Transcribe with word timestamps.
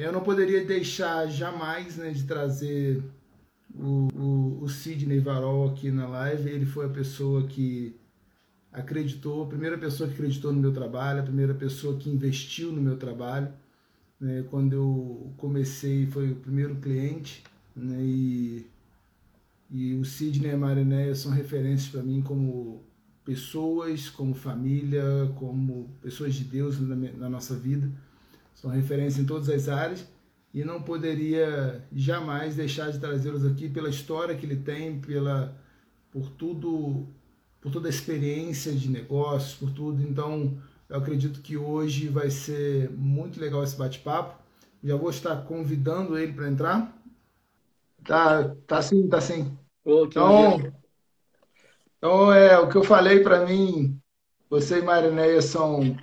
Eu 0.00 0.12
não 0.12 0.22
poderia 0.22 0.64
deixar 0.64 1.26
jamais 1.26 1.98
né, 1.98 2.10
de 2.10 2.24
trazer 2.24 3.02
o, 3.74 4.08
o, 4.14 4.62
o 4.62 4.68
Sidney 4.68 5.18
Varol 5.20 5.68
aqui 5.68 5.90
na 5.90 6.08
live. 6.08 6.48
Ele 6.48 6.64
foi 6.64 6.86
a 6.86 6.88
pessoa 6.88 7.46
que 7.46 7.94
acreditou, 8.72 9.42
a 9.44 9.46
primeira 9.46 9.76
pessoa 9.76 10.08
que 10.08 10.14
acreditou 10.14 10.54
no 10.54 10.60
meu 10.60 10.72
trabalho, 10.72 11.20
a 11.20 11.24
primeira 11.24 11.52
pessoa 11.52 11.98
que 11.98 12.08
investiu 12.08 12.72
no 12.72 12.80
meu 12.80 12.96
trabalho. 12.96 13.52
Né, 14.18 14.42
quando 14.50 14.72
eu 14.72 15.34
comecei, 15.36 16.06
foi 16.06 16.30
o 16.30 16.36
primeiro 16.36 16.76
cliente. 16.76 17.44
Né, 17.76 17.98
e, 18.00 18.66
e 19.70 19.94
o 19.96 20.04
Sidney 20.06 20.50
e 20.50 20.54
a 20.54 20.56
Marinéia 20.56 21.14
são 21.14 21.30
referências 21.30 21.90
para 21.90 22.02
mim 22.02 22.22
como 22.22 22.82
pessoas, 23.22 24.08
como 24.08 24.32
família, 24.32 25.30
como 25.36 25.90
pessoas 26.00 26.34
de 26.34 26.44
Deus 26.44 26.80
na, 26.80 26.96
na 26.96 27.28
nossa 27.28 27.54
vida 27.54 27.92
são 28.60 28.70
referência 28.70 29.22
em 29.22 29.24
todas 29.24 29.48
as 29.48 29.68
áreas 29.68 30.06
e 30.52 30.64
não 30.64 30.82
poderia 30.82 31.82
jamais 31.92 32.56
deixar 32.56 32.90
de 32.90 32.98
trazê-los 32.98 33.46
aqui 33.46 33.68
pela 33.68 33.88
história 33.88 34.36
que 34.36 34.44
ele 34.44 34.56
tem, 34.56 35.00
pela 35.00 35.56
por 36.10 36.28
tudo, 36.30 37.06
por 37.60 37.72
toda 37.72 37.88
a 37.88 37.90
experiência 37.90 38.72
de 38.72 38.90
negócios, 38.90 39.54
por 39.54 39.70
tudo. 39.70 40.02
Então, 40.02 40.60
eu 40.88 40.96
acredito 40.98 41.40
que 41.40 41.56
hoje 41.56 42.08
vai 42.08 42.30
ser 42.30 42.90
muito 42.90 43.40
legal 43.40 43.62
esse 43.62 43.76
bate-papo. 43.76 44.38
Já 44.82 44.96
vou 44.96 45.10
estar 45.10 45.36
convidando 45.44 46.18
ele 46.18 46.32
para 46.32 46.48
entrar. 46.48 46.96
Tá, 48.04 48.54
tá 48.66 48.82
sim, 48.82 49.08
tá 49.08 49.20
sim. 49.20 49.56
Oh, 49.84 50.04
então, 50.04 50.72
então, 51.96 52.32
é 52.32 52.58
o 52.58 52.68
que 52.68 52.76
eu 52.76 52.84
falei 52.84 53.20
para 53.20 53.46
mim, 53.46 53.98
você 54.48 54.80
e 54.80 54.82
Marinéia 54.82 55.40
são 55.40 55.96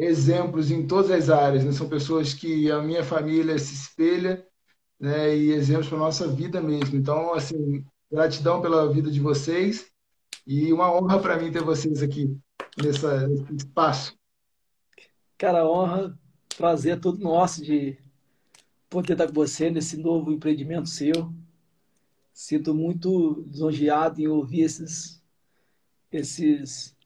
exemplos 0.00 0.70
em 0.70 0.86
todas 0.86 1.10
as 1.10 1.28
áreas, 1.28 1.64
né? 1.64 1.72
são 1.72 1.88
pessoas 1.88 2.32
que 2.32 2.70
a 2.70 2.80
minha 2.80 3.04
família 3.04 3.58
se 3.58 3.74
espelha 3.74 4.46
né? 4.98 5.36
e 5.36 5.52
exemplos 5.52 5.88
para 5.88 5.98
a 5.98 6.00
nossa 6.00 6.26
vida 6.26 6.60
mesmo. 6.60 6.96
Então, 6.96 7.34
assim, 7.34 7.84
gratidão 8.10 8.62
pela 8.62 8.90
vida 8.90 9.10
de 9.10 9.20
vocês 9.20 9.90
e 10.46 10.72
uma 10.72 10.90
honra 10.90 11.20
para 11.20 11.38
mim 11.38 11.52
ter 11.52 11.62
vocês 11.62 12.02
aqui 12.02 12.34
nessa, 12.82 13.28
nesse 13.28 13.56
espaço. 13.56 14.18
Cara, 15.36 15.68
honra, 15.68 16.18
prazer 16.56 16.96
é 16.96 17.00
todo 17.00 17.18
nosso 17.18 17.62
de 17.62 17.98
poder 18.88 19.12
estar 19.12 19.26
com 19.26 19.34
você 19.34 19.70
nesse 19.70 19.96
novo 19.98 20.32
empreendimento 20.32 20.88
seu. 20.88 21.32
Sinto 22.32 22.74
muito 22.74 23.44
lisonjeado 23.50 24.20
em 24.20 24.28
ouvir 24.28 24.62
esses, 24.62 25.22
esses, 26.10 26.96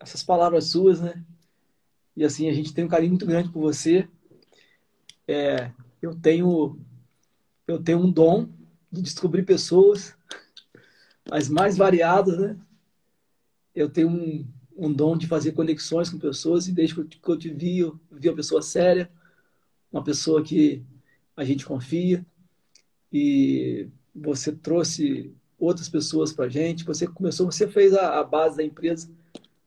essas 0.00 0.22
palavras 0.22 0.66
suas, 0.66 1.00
né? 1.00 1.24
E 2.16 2.24
assim, 2.24 2.48
a 2.48 2.52
gente 2.52 2.72
tem 2.72 2.84
um 2.84 2.88
carinho 2.88 3.10
muito 3.10 3.26
grande 3.26 3.50
por 3.50 3.60
você. 3.60 4.08
É, 5.26 5.70
eu 6.00 6.14
tenho 6.14 6.78
eu 7.66 7.82
tenho 7.82 7.98
um 7.98 8.10
dom 8.10 8.48
de 8.92 9.00
descobrir 9.00 9.42
pessoas 9.42 10.14
as 11.30 11.48
mais 11.48 11.76
variadas, 11.76 12.38
né? 12.38 12.56
Eu 13.74 13.88
tenho 13.88 14.08
um, 14.08 14.46
um 14.76 14.92
dom 14.92 15.16
de 15.16 15.26
fazer 15.26 15.52
conexões 15.52 16.10
com 16.10 16.18
pessoas 16.18 16.68
e 16.68 16.72
desde 16.72 16.94
que 16.94 17.30
eu 17.30 17.38
te 17.38 17.50
vi, 17.50 17.78
eu 17.78 17.98
vi 18.10 18.28
uma 18.28 18.36
pessoa 18.36 18.62
séria, 18.62 19.10
uma 19.90 20.04
pessoa 20.04 20.42
que 20.42 20.84
a 21.36 21.44
gente 21.44 21.64
confia 21.64 22.24
e 23.12 23.88
você 24.14 24.52
trouxe 24.52 25.32
outras 25.58 25.88
pessoas 25.88 26.32
para 26.32 26.44
a 26.44 26.48
gente. 26.48 26.84
Você 26.84 27.06
começou, 27.06 27.50
você 27.50 27.66
fez 27.66 27.94
a, 27.94 28.20
a 28.20 28.24
base 28.24 28.56
da 28.56 28.62
empresa 28.62 29.10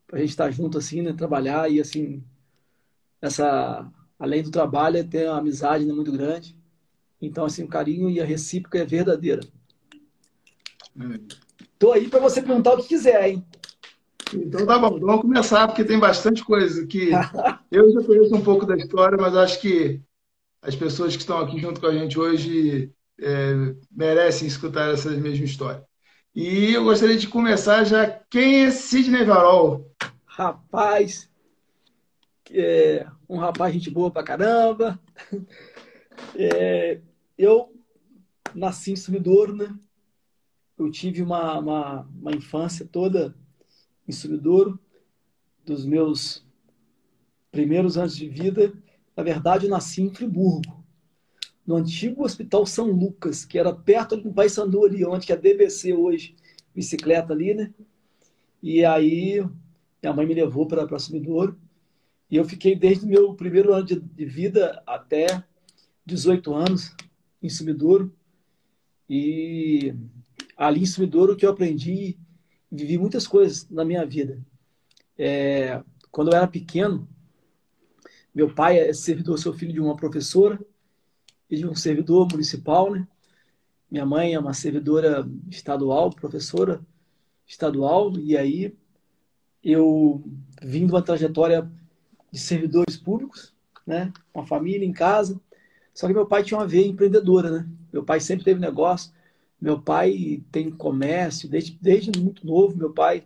para 0.06 0.18
a 0.18 0.20
gente 0.20 0.30
estar 0.30 0.50
junto 0.50 0.78
assim, 0.78 1.02
né? 1.02 1.12
Trabalhar 1.12 1.70
e 1.70 1.80
assim 1.80 2.22
essa 3.20 3.90
além 4.18 4.42
do 4.42 4.50
trabalho, 4.50 5.06
tem 5.08 5.28
uma 5.28 5.38
amizade 5.38 5.84
né, 5.84 5.92
muito 5.92 6.10
grande. 6.10 6.56
Então, 7.20 7.44
assim, 7.44 7.64
o 7.64 7.68
carinho 7.68 8.10
e 8.10 8.20
a 8.20 8.24
recíproca 8.24 8.78
é 8.78 8.84
verdadeira. 8.84 9.40
Estou 11.72 11.92
aí 11.92 12.08
para 12.08 12.20
você 12.20 12.42
perguntar 12.42 12.74
o 12.74 12.78
que 12.78 12.88
quiser, 12.88 13.28
hein? 13.28 13.44
Então 14.34 14.66
tá 14.66 14.78
bom, 14.78 14.98
vamos 15.00 15.22
começar, 15.22 15.66
porque 15.66 15.84
tem 15.84 15.98
bastante 15.98 16.44
coisa 16.44 16.86
que 16.86 17.10
eu 17.70 17.90
já 17.92 18.02
conheço 18.02 18.34
um 18.34 18.42
pouco 18.42 18.66
da 18.66 18.76
história, 18.76 19.16
mas 19.18 19.34
acho 19.34 19.60
que 19.60 20.02
as 20.60 20.76
pessoas 20.76 21.14
que 21.14 21.22
estão 21.22 21.38
aqui 21.38 21.58
junto 21.58 21.80
com 21.80 21.86
a 21.86 21.92
gente 21.92 22.18
hoje 22.18 22.92
é, 23.20 23.74
merecem 23.90 24.46
escutar 24.46 24.92
essa 24.92 25.10
mesma 25.10 25.44
história. 25.44 25.82
E 26.34 26.74
eu 26.74 26.84
gostaria 26.84 27.16
de 27.16 27.26
começar 27.26 27.84
já. 27.84 28.06
Quem 28.30 28.64
é 28.64 28.70
Sidney 28.70 29.24
Varol? 29.24 29.90
Rapaz, 30.26 31.28
é, 32.52 33.06
um 33.28 33.36
rapaz 33.36 33.72
gente 33.72 33.90
boa 33.90 34.10
pra 34.10 34.22
caramba. 34.22 35.00
É, 36.34 37.00
eu 37.36 37.72
nasci 38.54 38.92
em 38.92 38.96
Sumidouro, 38.96 39.54
né? 39.54 39.78
Eu 40.76 40.90
tive 40.90 41.22
uma, 41.22 41.58
uma, 41.58 42.00
uma 42.20 42.32
infância 42.32 42.84
toda 42.84 43.34
em 44.06 44.12
Sumidouro, 44.12 44.78
dos 45.64 45.84
meus 45.84 46.44
primeiros 47.50 47.98
anos 47.98 48.16
de 48.16 48.28
vida. 48.28 48.72
Na 49.16 49.22
verdade, 49.22 49.66
eu 49.66 49.70
nasci 49.70 50.02
em 50.02 50.12
Friburgo, 50.12 50.84
no 51.66 51.76
antigo 51.76 52.24
Hospital 52.24 52.64
São 52.64 52.90
Lucas, 52.90 53.44
que 53.44 53.58
era 53.58 53.74
perto 53.74 54.16
do 54.16 54.32
Paysandu 54.32 54.84
ali, 54.84 55.04
onde 55.04 55.30
é 55.30 55.34
a 55.34 55.38
DBC 55.38 55.92
hoje, 55.92 56.34
bicicleta 56.74 57.32
ali, 57.32 57.54
né? 57.54 57.74
E 58.62 58.84
aí, 58.84 59.44
minha 60.02 60.12
mãe 60.14 60.26
me 60.26 60.34
levou 60.34 60.66
para 60.66 60.98
Sumidouro. 60.98 61.58
E 62.30 62.36
eu 62.36 62.44
fiquei 62.44 62.76
desde 62.76 63.06
meu 63.06 63.34
primeiro 63.34 63.72
ano 63.72 63.84
de, 63.84 63.98
de 64.00 64.24
vida 64.24 64.82
até 64.86 65.42
18 66.04 66.54
anos 66.54 66.94
em 67.42 67.48
Sumidouro. 67.48 68.12
E 69.08 69.94
ali 70.56 70.82
em 70.82 70.86
Sumidouro 70.86 71.36
que 71.36 71.46
eu 71.46 71.50
aprendi, 71.50 72.18
vivi 72.70 72.98
muitas 72.98 73.26
coisas 73.26 73.68
na 73.70 73.84
minha 73.84 74.04
vida. 74.04 74.40
É, 75.16 75.82
quando 76.10 76.30
eu 76.30 76.36
era 76.36 76.46
pequeno, 76.46 77.08
meu 78.34 78.54
pai 78.54 78.78
é 78.78 78.92
servidor, 78.92 79.38
sou 79.38 79.52
filho 79.52 79.72
de 79.72 79.80
uma 79.80 79.96
professora 79.96 80.60
e 81.50 81.56
de 81.56 81.66
um 81.66 81.74
servidor 81.74 82.28
municipal, 82.30 82.92
né? 82.92 83.08
Minha 83.90 84.04
mãe 84.04 84.34
é 84.34 84.38
uma 84.38 84.52
servidora 84.52 85.26
estadual, 85.50 86.10
professora 86.10 86.84
estadual, 87.46 88.18
e 88.18 88.36
aí 88.36 88.76
eu 89.64 90.22
vim 90.62 90.86
de 90.86 90.92
uma 90.92 91.00
trajetória 91.00 91.70
de 92.30 92.38
servidores 92.38 92.96
públicos, 92.96 93.54
né? 93.86 94.12
Uma 94.34 94.46
família 94.46 94.86
em 94.86 94.92
casa. 94.92 95.40
Só 95.94 96.06
que 96.06 96.12
meu 96.12 96.26
pai 96.26 96.42
tinha 96.42 96.58
uma 96.58 96.66
veia 96.66 96.86
empreendedora, 96.86 97.50
né? 97.50 97.68
Meu 97.92 98.04
pai 98.04 98.20
sempre 98.20 98.44
teve 98.44 98.60
negócio. 98.60 99.12
Meu 99.60 99.80
pai 99.80 100.42
tem 100.52 100.70
comércio 100.70 101.48
desde, 101.48 101.76
desde 101.80 102.20
muito 102.20 102.46
novo. 102.46 102.76
Meu 102.76 102.92
pai 102.92 103.24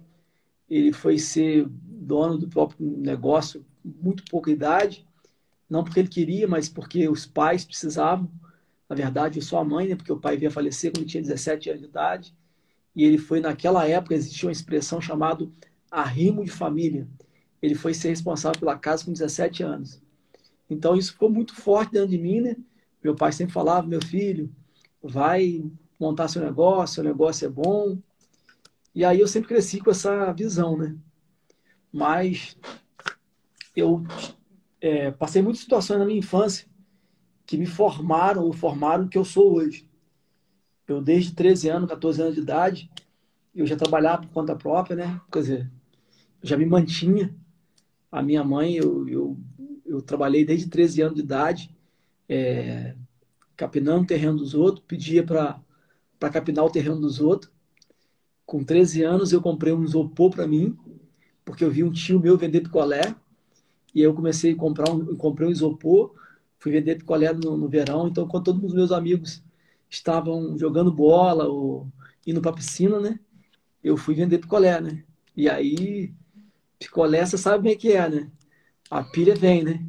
ele 0.69 0.93
foi 0.93 1.19
ser 1.19 1.67
dono 1.69 2.39
do 2.39 2.49
próprio 2.49 2.79
negócio 2.81 3.65
muito 3.85 4.25
pouca 4.31 4.51
idade, 4.51 5.07
não 5.69 5.85
porque 5.85 6.01
ele 6.01 6.09
queria, 6.09 6.49
mas 6.49 6.69
porque 6.69 7.09
os 7.09 7.27
pais 7.27 7.65
precisavam. 7.65 8.31
Na 8.89 8.97
verdade, 8.97 9.43
sou 9.43 9.59
a 9.59 9.65
mãe, 9.65 9.89
né? 9.89 9.97
Porque 9.97 10.13
o 10.13 10.19
pai 10.19 10.37
veio 10.37 10.51
a 10.51 10.53
falecer 10.53 10.93
quando 10.93 11.07
tinha 11.07 11.23
17 11.23 11.71
anos 11.71 11.83
de 11.83 11.89
idade. 11.89 12.35
E 12.95 13.05
ele 13.05 13.19
foi 13.19 13.41
naquela 13.41 13.87
época 13.87 14.15
existia 14.15 14.49
uma 14.49 14.53
expressão 14.53 15.01
chamada 15.01 15.49
arrimo 15.91 16.45
de 16.45 16.51
família 16.51 17.07
ele 17.63 17.77
foi 17.77 17.95
ser 17.95 18.09
responsável 18.09 18.59
pela 18.59 18.77
casa 18.77 19.05
com 19.05 19.13
17 19.13 19.63
anos. 19.63 20.03
Então 20.69 20.97
isso 20.97 21.13
ficou 21.13 21.31
muito 21.31 21.55
forte 21.55 21.93
dentro 21.93 22.09
de 22.09 22.19
mim, 22.19 22.41
né? 22.41 22.57
Meu 23.03 23.15
pai 23.15 23.31
sempre 23.33 23.53
falava, 23.55 23.87
meu 23.87 24.05
filho, 24.05 24.53
vai 25.03 25.65
montar 25.99 26.29
seu 26.29 26.43
negócio, 26.43 26.97
seu 26.97 27.05
negócio 27.05 27.47
é 27.47 27.49
bom. 27.49 27.99
E 28.95 29.05
aí 29.05 29.21
eu 29.21 29.29
sempre 29.29 29.49
cresci 29.49 29.81
com 29.81 29.91
essa 29.91 30.33
visão, 30.33 30.77
né? 30.77 30.97
Mas 31.93 32.57
eu 33.77 34.03
é, 34.81 35.11
passei 35.13 35.41
muitas 35.41 35.63
situações 35.63 36.01
na 36.01 36.05
minha 36.05 36.19
infância 36.19 36.67
que 37.47 37.57
me 37.57 37.67
formaram 37.67 38.45
ou 38.45 38.53
formaram 38.53 39.05
o 39.05 39.09
que 39.09 39.19
eu 39.19 39.25
sou 39.25 39.55
hoje. 39.55 39.89
Eu, 40.89 41.01
desde 41.01 41.35
13 41.35 41.69
anos, 41.69 41.89
14 41.89 42.23
anos 42.23 42.35
de 42.35 42.41
idade, 42.41 42.91
eu 43.55 43.67
já 43.67 43.77
trabalhava 43.77 44.23
por 44.23 44.31
conta 44.31 44.57
própria, 44.57 44.97
né? 44.97 45.21
Quer 45.31 45.39
dizer, 45.39 45.71
já 46.43 46.57
me 46.57 46.67
mantinha 46.67 47.35
a 48.13 48.23
minha 48.23 48.45
mãe, 48.45 48.75
eu, 48.75 49.09
eu, 49.09 49.39
eu 49.87 50.03
trabalhei 50.03 50.45
desde 50.45 50.69
13 50.69 51.01
anos 51.01 51.15
de 51.17 51.23
idade, 51.23 51.75
é, 52.29 52.95
capinando 53.57 54.03
o 54.03 54.07
terreno 54.07 54.37
dos 54.37 54.55
outros, 54.55 54.85
pedia 54.87 55.25
para 55.25 55.59
capinar 56.31 56.67
o 56.67 56.71
terreno 56.71 57.01
dos 57.01 57.21
outros. 57.21 57.51
Com 58.45 58.63
13 58.63 59.03
anos, 59.03 59.33
eu 59.33 59.41
comprei 59.41 59.73
um 59.73 59.83
isopor 59.83 60.31
para 60.31 60.47
mim, 60.47 60.77
porque 61.43 61.65
eu 61.65 61.71
vi 61.71 61.83
um 61.83 61.91
tio 61.91 62.21
meu 62.21 62.37
vender 62.37 62.61
picolé, 62.61 63.17
e 63.95 64.01
aí 64.01 64.05
eu 64.05 64.15
comecei 64.15 64.53
a 64.53 64.57
comprar 64.57 64.93
um, 64.93 65.17
comprei 65.17 65.49
um 65.49 65.51
isopor, 65.51 66.15
fui 66.59 66.71
vender 66.71 66.97
picolé 66.97 67.33
no, 67.33 67.57
no 67.57 67.69
verão, 67.69 68.09
então 68.09 68.29
quando 68.29 68.45
todos 68.45 68.63
os 68.65 68.75
meus 68.75 68.93
amigos 68.93 69.43
estavam 69.89 70.57
jogando 70.59 70.93
bola 70.93 71.47
ou 71.47 71.89
indo 72.27 72.43
para 72.43 72.53
piscina, 72.53 73.01
né? 73.01 73.19
Eu 73.83 73.97
fui 73.97 74.15
vender 74.15 74.39
picolé, 74.39 74.81
né? 74.81 75.03
E 75.37 75.49
aí 75.49 76.15
picolé, 76.85 77.25
você 77.25 77.39
sabe 77.39 77.65
bem 77.65 77.77
que 77.77 77.93
é, 77.93 78.09
né? 78.09 78.31
A 78.91 79.03
pilha 79.03 79.35
vem, 79.35 79.63
né? 79.63 79.85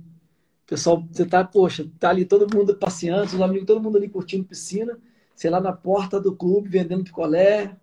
pessoal, 0.73 1.05
você 1.11 1.25
tá, 1.25 1.43
poxa, 1.43 1.87
tá 1.99 2.09
ali 2.09 2.25
todo 2.25 2.51
mundo 2.51 2.75
passeando, 2.75 3.25
os 3.25 3.41
amigos, 3.41 3.67
todo 3.67 3.81
mundo 3.81 3.97
ali 3.97 4.09
curtindo 4.09 4.45
piscina, 4.45 4.97
sei 5.35 5.51
lá 5.51 5.61
na 5.61 5.71
porta 5.71 6.19
do 6.19 6.35
clube 6.35 6.69
vendendo 6.69 7.03
picolé. 7.03 7.75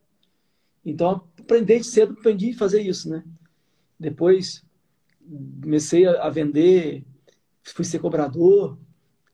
Então, 0.84 1.22
aprendi 1.38 1.84
cedo, 1.84 2.14
aprendi 2.18 2.50
a 2.50 2.56
fazer 2.56 2.82
isso, 2.82 3.08
né? 3.08 3.22
Depois 3.98 4.64
comecei 5.62 6.06
a 6.06 6.28
vender, 6.30 7.04
fui 7.62 7.84
ser 7.84 8.00
cobrador 8.00 8.76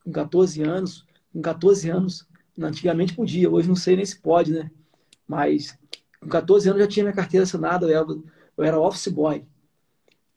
com 0.03 0.11
14 0.11 0.61
anos. 0.61 1.05
Com 1.33 1.41
14 1.41 1.89
anos, 1.89 2.27
antigamente 2.59 3.15
podia, 3.15 3.49
hoje 3.49 3.67
não 3.67 3.75
sei 3.75 3.95
nem 3.95 4.05
se 4.05 4.19
pode, 4.19 4.51
né? 4.51 4.69
Mas 5.27 5.77
com 6.19 6.27
14 6.27 6.69
anos 6.69 6.81
já 6.81 6.87
tinha 6.87 7.03
minha 7.05 7.15
carteira 7.15 7.43
assinada, 7.43 7.89
eu 7.89 8.63
era 8.63 8.79
office 8.79 9.07
boy. 9.07 9.43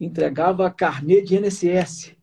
Entregava 0.01 0.71
carnê 0.71 1.21
de 1.21 1.37
NSS. 1.37 2.17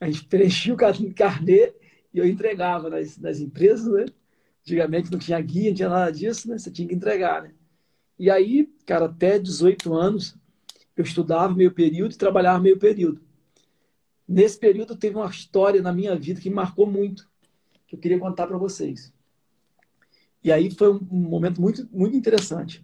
A 0.00 0.06
gente 0.06 0.24
preenchia 0.26 0.74
o 0.74 0.76
carnê 0.76 1.74
e 2.14 2.18
eu 2.18 2.26
entregava 2.26 2.88
nas, 2.88 3.18
nas 3.18 3.40
empresas, 3.40 3.86
né? 3.86 4.06
Antigamente 4.60 5.10
não 5.10 5.18
tinha 5.18 5.40
guia, 5.40 5.70
não 5.70 5.76
tinha 5.76 5.88
nada 5.88 6.12
disso, 6.12 6.48
né? 6.48 6.56
Você 6.56 6.70
tinha 6.70 6.86
que 6.86 6.94
entregar, 6.94 7.42
né? 7.42 7.52
E 8.18 8.30
aí, 8.30 8.72
cara, 8.86 9.06
até 9.06 9.38
18 9.38 9.92
anos, 9.94 10.36
eu 10.96 11.02
estudava 11.02 11.54
meio 11.54 11.72
período 11.72 12.12
e 12.12 12.18
trabalhava 12.18 12.60
meio 12.60 12.78
período. 12.78 13.20
Nesse 14.28 14.58
período 14.58 14.96
teve 14.96 15.16
uma 15.16 15.28
história 15.28 15.82
na 15.82 15.92
minha 15.92 16.14
vida 16.16 16.40
que 16.40 16.48
me 16.48 16.54
marcou 16.54 16.86
muito, 16.86 17.28
que 17.86 17.96
eu 17.96 17.98
queria 17.98 18.18
contar 18.18 18.46
para 18.46 18.56
vocês. 18.56 19.12
E 20.44 20.50
aí 20.50 20.70
foi 20.70 20.92
um 20.92 21.00
momento 21.00 21.60
muito, 21.60 21.88
muito 21.92 22.16
interessante. 22.16 22.82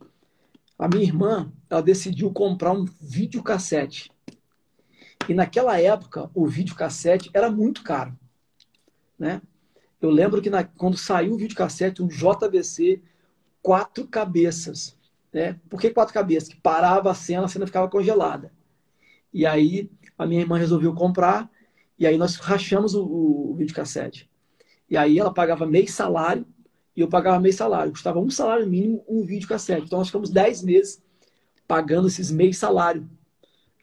A 0.79 0.87
minha 0.87 1.03
irmã, 1.03 1.53
ela 1.69 1.83
decidiu 1.83 2.33
comprar 2.33 2.73
um 2.73 2.85
videocassete. 3.01 4.11
E 5.29 5.35
naquela 5.35 5.81
época, 5.81 6.31
o 6.33 6.47
videocassete 6.47 7.31
era 7.35 7.51
muito 7.51 7.83
caro. 7.83 8.17
Né? 9.19 9.43
Eu 10.01 10.11
lembro 10.11 10.41
que 10.41 10.49
na, 10.49 10.63
quando 10.63 10.97
saiu 10.97 11.35
o 11.35 11.37
videocassete, 11.37 12.03
um 12.03 12.07
JVC, 12.07 13.03
quatro 13.61 14.07
cabeças. 14.07 14.97
Né? 15.33 15.59
Por 15.69 15.81
que 15.81 15.91
quatro 15.91 16.15
cabeças? 16.15 16.49
Que 16.49 16.61
parava 16.61 17.11
a 17.11 17.15
cena, 17.15 17.45
a 17.45 17.49
cena 17.49 17.67
ficava 17.67 17.89
congelada. 17.89 18.53
E 19.35 19.45
aí 19.45 19.91
a 20.17 20.27
minha 20.27 20.41
irmã 20.41 20.59
resolveu 20.59 20.95
comprar, 20.95 21.51
e 21.99 22.07
aí 22.07 22.17
nós 22.17 22.37
rachamos 22.37 22.95
o, 22.95 23.05
o, 23.05 23.55
videocassete. 23.55 24.29
E 24.89 24.97
aí 24.97 25.19
ela 25.19 25.33
pagava 25.33 25.67
meio 25.67 25.89
salário 25.89 26.47
e 26.99 27.01
eu 27.01 27.07
pagava 27.07 27.39
meio 27.39 27.55
salário. 27.55 27.93
Custava 27.93 28.19
um 28.19 28.29
salário 28.29 28.67
mínimo 28.67 29.05
um 29.09 29.23
vídeo 29.23 29.49
cassete. 29.49 29.87
Então 29.87 30.01
nós 30.01 30.09
ficamos 30.09 30.31
10 30.31 30.65
meses 30.65 31.01
pagando 31.65 32.09
esses 32.09 32.29
meio 32.29 32.53
salário. 32.53 33.09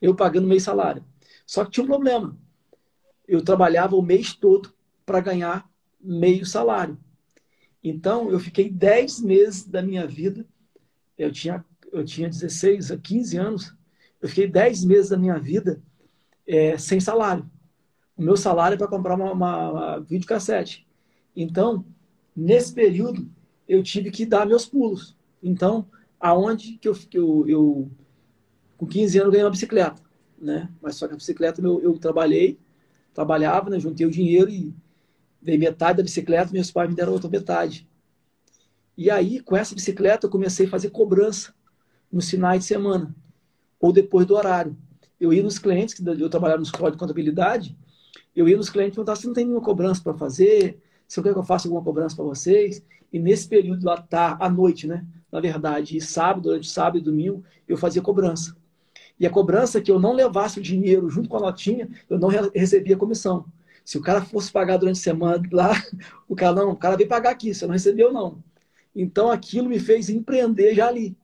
Eu 0.01 0.13
pagando 0.13 0.50
meio 0.50 0.59
salário. 0.59 1.01
Só 1.47 1.63
que 1.63 1.71
tinha 1.71 1.85
um 1.85 1.88
problema. 1.88 2.38
Eu 3.25 3.41
trabalhava 3.41 3.95
o 3.95 4.01
mês 4.01 4.33
todo 4.33 4.73
para 5.06 5.21
ganhar 5.21 5.65
meio 5.97 6.45
salário. 6.45 6.97
Então 7.81 8.29
eu 8.29 8.38
fiquei 8.38 8.69
10 8.69 9.21
meses 9.21 9.63
da 9.63 9.81
minha 9.81 10.06
vida. 10.06 10.45
Eu 11.18 11.31
tinha, 11.31 11.63
eu 11.94 12.03
tinha 12.03 12.27
16 12.27 12.91
a 12.91 12.97
15 12.97 13.38
anos. 13.38 13.73
Eu 14.21 14.27
fiquei 14.27 14.45
10 14.45 14.83
meses 14.83 15.11
da 15.11 15.18
minha 15.18 15.39
vida 15.39 15.81
é, 16.45 16.77
sem 16.77 17.00
salário. 17.00 17.50
O 18.18 18.21
meu 18.21 18.35
salário 18.35 18.75
é 18.75 18.77
para 18.77 18.89
comprar 18.89 19.15
uma, 19.15 19.31
uma, 19.31 19.71
uma 19.71 20.00
videocassete. 20.01 20.85
Então, 21.33 21.85
Nesse 22.35 22.73
período, 22.73 23.29
eu 23.67 23.81
tive 23.81 24.11
que 24.11 24.25
dar 24.25 24.45
meus 24.45 24.65
pulos. 24.65 25.15
Então, 25.41 25.87
aonde 26.19 26.77
que 26.77 26.87
eu, 26.87 26.93
que 26.93 27.17
eu, 27.17 27.47
eu 27.47 27.91
com 28.77 28.85
15 28.85 29.19
anos, 29.19 29.31
ganhei 29.31 29.45
uma 29.45 29.51
bicicleta, 29.51 30.01
né? 30.37 30.69
Mas 30.81 30.95
só 30.95 31.07
que 31.07 31.13
a 31.13 31.17
bicicleta 31.17 31.61
eu, 31.61 31.81
eu 31.81 31.97
trabalhei, 31.97 32.59
trabalhava, 33.13 33.69
né? 33.69 33.79
Juntei 33.79 34.05
o 34.05 34.11
dinheiro 34.11 34.49
e 34.49 34.73
dei 35.41 35.57
metade 35.57 35.97
da 35.97 36.03
bicicleta, 36.03 36.51
meus 36.51 36.71
pais 36.71 36.89
me 36.89 36.95
deram 36.95 37.13
outra 37.13 37.29
metade. 37.29 37.87
E 38.97 39.09
aí, 39.09 39.39
com 39.39 39.55
essa 39.55 39.75
bicicleta, 39.75 40.25
eu 40.25 40.31
comecei 40.31 40.65
a 40.65 40.69
fazer 40.69 40.89
cobrança 40.89 41.53
nos 42.11 42.29
finais 42.29 42.61
de 42.61 42.65
semana 42.65 43.15
ou 43.79 43.91
depois 43.91 44.25
do 44.25 44.35
horário. 44.35 44.75
Eu 45.19 45.33
ia 45.33 45.43
nos 45.43 45.59
clientes, 45.59 45.93
que 45.93 46.03
eu 46.07 46.29
trabalhava 46.29 46.59
nos 46.59 46.71
códigos 46.71 46.93
de 46.93 46.99
contabilidade, 46.99 47.77
eu 48.35 48.47
ia 48.49 48.57
nos 48.57 48.69
clientes 48.69 48.95
perguntava 48.95 49.19
se 49.19 49.27
não 49.27 49.33
tem 49.33 49.45
nenhuma 49.45 49.63
cobrança 49.63 50.01
para 50.01 50.13
fazer, 50.13 50.81
se 51.07 51.19
eu 51.19 51.24
quero 51.24 51.36
que 51.36 51.40
eu 51.40 51.46
faça 51.46 51.68
alguma 51.68 51.84
cobrança 51.84 52.16
para 52.16 52.25
vocês, 52.25 52.84
e 53.12 53.19
nesse 53.19 53.48
período 53.48 53.86
lá 53.86 53.98
tá 53.98 54.38
à 54.40 54.50
noite, 54.50 54.88
né? 54.88 55.06
Na 55.31 55.40
verdade, 55.40 56.00
sábado, 56.02 56.44
durante 56.44 56.69
sábado 56.69 56.98
e 56.98 57.02
domingo, 57.02 57.44
eu 57.68 57.78
fazia 57.78 58.02
cobrança. 58.02 58.56
E 59.19 59.25
a 59.25 59.30
cobrança 59.30 59.81
que 59.81 59.92
eu 59.92 60.00
não 60.00 60.13
levasse 60.13 60.60
o 60.60 60.63
dinheiro 60.63 61.10
junto 61.10 61.30
com 61.30 61.38
a 61.38 61.42
notinha, 61.42 61.90
eu 62.10 62.19
não 62.19 62.30
recebia 62.54 62.98
comissão. 62.98 63.46
Se 63.84 63.98
o 63.98 64.02
cara 64.02 64.22
fosse 64.22 64.52
pagar 64.52 64.78
durante 64.78 64.98
a 64.98 65.04
semana 65.04 65.42
lá, 65.52 65.72
o 66.28 66.36
cara 66.36 66.56
não, 66.56 66.72
o 66.72 66.75
cara 66.75 66.98
veio 66.98 67.07
pagar 67.07 67.31
aqui, 67.31 67.54
você 67.54 67.66
não 67.66 67.74
recebeu 67.74 68.12
não. 68.12 68.44
Então 68.96 69.30
aquilo 69.30 69.69
me 69.69 69.80
fez 69.80 70.10
empreender 70.10 70.74
já 70.74 70.88
ali. 70.88 71.16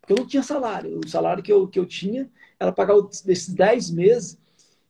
Porque 0.00 0.12
eu 0.12 0.18
não 0.18 0.26
tinha 0.26 0.42
salário. 0.42 1.00
O 1.04 1.08
salário 1.08 1.42
que 1.42 1.52
eu, 1.52 1.66
que 1.66 1.78
eu 1.78 1.86
tinha 1.86 2.30
era 2.60 2.70
pagar 2.70 2.94
desses 3.24 3.48
10 3.48 3.90
meses. 3.90 4.38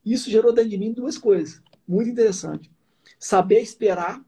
Isso 0.04 0.30
gerou 0.30 0.52
dentro 0.52 0.70
de 0.70 0.78
mim 0.78 0.92
duas 0.92 1.16
coisas. 1.16 1.62
Muito 1.86 2.10
interessante. 2.10 2.70
Saber 3.18 3.60
esperar 3.60 4.20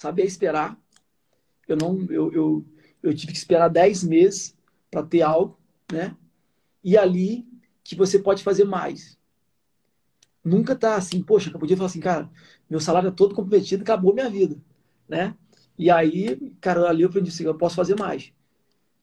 saber 0.00 0.24
esperar. 0.24 0.80
Eu 1.68 1.76
não, 1.76 2.06
eu, 2.10 2.32
eu, 2.32 2.64
eu 3.02 3.14
tive 3.14 3.32
que 3.32 3.38
esperar 3.38 3.68
10 3.68 4.02
meses 4.04 4.56
para 4.90 5.02
ter 5.02 5.20
algo, 5.20 5.60
né? 5.92 6.16
E 6.82 6.96
ali 6.96 7.46
que 7.84 7.94
você 7.94 8.18
pode 8.18 8.42
fazer 8.42 8.64
mais. 8.64 9.18
Nunca 10.42 10.74
tá 10.74 10.94
assim, 10.94 11.22
poxa, 11.22 11.50
eu 11.52 11.58
podia 11.58 11.76
falar 11.76 11.90
assim, 11.90 12.00
cara, 12.00 12.30
meu 12.68 12.80
salário 12.80 13.08
é 13.08 13.12
todo 13.12 13.34
comprometido, 13.34 13.82
acabou 13.82 14.14
minha 14.14 14.30
vida, 14.30 14.56
né? 15.06 15.36
E 15.76 15.90
aí, 15.90 16.50
cara, 16.62 16.88
ali 16.88 17.02
eu 17.02 17.10
aprendi 17.10 17.28
assim, 17.28 17.44
eu 17.44 17.54
posso 17.54 17.76
fazer 17.76 17.94
mais. 17.94 18.32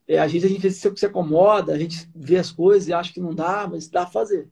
É, 0.04 0.18
às 0.18 0.32
vezes 0.32 0.50
a 0.50 0.52
gente 0.52 0.68
se 0.68 1.06
acomoda, 1.06 1.72
a 1.72 1.78
gente 1.78 2.10
vê 2.12 2.38
as 2.38 2.50
coisas 2.50 2.88
e 2.88 2.92
acha 2.92 3.12
que 3.12 3.20
não 3.20 3.32
dá, 3.32 3.68
mas 3.70 3.88
dá 3.88 4.02
para 4.02 4.10
fazer. 4.10 4.50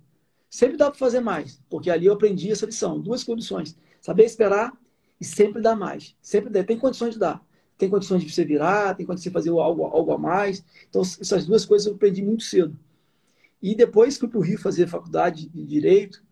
Sempre 0.49 0.77
dá 0.77 0.93
para 0.93 0.99
fazer 0.99 1.19
mais, 1.19 1.61
porque 1.69 1.91
ali 1.91 2.07
eu 2.07 2.13
aprendi 2.13 2.53
essa 2.53 2.67
lição, 2.67 3.01
duas 3.01 3.25
condições: 3.25 3.77
saber 4.01 4.25
esperar 4.25 4.73
e 5.21 5.25
sempre 5.25 5.63
dá 5.63 5.75
mais. 5.75 6.15
Sempre 6.21 6.51
dá. 6.51 6.63
Tem 6.63 6.79
condições 6.79 7.15
de 7.15 7.21
dar. 7.21 7.45
Tem 7.79 7.91
condições 7.91 8.23
de 8.23 8.33
você 8.33 8.45
virar, 8.45 8.95
tem 8.95 9.05
condições 9.05 9.31
de 9.31 9.35
fazer 9.35 9.51
algo, 9.51 9.85
algo 9.85 10.13
a 10.13 10.19
mais. 10.19 10.65
Então, 10.89 11.03
essas 11.03 11.47
duas 11.47 11.65
coisas 11.65 11.87
eu 11.87 11.95
aprendi 11.95 12.23
muito 12.23 12.43
cedo. 12.43 12.79
E 13.63 13.75
depois 13.75 14.17
fui 14.17 14.29
para 14.29 14.39
o 14.39 14.43
Rio 14.43 14.59
fazer 14.59 14.87
faculdade 14.87 15.49
de 15.49 15.65
Direito. 15.65 16.25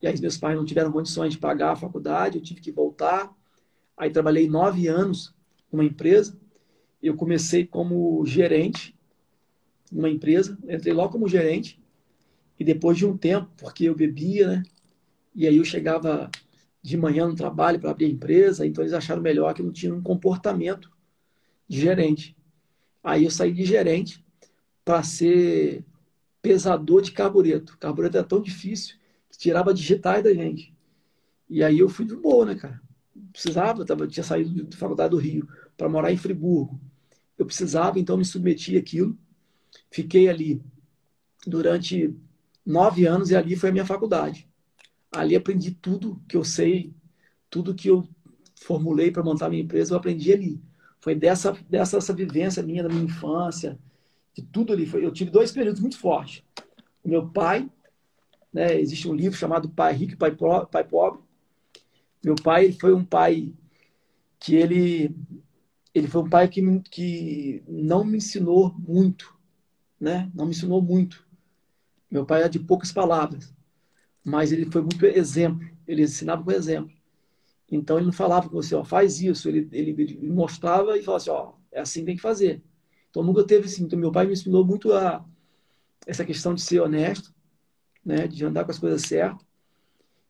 E 0.00 0.06
aí 0.06 0.20
meus 0.20 0.36
pais 0.36 0.56
não 0.56 0.64
tiveram 0.64 0.92
condições 0.92 1.32
de 1.32 1.38
pagar 1.38 1.72
a 1.72 1.76
faculdade, 1.76 2.36
eu 2.36 2.42
tive 2.42 2.60
que 2.60 2.70
voltar. 2.70 3.34
Aí 3.96 4.10
trabalhei 4.10 4.48
nove 4.48 4.86
anos 4.86 5.34
numa 5.72 5.84
empresa. 5.84 6.38
Eu 7.02 7.16
comecei 7.16 7.66
como 7.66 8.24
gerente 8.26 8.96
numa 9.90 10.10
empresa. 10.10 10.58
Entrei 10.68 10.92
logo 10.92 11.12
como 11.12 11.28
gerente. 11.28 11.80
E 12.58 12.64
depois 12.64 12.96
de 12.96 13.06
um 13.06 13.16
tempo, 13.16 13.50
porque 13.56 13.84
eu 13.84 13.94
bebia, 13.94 14.48
né? 14.48 14.62
E 15.34 15.46
aí 15.46 15.56
eu 15.56 15.64
chegava 15.64 16.30
de 16.84 16.98
manhã 16.98 17.26
no 17.26 17.34
trabalho 17.34 17.80
para 17.80 17.90
abrir 17.90 18.04
a 18.04 18.10
empresa, 18.10 18.66
então 18.66 18.84
eles 18.84 18.92
acharam 18.92 19.22
melhor 19.22 19.54
que 19.54 19.62
eu 19.62 19.64
não 19.64 19.72
tinha 19.72 19.94
um 19.94 20.02
comportamento 20.02 20.92
de 21.66 21.80
gerente. 21.80 22.36
Aí 23.02 23.24
eu 23.24 23.30
saí 23.30 23.54
de 23.54 23.64
gerente 23.64 24.22
para 24.84 25.02
ser 25.02 25.82
pesador 26.42 27.00
de 27.00 27.10
carbureto. 27.10 27.78
Carbureto 27.78 28.18
era 28.18 28.26
tão 28.26 28.38
difícil 28.38 28.96
que 29.30 29.38
tirava 29.38 29.72
digitais 29.72 30.22
da 30.22 30.34
gente. 30.34 30.74
E 31.48 31.64
aí 31.64 31.78
eu 31.78 31.88
fui 31.88 32.04
de 32.04 32.14
boa, 32.14 32.44
né, 32.44 32.54
cara? 32.54 32.78
Precisava, 33.32 33.82
tava, 33.86 34.06
tinha 34.06 34.22
saído 34.22 34.64
da 34.64 34.76
faculdade 34.76 35.12
do 35.12 35.16
Rio 35.16 35.48
para 35.78 35.88
morar 35.88 36.12
em 36.12 36.18
Friburgo. 36.18 36.78
Eu 37.38 37.46
precisava, 37.46 37.98
então 37.98 38.18
me 38.18 38.26
submeti 38.26 38.76
àquilo. 38.76 39.16
Fiquei 39.90 40.28
ali 40.28 40.62
durante 41.46 42.14
nove 42.64 43.06
anos 43.06 43.30
e 43.30 43.36
ali 43.36 43.56
foi 43.56 43.70
a 43.70 43.72
minha 43.72 43.86
faculdade 43.86 44.46
ali 45.14 45.36
aprendi 45.36 45.70
tudo 45.70 46.20
que 46.28 46.36
eu 46.36 46.44
sei, 46.44 46.92
tudo 47.48 47.74
que 47.74 47.88
eu 47.88 48.06
formulei 48.56 49.10
para 49.10 49.22
montar 49.22 49.48
minha 49.48 49.62
empresa, 49.62 49.94
eu 49.94 49.98
aprendi 49.98 50.32
ali. 50.32 50.60
Foi 51.00 51.14
dessa, 51.14 51.52
dessa 51.68 51.98
essa 51.98 52.12
vivência 52.12 52.62
minha 52.62 52.82
da 52.82 52.88
minha 52.88 53.04
infância, 53.04 53.78
de 54.34 54.42
tudo 54.42 54.72
ali. 54.72 54.86
Foi, 54.86 55.04
eu 55.04 55.12
tive 55.12 55.30
dois 55.30 55.52
períodos 55.52 55.80
muito 55.80 55.98
fortes. 55.98 56.42
O 57.02 57.08
meu 57.08 57.28
pai, 57.28 57.70
né, 58.52 58.78
existe 58.80 59.08
um 59.08 59.14
livro 59.14 59.38
chamado 59.38 59.68
Pai 59.68 59.94
Rico 59.94 60.14
e 60.14 60.16
Pai, 60.16 60.34
pai 60.70 60.84
Pobre. 60.84 61.20
Meu 62.24 62.34
pai 62.34 62.72
foi 62.72 62.94
um 62.94 63.04
pai 63.04 63.52
que 64.40 64.54
ele 64.54 65.14
ele 65.94 66.08
foi 66.08 66.22
um 66.22 66.28
pai 66.28 66.48
que, 66.48 66.80
que 66.90 67.62
não 67.68 68.04
me 68.04 68.16
ensinou 68.16 68.74
muito, 68.76 69.32
né? 70.00 70.28
Não 70.34 70.44
me 70.44 70.50
ensinou 70.50 70.82
muito. 70.82 71.24
Meu 72.10 72.26
pai 72.26 72.40
era 72.40 72.48
de 72.48 72.58
poucas 72.58 72.90
palavras 72.90 73.53
mas 74.24 74.50
ele 74.50 74.64
foi 74.66 74.80
muito 74.80 75.04
exemplo, 75.04 75.68
ele 75.86 76.02
ensinava 76.02 76.42
com 76.42 76.50
exemplo. 76.50 76.90
Então 77.70 77.96
ele 77.96 78.06
não 78.06 78.12
falava 78.12 78.48
com 78.48 78.54
você, 78.54 78.74
ó, 78.74 78.82
faz 78.82 79.20
isso, 79.20 79.48
ele, 79.48 79.68
ele, 79.72 79.90
ele 79.90 80.30
mostrava 80.30 80.96
e 80.96 81.02
falava 81.02 81.22
assim, 81.22 81.30
ó, 81.30 81.52
é 81.70 81.80
assim 81.80 82.00
que 82.00 82.06
tem 82.06 82.16
que 82.16 82.22
fazer. 82.22 82.62
Então 83.10 83.22
nunca 83.22 83.44
teve 83.44 83.66
assim. 83.66 83.84
Então 83.84 83.98
meu 83.98 84.10
pai 84.10 84.26
me 84.26 84.32
ensinou 84.32 84.64
muito 84.64 84.92
a 84.92 85.24
essa 86.06 86.24
questão 86.24 86.54
de 86.54 86.62
ser 86.62 86.80
honesto, 86.80 87.34
né, 88.04 88.26
de 88.26 88.44
andar 88.44 88.64
com 88.64 88.70
as 88.70 88.78
coisas 88.78 89.02
certas. 89.02 89.44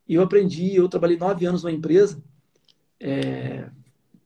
E 0.07 0.15
eu 0.15 0.21
aprendi, 0.21 0.75
eu 0.75 0.87
trabalhei 0.87 1.17
nove 1.17 1.45
anos 1.45 1.63
numa 1.63 1.71
empresa. 1.71 2.21
É, 2.99 3.69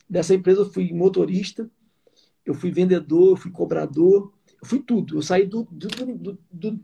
dessa 0.10 0.34
empresa 0.34 0.62
eu 0.62 0.70
fui 0.72 0.92
motorista, 0.94 1.70
eu 2.46 2.54
fui 2.54 2.72
vendedor, 2.72 3.32
eu 3.32 3.38
fui 3.38 3.52
cobrador, 3.52 4.34
eu 4.62 4.68
fui 4.68 4.80
tudo. 4.80 5.18
Eu 5.18 5.22
saí 5.22 5.46
do, 5.46 5.68
do, 5.72 5.88
do, 5.88 6.40
do 6.52 6.80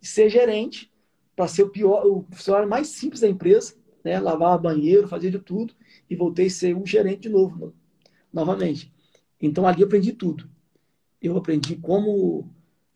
de 0.00 0.08
ser 0.08 0.28
gerente 0.28 0.90
para 1.36 1.46
ser 1.46 1.62
o 1.62 1.68
pior, 1.68 2.04
o 2.06 2.26
funcionário 2.32 2.68
mais 2.68 2.88
simples 2.88 3.20
da 3.20 3.28
empresa, 3.28 3.74
né? 4.02 4.18
Lavava 4.18 4.56
banheiro, 4.56 5.06
fazia 5.06 5.30
de 5.30 5.38
tudo 5.38 5.74
e 6.08 6.16
voltei 6.16 6.46
a 6.46 6.50
ser 6.50 6.74
um 6.74 6.86
gerente 6.86 7.22
de 7.22 7.28
novo, 7.28 7.74
novamente. 8.32 8.92
Então 9.40 9.66
ali 9.66 9.82
eu 9.82 9.86
aprendi 9.86 10.12
tudo. 10.12 10.48
Eu 11.20 11.36
aprendi 11.36 11.76
como 11.76 12.48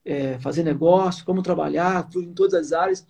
é, 0.05 0.39
fazer 0.39 0.63
negócio, 0.63 1.25
como 1.25 1.43
trabalhar, 1.43 2.11
fui 2.11 2.25
em 2.25 2.33
todas 2.33 2.55
as 2.55 2.73
áreas. 2.73 3.07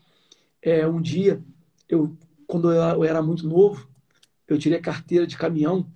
É, 0.60 0.86
um 0.86 1.00
dia, 1.00 1.42
eu, 1.88 2.16
quando 2.46 2.72
eu 2.72 3.04
era 3.04 3.22
muito 3.22 3.46
novo, 3.46 3.88
eu 4.48 4.58
tirei 4.58 4.80
carteira 4.80 5.26
de 5.26 5.36
caminhão 5.36 5.86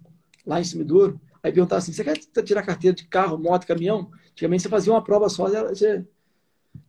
lá 0.46 0.60
em 0.60 0.64
Cimidouro. 0.64 1.20
Aí 1.42 1.52
perguntava 1.52 1.78
assim: 1.78 1.92
você 1.92 2.04
quer 2.04 2.16
tirar 2.42 2.62
carteira 2.62 2.94
de 2.94 3.04
carro, 3.06 3.36
moto, 3.36 3.66
caminhão? 3.66 4.10
Antigamente 4.30 4.62
você 4.62 4.68
fazia 4.68 4.92
uma 4.92 5.02
prova 5.02 5.28
só, 5.28 5.48
você 5.48 6.06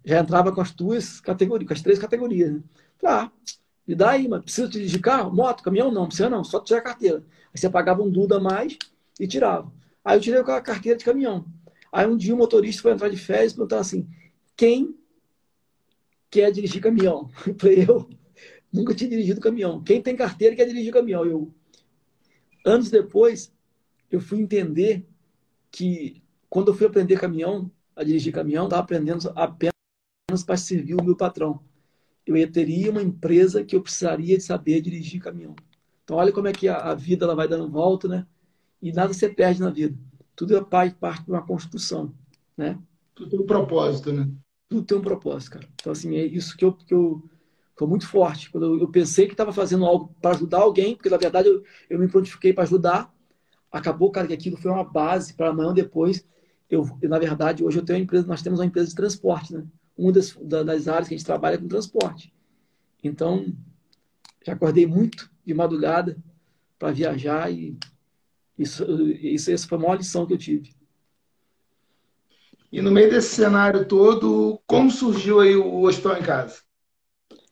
já 0.06 0.20
entrava 0.20 0.52
com 0.52 0.62
as 0.62 0.72
duas 0.72 1.20
categorias, 1.20 1.68
com 1.68 1.74
as 1.74 1.82
três 1.82 1.98
categorias. 1.98 2.54
Né? 2.54 2.64
Falei, 2.98 3.16
ah, 3.16 3.32
me 3.88 3.96
dá 3.96 4.12
aí, 4.12 4.28
mas 4.28 4.44
precisa 4.44 4.68
dirigir 4.68 5.02
carro, 5.02 5.34
moto, 5.34 5.64
caminhão? 5.64 5.92
Não, 5.92 6.06
precisa 6.06 6.30
não, 6.30 6.44
só 6.44 6.60
tirar 6.60 6.80
a 6.80 6.84
carteira. 6.84 7.18
Aí 7.54 7.60
você 7.60 7.70
pagava 7.70 8.04
um 8.04 8.10
Duda 8.10 8.38
a 8.38 8.40
mais 8.40 8.78
e 9.20 9.28
tirava. 9.28 9.72
Aí 10.04 10.18
eu 10.18 10.22
tirei 10.22 10.40
a 10.40 10.62
carteira 10.62 10.98
de 10.98 11.04
caminhão. 11.04 11.46
Aí 11.92 12.06
um 12.06 12.16
dia 12.16 12.34
o 12.34 12.38
motorista 12.38 12.84
foi 12.84 12.92
entrar 12.92 13.10
de 13.10 13.18
férias 13.18 13.52
e 13.52 13.56
perguntar 13.56 13.80
assim: 13.80 14.08
quem 14.56 14.96
quer 16.30 16.52
dirigir 16.52 16.82
caminhão? 16.82 17.30
Eu 17.48 17.56
falei, 17.58 17.86
eu 17.88 18.10
nunca 18.72 18.94
tinha 18.94 19.10
dirigido 19.10 19.40
caminhão. 19.40 19.82
Quem 19.82 20.02
tem 20.02 20.16
carteira 20.16 20.56
quer 20.56 20.66
dirigir 20.66 20.92
caminhão? 20.92 21.26
Eu, 21.26 21.54
anos 22.66 22.90
depois, 22.90 23.54
eu 24.12 24.20
fui 24.20 24.40
entender 24.40 25.08
que 25.72 26.22
quando 26.50 26.70
eu 26.70 26.74
fui 26.74 26.88
aprender 26.88 27.20
caminhão, 27.20 27.72
a 27.96 28.04
dirigir 28.04 28.34
caminhão, 28.34 28.66
estava 28.66 28.82
aprendendo 28.82 29.32
apenas 29.36 29.75
para 30.44 30.58
servir 30.58 30.96
o 30.96 31.04
meu 31.04 31.16
patrão. 31.16 31.60
Eu 32.26 32.52
teria 32.52 32.92
uma 32.92 33.02
empresa 33.02 33.64
que 33.64 33.76
eu 33.76 33.82
precisaria 33.82 34.38
de 34.38 34.44
saber 34.44 34.82
dirigir 34.82 35.22
caminhão. 35.22 35.56
Então, 36.04 36.18
olha 36.18 36.32
como 36.32 36.48
é 36.48 36.54
que 36.54 36.68
a, 36.68 36.78
a 36.78 36.96
vida 36.96 37.26
ela 37.26 37.36
vai 37.36 37.48
dando 37.48 37.70
volta, 37.70 38.08
né? 38.08 38.26
E 38.82 38.92
nada 38.92 39.14
se 39.14 39.28
perde 39.30 39.62
na 39.62 39.70
vida. 39.70 39.98
Tudo 40.36 40.56
é 40.56 40.64
parte 40.64 41.24
de 41.24 41.32
uma 41.32 41.46
construção, 41.46 42.14
né? 42.58 42.80
Tudo 43.14 43.30
tem 43.30 43.40
um 43.40 43.46
propósito, 43.46 44.12
né? 44.12 44.30
Tudo 44.70 44.86
tem 44.86 44.98
um 44.98 45.02
propósito, 45.02 45.52
cara. 45.52 45.68
Então, 45.76 45.92
assim, 45.92 46.16
é 46.16 46.26
isso 46.26 46.58
que 46.58 46.66
eu, 46.66 46.74
que 46.74 46.94
eu 46.94 47.24
foi 47.76 47.88
muito 47.88 48.08
forte. 48.08 48.50
Quando 48.50 48.66
eu, 48.66 48.80
eu 48.82 48.88
pensei 48.88 49.28
que 49.28 49.34
estava 49.34 49.52
fazendo 49.54 49.86
algo 49.86 50.14
para 50.22 50.32
ajudar 50.32 50.60
alguém, 50.60 50.96
porque 50.96 51.10
na 51.10 51.18
verdade 51.18 51.50
eu, 51.50 51.64
eu 51.90 52.00
me 52.00 52.08
prontifiquei 52.08 52.54
para 52.54 52.64
ajudar, 52.64 53.14
acabou, 53.72 54.12
cara, 54.12 54.28
que 54.28 54.34
aquilo 54.34 54.58
foi 54.58 54.72
uma 54.72 54.84
base 54.84 55.34
para 55.34 55.50
amanhã 55.50 55.74
depois. 55.74 56.26
Eu, 56.70 56.86
na 57.04 57.20
verdade, 57.20 57.64
hoje 57.64 57.78
eu 57.78 57.86
tenho 57.86 58.00
uma 58.00 58.04
empresa, 58.04 58.28
nós 58.28 58.42
temos 58.42 58.60
uma 58.60 58.66
empresa 58.66 58.90
de 58.90 58.96
transporte, 58.96 59.54
né? 59.54 59.66
Uma 59.98 60.12
das, 60.12 60.34
das 60.34 60.88
áreas 60.88 61.08
que 61.08 61.14
a 61.14 61.18
gente 61.18 61.26
trabalha 61.26 61.56
é 61.56 61.58
com 61.58 61.68
transporte. 61.68 62.34
Então, 63.04 63.54
já 64.46 64.54
acordei 64.54 64.86
muito 64.86 65.32
de 65.46 65.54
madrugada 65.54 66.18
para 66.78 66.92
viajar 66.92 67.52
e 67.52 67.78
isso, 68.58 68.86
isso, 69.14 69.52
essa 69.52 69.68
foi 69.68 69.78
a 69.78 69.82
maior 69.82 69.96
lição 69.96 70.26
que 70.26 70.34
eu 70.34 70.38
tive. 70.38 70.74
E 72.72 72.82
no 72.82 72.92
meio 72.92 73.10
desse 73.10 73.36
cenário 73.36 73.88
todo, 73.88 74.62
como 74.66 74.92
surgiu 74.92 75.40
aí 75.40 75.56
o 75.56 75.84
Hospital 75.84 76.18
em 76.18 76.24
Casa? 76.24 76.62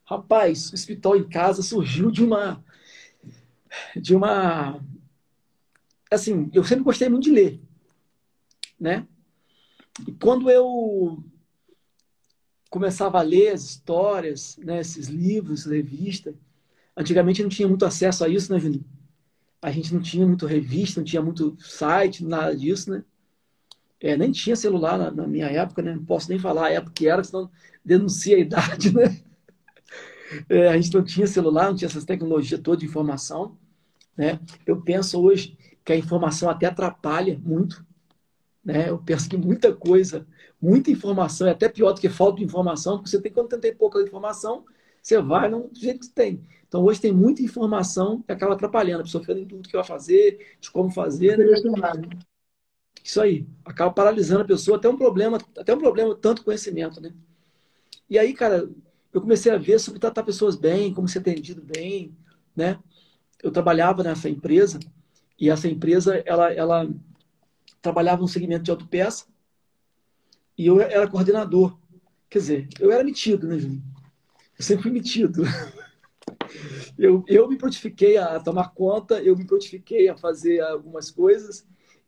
Rapaz, 0.06 0.70
o 0.70 0.74
Hospital 0.74 1.16
em 1.16 1.28
Casa 1.28 1.62
surgiu 1.62 2.12
de 2.12 2.24
uma 2.24 2.64
de 3.96 4.16
uma 4.16 4.80
assim, 6.12 6.50
eu 6.54 6.64
sempre 6.64 6.84
gostei 6.84 7.10
muito 7.10 7.24
de 7.24 7.32
ler, 7.32 7.62
né? 8.80 9.08
E 10.08 10.12
quando 10.12 10.50
eu 10.50 11.24
começava 12.74 13.20
a 13.20 13.22
ler 13.22 13.50
as 13.50 13.64
histórias, 13.64 14.58
né, 14.58 14.80
esses 14.80 15.08
livros, 15.08 15.68
revista, 15.68 16.34
antigamente 16.98 17.44
não 17.44 17.50
tinha 17.50 17.68
muito 17.68 17.86
acesso 17.86 18.26
a 18.26 18.28
isso, 18.28 18.52
né, 18.52 18.60
Juninho? 18.60 18.84
A 19.62 19.70
gente 19.70 19.94
não 19.94 20.02
tinha 20.02 20.26
muito 20.26 20.48
revista, 20.48 21.00
não 21.00 21.06
tinha 21.06 21.22
muito 21.22 21.56
site, 21.60 22.26
nada 22.26 22.58
disso, 22.58 22.90
né? 22.90 23.04
É, 24.00 24.18
nem 24.18 24.32
tinha 24.32 24.56
celular 24.56 24.98
na, 24.98 25.12
na, 25.12 25.28
minha 25.28 25.46
época, 25.46 25.84
né? 25.84 25.94
Não 25.94 26.04
posso 26.04 26.30
nem 26.30 26.40
falar 26.40 26.66
a 26.66 26.72
época 26.72 26.94
que 26.96 27.08
era, 27.08 27.24
senão 27.24 27.48
denuncia 27.86 28.38
a 28.38 28.40
idade, 28.40 28.90
né? 28.98 29.22
É, 30.50 30.70
a 30.70 30.76
gente 30.76 30.96
não 30.96 31.04
tinha 31.04 31.28
celular, 31.28 31.68
não 31.68 31.76
tinha 31.76 31.88
essas 31.88 32.06
tecnologias 32.06 32.60
toda 32.60 32.78
de 32.78 32.88
informação, 32.88 33.56
né? 34.18 34.40
Eu 34.66 34.82
penso 34.82 35.22
hoje 35.22 35.56
que 35.86 35.94
a 35.94 35.96
informação 35.96 36.50
até 36.50 36.66
atrapalha 36.66 37.40
muito, 37.40 37.86
né? 38.64 38.90
Eu 38.90 38.98
penso 38.98 39.30
que 39.30 39.36
muita 39.36 39.74
coisa, 39.74 40.26
muita 40.62 40.92
informação 40.92 41.48
é 41.48 41.52
até 41.52 41.68
pior 41.68 41.94
do 41.94 42.02
que 42.02 42.10
falta 42.10 42.38
de 42.38 42.46
informação, 42.46 42.98
porque 42.98 43.10
você 43.10 43.22
tem 43.22 43.32
quando 43.32 43.58
tem 43.60 43.76
pouca 43.76 44.02
informação, 44.02 44.66
você 45.02 45.22
vai 45.22 45.50
do 45.50 45.70
jeito 45.74 46.08
que 46.08 46.14
tem. 46.14 46.42
Então 46.68 46.84
hoje 46.84 47.02
tem 47.02 47.12
muita 47.12 47.42
informação 47.42 48.22
que 48.22 48.32
acaba 48.32 48.54
atrapalhando, 48.54 49.02
a 49.02 49.04
pessoa 49.04 49.24
fica 49.24 49.38
em 49.38 49.46
tudo 49.46 49.68
que 49.68 49.76
vai 49.76 49.84
fazer, 49.84 50.58
de 50.60 50.72
como 50.72 50.90
fazer. 50.90 51.38
Né? 51.38 51.46
Isso 53.04 53.22
aí, 53.22 53.46
acaba 53.66 53.92
paralisando 53.92 54.42
a 54.42 54.46
pessoa, 54.46 54.78
até 54.78 54.88
um 54.88 54.98
problema, 54.98 55.38
até 55.58 55.76
um 55.76 55.78
problema 55.78 56.16
tanto 56.16 56.44
conhecimento, 56.44 57.02
né? 57.02 57.14
E 58.10 58.18
aí, 58.18 58.34
cara, 58.34 58.70
eu 59.12 59.22
comecei 59.22 59.52
a 59.52 59.58
ver 59.58 59.80
sobre 59.80 60.00
tratar 60.00 60.24
pessoas 60.24 60.56
bem, 60.56 60.94
como 60.94 61.08
ser 61.08 61.20
atendido 61.20 61.62
bem, 61.62 62.16
né? 62.56 62.80
Eu 63.42 63.52
trabalhava 63.52 64.04
nessa 64.04 64.30
empresa 64.30 64.80
e 65.38 65.50
essa 65.50 65.68
empresa, 65.68 66.24
ela, 66.26 66.54
ela 66.54 66.90
trabalhava 67.84 68.22
no 68.22 68.28
segmento 68.28 68.64
de 68.64 68.72
autopeça 68.72 69.26
e 70.58 70.66
eu 70.66 70.82
era 70.82 71.08
coordenador. 71.08 71.78
Quer 72.30 72.40
dizer, 72.40 72.70
eu 72.80 72.92
era 72.92 73.04
metido, 73.04 73.46
né, 73.46 73.60
Juninho? 73.60 73.84
Eu 74.58 74.64
sempre 74.64 74.84
fui 74.84 74.92
metido. 74.92 75.44
Eu, 76.98 77.24
eu 77.28 77.50
me 77.50 77.58
prontifiquei 77.58 78.18
a 78.18 78.40
tomar 78.40 78.70
conta, 78.70 79.22
eu 79.22 79.36
me 79.36 79.46
prontifiquei 79.46 80.08
a 80.08 80.16
fazer 80.16 80.62
algumas 80.62 81.10
coisas 81.10 81.66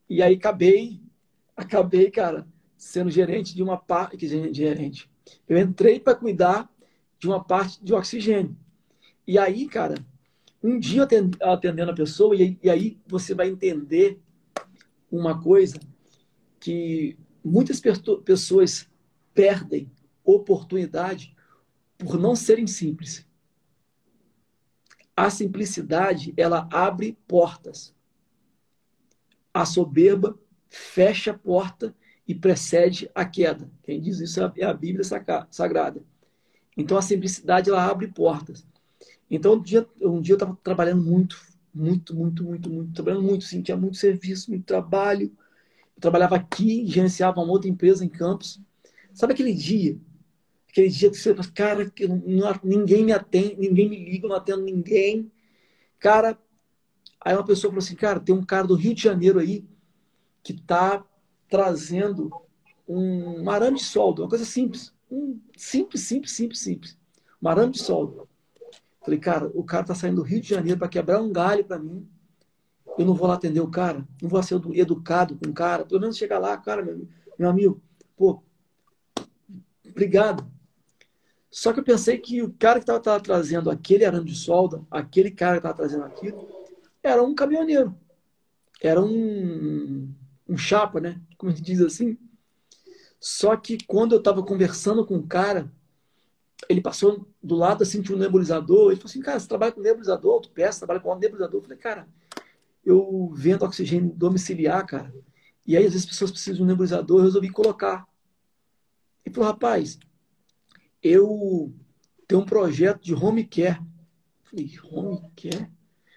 e 0.08 0.22
aí 0.22 0.36
acabei, 0.36 1.02
acabei, 1.58 2.12
cara, 2.12 2.48
sendo 2.78 3.10
gerente 3.10 3.56
de 3.56 3.64
uma 3.64 3.76
parte, 3.76 4.16
que 4.16 4.28
gerente. 4.28 5.10
Eu 5.50 5.58
entrei 5.58 6.00
para 6.00 6.16
cuidar 6.16 6.70
de 7.18 7.28
uma 7.28 7.44
parte 7.44 7.84
de 7.84 7.94
oxigênio. 7.94 8.56
E 9.28 9.38
aí, 9.40 9.68
cara, 9.68 9.96
um 10.64 10.78
dia 10.78 11.08
atendendo 11.42 11.92
a 11.92 11.96
pessoa, 11.96 12.36
e, 12.36 12.58
e 12.62 12.70
aí 12.70 12.98
você 13.08 13.34
vai 13.34 13.50
entender 13.50 14.22
uma 15.12 15.42
coisa 15.42 15.80
que 16.60 17.18
muitas 17.44 17.82
pessoas 18.24 18.90
perdem 19.34 19.92
oportunidade 20.24 21.36
por 21.98 22.20
não 22.20 22.36
serem 22.36 22.68
simples. 22.68 23.26
A 25.16 25.30
simplicidade, 25.30 26.34
ela 26.36 26.68
abre 26.72 27.18
portas. 27.28 27.94
A 29.54 29.66
soberba 29.66 30.38
fecha 30.68 31.32
a 31.32 31.38
porta 31.38 31.96
e 32.28 32.36
precede 32.36 33.10
a 33.16 33.24
queda. 33.24 33.72
Quem 33.84 34.02
diz 34.02 34.20
isso 34.20 34.42
é 34.58 34.66
a 34.66 34.74
Bíblia 34.74 35.06
Sagrada. 35.50 36.04
Então 36.76 36.98
a 36.98 37.02
simplicidade 37.02 37.70
ela 37.70 37.90
abre 37.90 38.08
portas. 38.08 38.68
Então 39.30 39.54
um 39.54 39.62
dia, 39.62 39.88
um 40.02 40.20
dia 40.20 40.34
eu 40.34 40.38
estava 40.38 40.58
trabalhando 40.62 41.04
muito, 41.04 41.40
muito, 41.76 42.16
muito, 42.16 42.44
muito, 42.44 42.70
muito, 42.70 42.94
trabalhando 42.94 43.24
muito, 43.24 43.44
sim, 43.44 43.62
tinha 43.62 43.76
muito 43.76 43.98
serviço, 43.98 44.50
muito 44.50 44.66
trabalho. 44.66 45.32
Eu 45.96 46.02
trabalhava 46.02 46.36
aqui, 46.36 46.88
gerenciava 46.88 47.42
uma 47.42 47.52
outra 47.52 47.70
empresa 47.70 48.06
em 48.06 48.10
Campos. 48.10 48.62
Sabe 49.14 49.34
aquele 49.34 49.54
dia? 49.54 50.00
Aquele 50.70 50.90
dia 50.90 51.10
que 51.10 51.18
você 51.18 51.36
fala, 51.36 51.52
cara, 51.54 51.90
que 51.90 52.08
não, 52.08 52.60
ninguém 52.64 53.04
me 53.04 53.12
atende, 53.12 53.58
ninguém 53.58 53.90
me 53.90 54.04
liga, 54.04 54.28
não 54.28 54.36
atendo 54.36 54.64
ninguém. 54.64 55.32
Cara, 56.00 56.38
aí 57.20 57.36
uma 57.36 57.46
pessoa 57.46 57.72
falou 57.72 57.84
assim, 57.84 57.96
cara, 57.96 58.20
tem 58.20 58.34
um 58.34 58.46
cara 58.46 58.68
do 58.68 58.76
Rio 58.76 58.94
de 58.94 59.02
Janeiro 59.02 59.40
aí 59.40 59.66
que 60.44 60.54
está 60.54 61.06
trazendo 61.50 62.32
um 62.88 63.50
arame 63.50 63.78
de 63.78 63.84
solda, 63.84 64.22
uma 64.22 64.30
coisa 64.30 64.46
simples. 64.46 64.94
Um 65.10 65.40
simples, 65.58 66.02
simples, 66.02 66.32
simples, 66.32 66.60
simples. 66.60 66.98
Um 67.42 67.48
arame 67.48 67.72
de 67.72 67.80
solda. 67.80 68.24
Falei, 69.06 69.20
cara, 69.20 69.52
o 69.54 69.64
cara 69.64 69.84
tá 69.86 69.94
saindo 69.94 70.16
do 70.16 70.24
Rio 70.24 70.42
de 70.42 70.50
Janeiro 70.50 70.80
para 70.80 70.90
quebrar 70.90 71.22
um 71.22 71.32
galho 71.32 71.64
para 71.64 71.78
mim. 71.78 72.10
Eu 72.98 73.06
não 73.06 73.14
vou 73.14 73.28
lá 73.28 73.36
atender 73.36 73.60
o 73.60 73.70
cara, 73.70 74.04
não 74.20 74.28
vou 74.28 74.42
ser 74.42 74.60
educado 74.74 75.38
com 75.38 75.50
o 75.50 75.54
cara, 75.54 75.86
pelo 75.86 76.02
menos 76.02 76.18
chegar 76.18 76.40
lá, 76.40 76.58
cara, 76.58 76.82
meu, 76.82 77.08
meu 77.38 77.50
amigo, 77.50 77.80
pô, 78.18 78.42
obrigado. 79.88 80.50
Só 81.52 81.72
que 81.72 81.80
eu 81.80 81.84
pensei 81.84 82.18
que 82.18 82.42
o 82.42 82.52
cara 82.58 82.80
que 82.80 82.92
estava 82.92 83.20
trazendo 83.20 83.70
aquele 83.70 84.06
arame 84.06 84.26
de 84.26 84.36
solda, 84.36 84.84
aquele 84.90 85.30
cara 85.30 85.54
que 85.54 85.60
estava 85.60 85.76
trazendo 85.76 86.04
aquilo, 86.04 86.48
era 87.04 87.22
um 87.22 87.36
caminhoneiro. 87.36 87.96
Era 88.82 89.02
um, 89.02 90.12
um 90.50 90.58
chapa, 90.58 91.00
né? 91.00 91.22
Como 91.38 91.52
a 91.52 91.56
gente 91.56 91.66
diz 91.66 91.80
assim. 91.80 92.18
Só 93.20 93.56
que 93.56 93.78
quando 93.86 94.14
eu 94.14 94.20
estava 94.20 94.44
conversando 94.44 95.06
com 95.06 95.16
o 95.16 95.28
cara, 95.28 95.72
ele 96.70 96.82
passou 96.82 97.28
do 97.42 97.56
lado 97.56 97.84
assim, 97.84 98.02
tinha 98.02 98.16
um 98.16 98.20
nebulizador. 98.20 98.92
Ele 98.92 98.98
falou 98.98 99.10
assim: 99.10 99.22
Cara, 99.22 99.40
você 99.40 99.48
trabalha 99.48 99.72
com 99.72 99.82
nebulizador, 99.82 100.34
autopeça, 100.34 100.80
trabalha 100.80 101.00
com 101.00 101.16
nebulizador. 101.16 101.60
Eu 101.60 101.64
falei: 101.64 101.78
Cara, 101.78 102.08
eu 102.84 103.32
vendo 103.34 103.64
oxigênio 103.64 104.14
domiciliar, 104.16 104.86
cara. 104.86 105.14
E 105.66 105.76
aí, 105.76 105.86
às 105.86 105.94
vezes, 105.94 106.06
as 106.06 106.12
pessoas 106.12 106.32
precisam 106.32 106.58
de 106.58 106.64
um 106.64 106.68
nebulizador, 106.68 107.20
eu 107.20 107.26
resolvi 107.26 107.50
colocar. 107.50 108.08
Ele 109.26 109.34
falou: 109.34 109.50
Rapaz, 109.50 110.00
eu 111.02 111.74
tenho 112.28 112.42
um 112.42 112.46
projeto 112.46 113.02
de 113.02 113.14
home 113.14 113.46
care. 113.46 113.80
Eu 113.80 114.50
falei: 114.50 114.80
Home 114.92 115.32
care? 115.36 115.70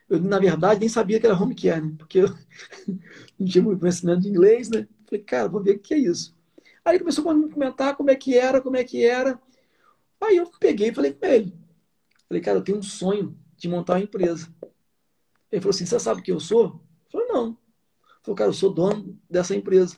Eu, 0.08 0.20
na 0.20 0.38
verdade, 0.38 0.80
nem 0.80 0.88
sabia 0.88 1.20
que 1.20 1.26
era 1.26 1.40
home 1.40 1.54
care, 1.54 1.82
né? 1.82 1.94
Porque 1.98 2.20
eu 2.20 2.28
não 3.38 3.46
tinha 3.46 3.62
muito 3.62 3.80
conhecimento 3.80 4.22
de 4.22 4.28
inglês, 4.28 4.68
né? 4.70 4.86
Falei: 5.06 5.24
Cara, 5.24 5.48
vou 5.48 5.62
ver 5.62 5.76
o 5.76 5.78
que 5.78 5.94
é 5.94 5.98
isso. 5.98 6.36
Aí 6.84 6.98
começou 6.98 7.28
a 7.28 7.34
comentar 7.50 7.96
como 7.96 8.10
é 8.10 8.16
que 8.16 8.36
era, 8.36 8.62
como 8.62 8.76
é 8.76 8.84
que 8.84 9.04
era. 9.04 9.38
Aí 10.20 10.36
eu 10.36 10.50
peguei 10.58 10.88
e 10.88 10.94
falei 10.94 11.12
com 11.12 11.26
ele. 11.26 11.54
Falei, 12.26 12.42
cara, 12.42 12.58
eu 12.58 12.62
tenho 12.62 12.78
um 12.78 12.82
sonho 12.82 13.36
de 13.56 13.68
montar 13.68 13.94
uma 13.94 14.02
empresa. 14.02 14.52
Ele 15.50 15.60
falou 15.60 15.70
assim: 15.70 15.86
Você 15.86 15.98
sabe 15.98 16.22
quem 16.22 16.34
eu 16.34 16.40
sou? 16.40 16.64
Eu 16.64 17.10
falei: 17.10 17.26
Não. 17.28 17.46
Ele 17.48 17.56
falou, 18.22 18.36
cara, 18.36 18.50
eu 18.50 18.54
sou 18.54 18.72
dono 18.72 19.18
dessa 19.28 19.54
empresa. 19.56 19.96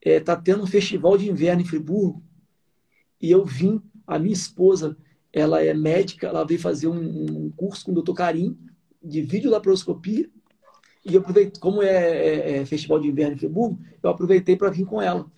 É, 0.00 0.20
tá 0.20 0.36
tendo 0.36 0.62
um 0.62 0.66
festival 0.66 1.16
de 1.16 1.28
inverno 1.28 1.62
em 1.62 1.66
Friburgo 1.66 2.22
e 3.20 3.30
eu 3.30 3.44
vim, 3.44 3.82
a 4.06 4.18
minha 4.18 4.34
esposa, 4.34 4.96
ela 5.32 5.62
é 5.62 5.72
médica, 5.72 6.26
ela 6.26 6.44
veio 6.44 6.60
fazer 6.60 6.88
um, 6.88 7.46
um 7.46 7.50
curso 7.50 7.84
com 7.84 7.90
o 7.90 7.94
doutor 7.94 8.14
Karim 8.14 8.58
de 9.02 9.22
videolaparoscopia 9.22 10.30
e 11.04 11.14
eu 11.14 11.20
aproveitei, 11.20 11.60
como 11.60 11.82
é, 11.82 11.88
é, 11.88 12.56
é, 12.56 12.66
festival 12.66 12.98
de 12.98 13.08
inverno 13.08 13.34
em 13.34 13.38
Friburgo, 13.38 13.78
eu 14.02 14.08
aproveitei 14.08 14.56
para 14.56 14.70
vir 14.70 14.86
com 14.86 15.02
ela. 15.02 15.30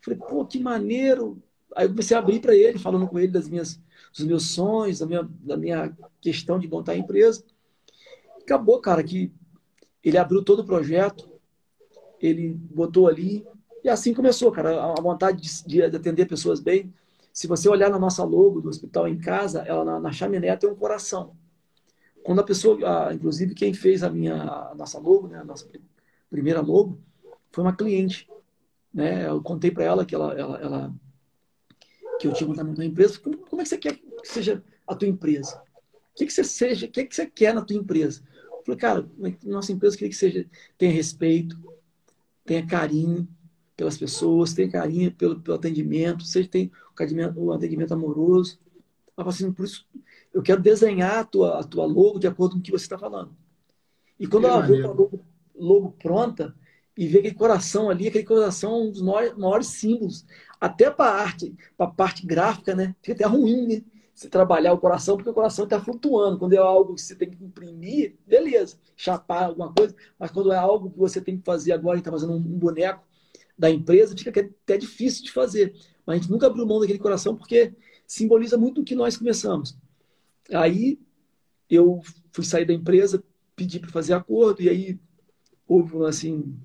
Falei, 0.00 0.18
pô, 0.18 0.44
que 0.44 0.60
maneiro, 0.60 1.42
Aí 1.74 1.86
eu 1.86 1.90
comecei 1.90 2.16
a 2.16 2.20
abrir 2.20 2.40
para 2.40 2.54
ele, 2.54 2.78
falando 2.78 3.06
com 3.06 3.18
ele 3.18 3.32
das 3.32 3.48
minhas, 3.48 3.80
dos 4.16 4.24
meus 4.24 4.50
sonhos, 4.50 4.98
da 4.98 5.06
minha, 5.06 5.28
da 5.40 5.56
minha 5.56 5.96
questão 6.20 6.58
de 6.58 6.68
montar 6.68 6.92
a 6.92 6.96
empresa. 6.96 7.44
Acabou, 8.40 8.80
cara, 8.80 9.02
que 9.02 9.32
ele 10.02 10.18
abriu 10.18 10.42
todo 10.42 10.60
o 10.60 10.66
projeto, 10.66 11.28
ele 12.20 12.54
botou 12.54 13.08
ali, 13.08 13.46
e 13.82 13.88
assim 13.88 14.14
começou, 14.14 14.50
cara, 14.50 14.92
a 14.92 15.00
vontade 15.00 15.42
de, 15.42 15.66
de 15.66 15.82
atender 15.82 16.26
pessoas 16.26 16.60
bem. 16.60 16.92
Se 17.32 17.46
você 17.46 17.68
olhar 17.68 17.90
na 17.90 17.98
nossa 17.98 18.22
logo 18.24 18.60
do 18.60 18.68
hospital 18.68 19.08
em 19.08 19.18
casa, 19.18 19.62
ela 19.62 19.84
na, 19.84 20.00
na 20.00 20.12
chaminé 20.12 20.56
tem 20.56 20.70
um 20.70 20.74
coração. 20.74 21.36
Quando 22.22 22.40
a 22.40 22.44
pessoa, 22.44 23.12
inclusive 23.12 23.54
quem 23.54 23.74
fez 23.74 24.02
a 24.02 24.08
minha, 24.08 24.34
a 24.34 24.74
nossa 24.74 24.98
logo, 24.98 25.28
né, 25.28 25.40
a 25.40 25.44
nossa 25.44 25.68
primeira 26.30 26.62
logo, 26.62 26.98
foi 27.52 27.62
uma 27.62 27.76
cliente. 27.76 28.26
Né? 28.92 29.28
Eu 29.28 29.42
contei 29.42 29.70
para 29.70 29.84
ela 29.84 30.06
que 30.06 30.14
ela, 30.14 30.32
ela, 30.32 30.58
ela 30.58 30.94
que 32.18 32.26
eu 32.26 32.32
tinha 32.32 32.48
montado 32.48 32.68
na 32.68 32.74
tua 32.74 32.84
empresa, 32.84 33.18
como, 33.18 33.36
como, 33.38 33.62
é 33.62 33.64
que 33.64 33.68
você 33.68 33.78
quer 33.78 33.96
que 33.96 34.28
seja 34.28 34.62
a 34.86 34.94
tua 34.94 35.08
empresa? 35.08 35.62
O 36.12 36.16
que, 36.16 36.26
que 36.26 36.32
você 36.32 36.44
seja, 36.44 36.86
o 36.86 36.90
que, 36.90 37.04
que 37.04 37.14
você 37.14 37.26
quer 37.26 37.54
na 37.54 37.62
tua 37.62 37.76
empresa? 37.76 38.22
Eu 38.50 38.64
falei, 38.64 38.80
cara, 38.80 39.10
nossa 39.44 39.72
empresa 39.72 39.96
queria 39.96 40.10
que 40.10 40.16
seja, 40.16 40.46
tenha 40.78 40.92
respeito, 40.92 41.58
tenha 42.44 42.66
carinho 42.66 43.28
pelas 43.76 43.98
pessoas, 43.98 44.54
tenha 44.54 44.70
carinho 44.70 45.12
pelo, 45.12 45.40
pelo 45.40 45.56
atendimento, 45.56 46.24
seja 46.24 46.48
tem 46.48 46.70
o 46.90 46.92
atendimento, 46.94 47.40
o 47.40 47.52
atendimento 47.52 47.94
amoroso. 47.94 48.58
Eu 49.16 49.28
assim, 49.28 49.52
por 49.52 49.64
isso, 49.64 49.86
eu 50.32 50.42
quero 50.42 50.62
desenhar 50.62 51.18
a 51.18 51.24
tua, 51.24 51.60
a 51.60 51.64
tua 51.64 51.84
logo 51.84 52.18
de 52.18 52.26
acordo 52.26 52.54
com 52.54 52.58
o 52.58 52.62
que 52.62 52.70
você 52.70 52.84
está 52.84 52.98
falando. 52.98 53.34
E 54.18 54.26
quando 54.26 54.44
que 54.44 54.50
ela 54.50 54.60
vê 54.60 54.82
a 54.82 54.86
logo, 54.88 55.24
logo 55.54 55.90
pronta, 55.92 56.54
e 56.96 57.06
ver 57.06 57.18
aquele 57.18 57.34
coração 57.34 57.90
ali, 57.90 58.06
aquele 58.06 58.24
coração 58.24 58.84
um 58.84 58.90
dos 58.90 59.02
maiores, 59.02 59.36
maiores 59.36 59.66
símbolos 59.66 60.24
até 60.64 60.90
para 60.90 61.10
a 61.10 61.20
arte, 61.20 61.54
para 61.76 61.86
a 61.86 61.90
parte 61.90 62.26
gráfica, 62.26 62.74
né? 62.74 62.96
Fica 63.02 63.12
até 63.12 63.26
ruim, 63.26 63.66
né? 63.66 63.82
Você 64.14 64.30
trabalhar 64.30 64.72
o 64.72 64.78
coração, 64.78 65.16
porque 65.16 65.28
o 65.28 65.34
coração 65.34 65.64
está 65.64 65.78
flutuando. 65.78 66.38
Quando 66.38 66.54
é 66.54 66.56
algo 66.56 66.94
que 66.94 67.02
você 67.02 67.14
tem 67.14 67.28
que 67.28 67.44
imprimir, 67.44 68.16
beleza, 68.26 68.78
chapar 68.96 69.44
alguma 69.44 69.74
coisa, 69.74 69.94
mas 70.18 70.30
quando 70.30 70.52
é 70.52 70.56
algo 70.56 70.90
que 70.90 70.98
você 70.98 71.20
tem 71.20 71.36
que 71.36 71.44
fazer 71.44 71.72
agora, 71.72 71.98
está 71.98 72.10
fazendo 72.10 72.32
um 72.32 72.40
boneco 72.40 73.04
da 73.58 73.70
empresa, 73.70 74.16
fica 74.16 74.40
até 74.40 74.78
difícil 74.78 75.24
de 75.24 75.32
fazer. 75.32 75.74
Mas 76.06 76.16
a 76.16 76.18
gente 76.20 76.30
nunca 76.30 76.46
abriu 76.46 76.66
mão 76.66 76.80
daquele 76.80 76.98
coração 76.98 77.36
porque 77.36 77.74
simboliza 78.06 78.56
muito 78.56 78.80
o 78.80 78.84
que 78.84 78.94
nós 78.94 79.18
começamos. 79.18 79.76
Aí 80.50 80.98
eu 81.68 82.00
fui 82.32 82.44
sair 82.44 82.64
da 82.64 82.72
empresa, 82.72 83.22
pedi 83.54 83.78
para 83.78 83.90
fazer 83.90 84.14
acordo, 84.14 84.62
e 84.62 84.68
aí 84.70 84.98
houve 85.66 86.06
assim, 86.06 86.56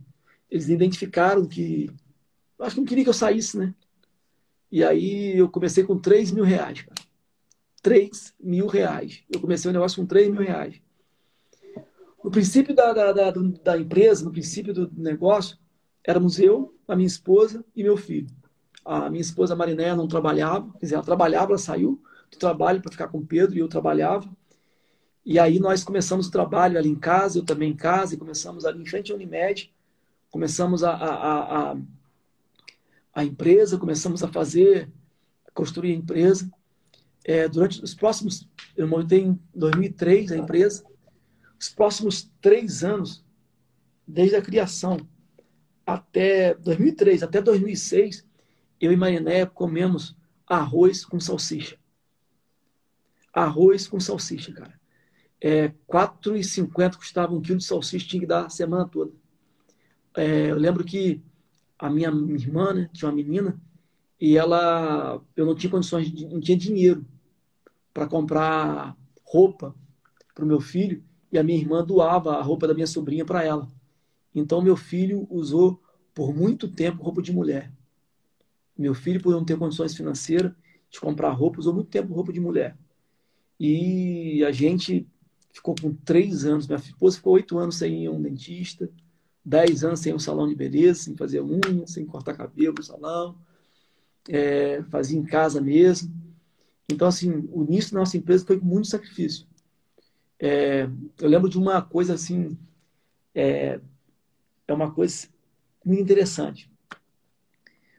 eles 0.49 0.69
identificaram 0.69 1.45
que 1.45 1.89
acho 2.59 2.75
que 2.75 2.81
não 2.81 2.87
queria 2.87 3.03
que 3.03 3.09
eu 3.09 3.13
saísse, 3.13 3.57
né? 3.57 3.73
E 4.71 4.83
aí 4.83 5.37
eu 5.37 5.49
comecei 5.49 5.83
com 5.83 5.97
3 5.97 6.31
mil 6.31 6.43
reais, 6.43 6.81
cara. 6.81 7.01
3 7.81 8.35
mil 8.39 8.67
reais. 8.67 9.23
Eu 9.31 9.39
comecei 9.39 9.69
o 9.69 9.73
negócio 9.73 10.01
com 10.01 10.07
3 10.07 10.29
mil 10.29 10.41
reais. 10.41 10.81
No 12.23 12.29
princípio 12.29 12.75
da, 12.75 12.91
da, 12.91 13.11
da, 13.11 13.31
da 13.63 13.77
empresa, 13.77 14.25
no 14.25 14.31
princípio 14.31 14.73
do 14.73 14.91
negócio, 14.95 15.57
éramos 16.03 16.39
eu, 16.39 16.75
a 16.87 16.95
minha 16.95 17.07
esposa 17.07 17.63
e 17.75 17.83
meu 17.83 17.95
filho. 17.95 18.27
A 18.83 19.09
minha 19.09 19.21
esposa 19.21 19.55
Mariné 19.55 19.95
não 19.95 20.07
trabalhava, 20.07 20.71
quer 20.73 20.85
dizer, 20.85 20.95
ela 20.95 21.03
trabalhava, 21.03 21.51
ela 21.51 21.57
saiu 21.57 22.01
do 22.29 22.37
trabalho 22.37 22.81
para 22.81 22.91
ficar 22.91 23.07
com 23.07 23.19
o 23.19 23.25
Pedro 23.25 23.55
e 23.55 23.59
eu 23.59 23.67
trabalhava. 23.67 24.29
E 25.25 25.39
aí 25.39 25.59
nós 25.59 25.83
começamos 25.83 26.27
o 26.27 26.31
trabalho 26.31 26.77
ali 26.77 26.89
em 26.89 26.95
casa, 26.95 27.37
eu 27.37 27.45
também 27.45 27.71
em 27.71 27.75
casa, 27.75 28.15
e 28.15 28.17
começamos 28.17 28.65
ali 28.65 28.81
em 28.81 28.85
frente 28.85 29.11
à 29.11 29.15
Unimed, 29.15 29.71
começamos 30.29 30.83
a, 30.83 30.91
a, 30.91 31.07
a, 31.07 31.71
a 31.71 31.77
empresa, 33.23 33.77
começamos 33.77 34.23
a 34.23 34.27
fazer, 34.27 34.91
a 35.47 35.51
construir 35.51 35.93
a 35.93 35.97
empresa. 35.97 36.49
É, 37.23 37.47
durante 37.47 37.83
os 37.83 37.93
próximos, 37.93 38.47
eu 38.75 38.87
montei 38.87 39.21
em 39.21 39.39
2003 39.53 40.31
a 40.31 40.37
empresa, 40.37 40.83
os 41.59 41.69
próximos 41.69 42.31
três 42.41 42.83
anos, 42.83 43.23
desde 44.07 44.35
a 44.35 44.41
criação 44.41 44.97
até 45.85 46.53
2003, 46.53 47.23
até 47.23 47.41
2006, 47.41 48.25
eu 48.79 48.91
e 48.91 48.95
Mariné 48.95 49.45
comemos 49.45 50.15
arroz 50.47 51.03
com 51.03 51.19
salsicha. 51.19 51.77
Arroz 53.33 53.87
com 53.87 53.99
salsicha, 53.99 54.53
cara. 54.53 54.79
É, 55.41 55.67
R$ 55.67 55.73
4,50 55.87 56.95
custava 56.95 57.33
um 57.33 57.41
quilo 57.41 57.57
de 57.57 57.63
salsicha, 57.63 58.07
tinha 58.07 58.21
que 58.21 58.27
dar 58.27 58.45
a 58.45 58.49
semana 58.49 58.87
toda. 58.87 59.11
É, 60.15 60.51
eu 60.51 60.57
lembro 60.57 60.83
que 60.83 61.21
a 61.79 61.89
minha, 61.89 62.09
irmã, 62.09 62.73
né, 62.73 62.89
tinha 62.91 63.09
uma 63.09 63.15
menina, 63.15 63.59
e 64.19 64.37
ela, 64.37 65.23
eu 65.35 65.45
não 65.45 65.55
tinha 65.55 65.71
condições, 65.71 66.11
de, 66.11 66.27
não 66.27 66.41
tinha 66.41 66.57
dinheiro 66.57 67.05
para 67.93 68.05
comprar 68.05 68.97
roupa 69.23 69.73
para 70.35 70.43
o 70.43 70.47
meu 70.47 70.59
filho, 70.59 71.01
e 71.31 71.37
a 71.37 71.43
minha 71.43 71.57
irmã 71.57 71.83
doava 71.83 72.35
a 72.35 72.41
roupa 72.41 72.67
da 72.67 72.73
minha 72.73 72.87
sobrinha 72.87 73.23
para 73.23 73.43
ela. 73.43 73.67
Então, 74.35 74.61
meu 74.61 74.75
filho 74.75 75.25
usou 75.29 75.81
por 76.13 76.35
muito 76.35 76.67
tempo 76.67 77.03
roupa 77.03 77.21
de 77.21 77.31
mulher. 77.31 77.71
Meu 78.77 78.93
filho, 78.93 79.21
por 79.21 79.31
não 79.31 79.45
ter 79.45 79.57
condições 79.57 79.95
financeiras 79.95 80.51
de 80.89 80.99
comprar 80.99 81.31
roupa, 81.31 81.59
usou 81.59 81.73
muito 81.73 81.89
tempo 81.89 82.13
roupa 82.13 82.33
de 82.33 82.39
mulher. 82.39 82.77
E 83.59 84.43
a 84.43 84.51
gente 84.51 85.07
ficou 85.51 85.75
com 85.79 85.93
três 85.93 86.45
anos, 86.45 86.67
minha 86.67 86.79
esposa 86.79 87.17
ficou 87.17 87.33
oito 87.33 87.57
anos 87.57 87.75
sem 87.75 88.03
ir 88.03 88.07
a 88.07 88.11
um 88.11 88.21
dentista, 88.21 88.89
10 89.45 89.83
anos 89.83 89.99
sem 89.99 90.13
um 90.13 90.19
salão 90.19 90.47
de 90.47 90.55
beleza, 90.55 91.01
sem 91.01 91.15
fazer 91.15 91.41
unha, 91.41 91.87
sem 91.87 92.05
cortar 92.05 92.35
cabelo 92.35 92.75
no 92.77 92.83
salão, 92.83 93.37
é, 94.27 94.83
fazia 94.83 95.17
em 95.17 95.23
casa 95.23 95.61
mesmo. 95.61 96.13
Então, 96.91 97.07
assim, 97.07 97.47
o 97.51 97.63
início 97.63 97.93
da 97.93 97.99
nossa 97.99 98.17
empresa 98.17 98.45
foi 98.45 98.59
com 98.59 98.65
muito 98.65 98.87
sacrifício. 98.87 99.47
É, 100.39 100.89
eu 101.19 101.29
lembro 101.29 101.49
de 101.49 101.57
uma 101.57 101.81
coisa 101.81 102.13
assim, 102.13 102.57
é, 103.35 103.79
é 104.67 104.73
uma 104.73 104.91
coisa 104.91 105.27
muito 105.85 106.01
interessante. 106.01 106.71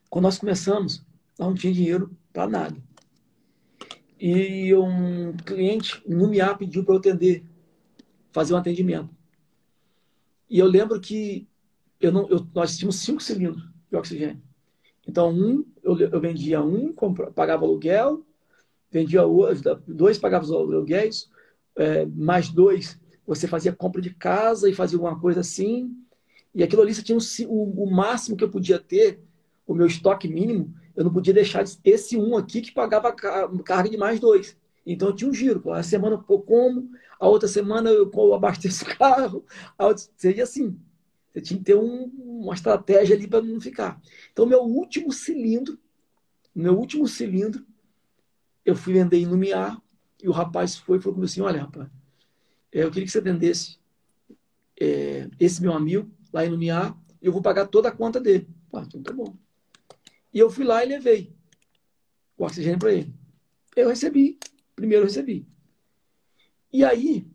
Quando 0.08 0.24
nós 0.24 0.38
começamos, 0.38 1.04
nós 1.38 1.48
não 1.48 1.54
tinha 1.54 1.72
dinheiro 1.72 2.16
para 2.32 2.48
nada. 2.48 2.76
E 4.18 4.74
um 4.74 5.34
cliente, 5.36 6.02
um 6.06 6.24
UMIA, 6.24 6.54
pediu 6.54 6.84
para 6.84 6.94
eu 6.94 6.98
atender, 6.98 7.44
fazer 8.32 8.54
um 8.54 8.56
atendimento. 8.56 9.08
E 10.50 10.58
eu 10.58 10.66
lembro 10.66 11.00
que 11.00 11.46
eu 12.00 12.10
não, 12.10 12.28
eu, 12.28 12.44
nós 12.52 12.76
tínhamos 12.76 12.96
cinco 12.96 13.22
cilindros 13.22 13.62
de 13.90 13.96
oxigênio. 13.96 14.42
Então, 15.06 15.30
um, 15.30 15.64
eu, 15.82 15.98
eu 15.98 16.20
vendia 16.20 16.60
um, 16.62 16.92
compra, 16.92 17.30
pagava 17.30 17.64
aluguel, 17.64 18.24
vendia 18.90 19.22
dois, 19.86 20.18
pagava 20.18 20.44
os 20.44 20.50
aluguéis, 20.50 21.30
é, 21.76 22.04
mais 22.06 22.48
dois, 22.48 22.98
você 23.26 23.46
fazia 23.46 23.72
compra 23.72 24.02
de 24.02 24.10
casa 24.10 24.68
e 24.68 24.74
fazia 24.74 24.98
alguma 24.98 25.18
coisa 25.18 25.40
assim. 25.40 25.96
E 26.54 26.62
aquilo 26.62 26.82
ali 26.82 26.92
você 26.92 27.02
tinha 27.02 27.16
um, 27.16 27.48
o, 27.48 27.84
o 27.84 27.90
máximo 27.90 28.36
que 28.36 28.42
eu 28.42 28.50
podia 28.50 28.78
ter, 28.78 29.20
o 29.66 29.74
meu 29.74 29.86
estoque 29.86 30.26
mínimo, 30.26 30.74
eu 30.96 31.04
não 31.04 31.12
podia 31.12 31.32
deixar 31.32 31.64
esse 31.84 32.16
um 32.16 32.36
aqui 32.36 32.60
que 32.60 32.72
pagava 32.72 33.12
carga 33.12 33.88
de 33.88 33.96
mais 33.96 34.18
dois. 34.18 34.56
Então 34.92 35.14
tinha 35.14 35.30
um 35.30 35.34
giro. 35.34 35.72
A 35.72 35.82
semana 35.82 36.16
eu 36.28 36.38
como, 36.40 36.90
a 37.18 37.28
outra 37.28 37.48
semana 37.48 37.90
eu 37.90 38.34
abasteço 38.34 38.84
o 38.84 38.98
carro, 38.98 39.44
a 39.78 39.86
outra, 39.86 40.04
seria 40.16 40.42
assim. 40.42 40.78
Você 41.32 41.40
tinha 41.40 41.58
que 41.58 41.64
ter 41.64 41.76
um, 41.76 42.04
uma 42.04 42.54
estratégia 42.54 43.14
ali 43.14 43.28
para 43.28 43.40
não 43.40 43.60
ficar. 43.60 44.00
Então, 44.32 44.46
meu 44.46 44.62
último 44.62 45.12
cilindro, 45.12 45.78
meu 46.52 46.76
último 46.76 47.06
cilindro, 47.06 47.64
eu 48.64 48.74
fui 48.74 48.94
vender 48.94 49.18
em 49.18 49.26
Lumiar 49.26 49.80
e 50.20 50.28
o 50.28 50.32
rapaz 50.32 50.76
foi 50.76 50.98
e 50.98 51.00
falou 51.00 51.14
comigo 51.14 51.30
assim, 51.30 51.40
olha, 51.40 51.62
rapaz, 51.62 51.88
é, 52.72 52.82
eu 52.82 52.90
queria 52.90 53.06
que 53.06 53.12
você 53.12 53.18
atendesse 53.18 53.78
é, 54.80 55.28
esse 55.38 55.62
meu 55.62 55.72
amigo 55.72 56.10
lá 56.32 56.44
em 56.44 56.48
Lumiar 56.48 56.98
eu 57.22 57.32
vou 57.32 57.42
pagar 57.42 57.66
toda 57.66 57.88
a 57.88 57.92
conta 57.92 58.18
dele. 58.18 58.48
Ah, 58.72 58.82
então 58.86 59.02
tá 59.02 59.12
bom. 59.12 59.36
E 60.32 60.38
eu 60.38 60.50
fui 60.50 60.64
lá 60.64 60.84
e 60.84 60.88
levei 60.88 61.32
o 62.36 62.44
oxigênio 62.44 62.78
para 62.78 62.92
ele. 62.92 63.14
Eu 63.76 63.88
recebi, 63.88 64.38
primeiro 64.80 65.04
eu 65.04 65.08
recebi. 65.08 65.46
E 66.72 66.84
aí, 66.84 67.26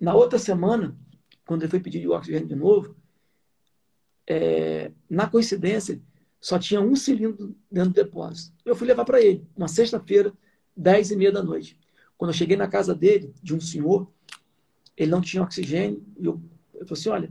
na 0.00 0.14
outra 0.14 0.38
semana, 0.38 0.96
quando 1.46 1.62
ele 1.62 1.70
foi 1.70 1.80
pedir 1.80 2.06
o 2.08 2.12
oxigênio 2.12 2.48
de 2.48 2.54
novo, 2.54 2.96
é, 4.26 4.90
na 5.08 5.28
coincidência, 5.28 6.00
só 6.40 6.58
tinha 6.58 6.80
um 6.80 6.96
cilindro 6.96 7.54
dentro 7.70 7.90
do 7.90 7.94
depósito. 8.02 8.56
Eu 8.64 8.74
fui 8.74 8.86
levar 8.86 9.04
para 9.04 9.20
ele, 9.20 9.46
uma 9.54 9.68
sexta-feira, 9.68 10.32
dez 10.74 11.10
e 11.10 11.16
meia 11.16 11.30
da 11.30 11.42
noite. 11.42 11.78
Quando 12.16 12.30
eu 12.30 12.36
cheguei 12.36 12.56
na 12.56 12.68
casa 12.68 12.94
dele, 12.94 13.34
de 13.42 13.54
um 13.54 13.60
senhor, 13.60 14.10
ele 14.96 15.10
não 15.10 15.20
tinha 15.20 15.42
oxigênio, 15.42 16.02
e 16.18 16.24
eu, 16.24 16.40
eu 16.74 16.86
falei 16.86 16.92
assim, 16.92 17.08
olha, 17.10 17.30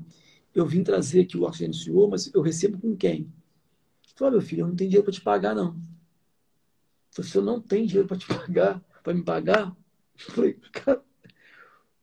eu 0.53 0.65
vim 0.65 0.83
trazer 0.83 1.21
aqui 1.21 1.38
o 1.38 1.43
oxigênio 1.43 1.75
do 1.75 1.81
senhor, 1.81 2.09
mas 2.09 2.31
eu 2.33 2.41
recebo 2.41 2.77
com 2.77 2.95
quem? 2.95 3.15
Ele 3.21 4.13
falou, 4.15 4.33
meu 4.33 4.41
filho, 4.41 4.62
eu 4.62 4.67
não 4.67 4.75
tenho 4.75 4.89
dinheiro 4.89 5.05
para 5.05 5.13
te 5.13 5.21
pagar, 5.21 5.55
não. 5.55 5.69
Eu 5.69 7.12
falei, 7.12 7.31
se 7.31 7.41
não 7.41 7.62
tenho 7.62 7.88
dinheiro 7.88 8.07
para 8.07 8.17
te 8.17 8.27
pagar, 8.29 8.83
para 9.03 9.13
me 9.13 9.23
pagar, 9.23 9.75
falei, 10.15 10.53
cara, 10.71 11.03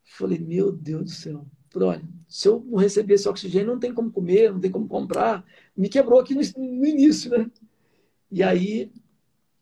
falei, 0.05 0.39
meu 0.39 0.73
Deus 0.73 1.05
do 1.05 1.11
céu. 1.11 1.47
Falei, 1.71 1.89
olha, 1.89 2.09
se 2.29 2.49
eu 2.49 2.65
não 2.67 2.79
receber 2.79 3.15
esse 3.15 3.29
oxigênio, 3.29 3.67
não 3.67 3.79
tem 3.79 3.93
como 3.93 4.11
comer, 4.11 4.53
não 4.53 4.61
tem 4.61 4.71
como 4.71 4.89
comprar. 4.89 5.45
Me 5.77 5.89
quebrou 5.89 6.19
aqui 6.19 6.35
no, 6.35 6.41
no 6.57 6.87
início, 6.87 7.31
né? 7.31 7.51
E 8.31 8.43
aí 8.43 8.91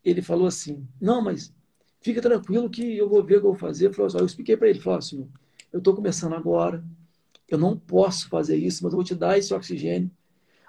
ele 0.04 0.22
falou 0.22 0.46
assim, 0.46 0.86
não, 1.00 1.22
mas 1.22 1.52
fica 2.00 2.20
tranquilo 2.20 2.70
que 2.70 2.96
eu 2.96 3.08
vou 3.08 3.24
ver 3.24 3.36
o 3.36 3.40
que 3.40 3.46
eu 3.46 3.50
vou 3.50 3.58
fazer. 3.58 3.86
Eu, 3.86 4.08
eu 4.18 4.26
expliquei 4.26 4.56
para 4.56 4.68
ele, 4.68 4.80
falou 4.80 4.98
assim, 4.98 5.28
eu 5.72 5.78
estou 5.78 5.94
começando 5.94 6.34
agora, 6.34 6.84
eu 7.48 7.58
não 7.58 7.76
posso 7.76 8.28
fazer 8.28 8.56
isso, 8.56 8.84
mas 8.84 8.92
eu 8.92 8.96
vou 8.96 9.04
te 9.04 9.14
dar 9.14 9.38
esse 9.38 9.52
oxigênio. 9.52 10.10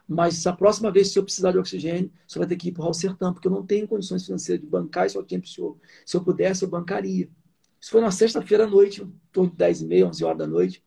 Mas 0.08 0.46
a 0.46 0.54
próxima 0.54 0.92
vez, 0.92 1.12
se 1.12 1.18
eu 1.18 1.24
precisar 1.24 1.52
de 1.52 1.58
oxigênio, 1.58 2.12
você 2.28 2.38
vai 2.38 2.48
ter 2.48 2.56
que 2.56 2.70
ir 2.70 2.72
para 2.72 2.88
o 2.88 2.94
Sertão, 2.94 3.34
porque 3.34 3.48
eu 3.48 3.52
não 3.52 3.66
tenho 3.66 3.88
condições 3.88 4.26
financeiras 4.26 4.64
de 4.64 4.70
bancar 4.70 5.06
esse 5.06 5.18
oxigênio 5.18 5.42
para 5.44 5.50
o 5.50 5.54
senhor. 5.54 5.78
Se 6.06 6.18
eu 6.18 6.24
pudesse, 6.24 6.64
eu 6.64 6.70
bancaria. 6.70 7.30
Isso 7.82 7.92
foi 7.92 8.02
na 8.02 8.12
sexta-feira 8.12 8.66
à 8.66 8.68
noite, 8.68 9.06
torno 9.32 9.50
de 9.50 9.58
10 9.58 9.82
e 9.82 9.86
meia, 9.86 10.08
11 10.08 10.24
horas 10.24 10.38
da 10.38 10.48
noite. 10.48 10.84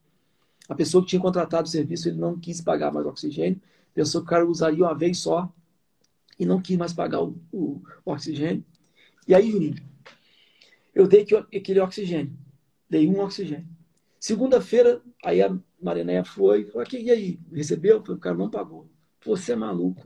A 0.69 0.75
pessoa 0.75 1.03
que 1.03 1.11
tinha 1.11 1.21
contratado 1.21 1.67
o 1.67 1.71
serviço, 1.71 2.09
ele 2.09 2.19
não 2.19 2.39
quis 2.39 2.61
pagar 2.61 2.93
mais 2.93 3.07
oxigênio, 3.07 3.61
pensou 3.95 4.21
que 4.21 4.27
o 4.27 4.31
cara 4.31 4.47
usaria 4.47 4.85
uma 4.85 4.95
vez 4.95 5.19
só 5.19 5.53
e 6.39 6.47
não 6.47 6.61
quis 6.61 6.77
mais 6.77 6.93
pagar 6.93 7.23
o, 7.23 7.41
o, 7.51 7.83
o 8.05 8.13
oxigênio. 8.13 8.65
E 9.27 9.35
aí, 9.35 9.51
Juninho, 9.51 9.77
eu 10.95 11.07
dei 11.07 11.27
aquele 11.55 11.81
oxigênio, 11.81 12.33
dei 12.89 13.09
um 13.09 13.21
oxigênio. 13.21 13.67
Segunda-feira, 14.21 15.01
aí 15.25 15.43
a 15.43 15.57
Marinéia 15.81 16.25
foi, 16.25 16.65
falou, 16.67 16.87
e 16.93 17.11
aí, 17.11 17.41
recebeu? 17.53 17.99
O 17.99 18.19
cara 18.19 18.37
não 18.37 18.51
pagou. 18.51 18.89
Você 19.29 19.53
é 19.53 19.57
maluco, 19.57 20.03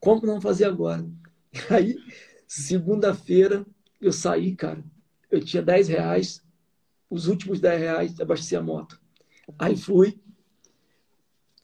como 0.00 0.26
não 0.26 0.40
fazer 0.40 0.64
agora? 0.64 1.06
Aí, 1.68 1.98
segunda-feira, 2.46 3.66
eu 4.00 4.10
saí, 4.10 4.56
cara, 4.56 4.82
eu 5.30 5.38
tinha 5.38 5.62
10 5.62 5.88
reais, 5.88 6.42
os 7.10 7.26
últimos 7.26 7.60
10 7.60 7.78
reais, 7.78 8.20
abasteci 8.20 8.56
a 8.56 8.62
moto. 8.62 8.98
Aí 9.58 9.76
fui, 9.76 10.18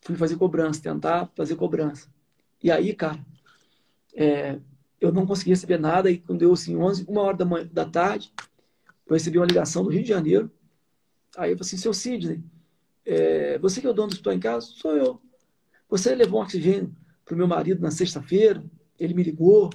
fui 0.02 0.14
fazer 0.16 0.36
cobrança, 0.36 0.82
tentar 0.82 1.30
fazer 1.34 1.56
cobrança. 1.56 2.06
E 2.62 2.70
aí, 2.70 2.94
cara, 2.94 3.24
é, 4.14 4.58
eu 5.00 5.10
não 5.10 5.26
consegui 5.26 5.50
receber 5.50 5.78
nada, 5.78 6.10
e 6.10 6.18
quando 6.18 6.40
deu 6.40 6.52
assim, 6.52 6.76
11, 6.76 7.06
uma 7.08 7.22
hora 7.22 7.36
da, 7.36 7.44
manhã, 7.46 7.68
da 7.72 7.86
tarde, 7.86 8.30
eu 9.06 9.14
recebi 9.14 9.38
uma 9.38 9.46
ligação 9.46 9.84
do 9.84 9.90
Rio 9.90 10.02
de 10.02 10.08
Janeiro. 10.08 10.50
Aí 11.36 11.50
eu 11.50 11.56
falei 11.56 11.66
assim, 11.66 11.78
seu 11.78 11.94
Sidney, 11.94 12.44
é, 13.06 13.58
você 13.58 13.80
que 13.80 13.86
é 13.86 13.90
o 13.90 13.94
dono 13.94 14.08
do 14.08 14.12
hospital 14.12 14.32
em 14.34 14.40
casa? 14.40 14.66
Sou 14.66 14.94
eu. 14.94 15.24
Você 15.88 16.14
levou 16.14 16.40
um 16.40 16.42
oxigênio 16.42 16.94
para 17.24 17.34
o 17.34 17.38
meu 17.38 17.46
marido 17.46 17.80
na 17.80 17.90
sexta-feira? 17.90 18.64
Ele 18.98 19.14
me 19.14 19.22
ligou. 19.22 19.70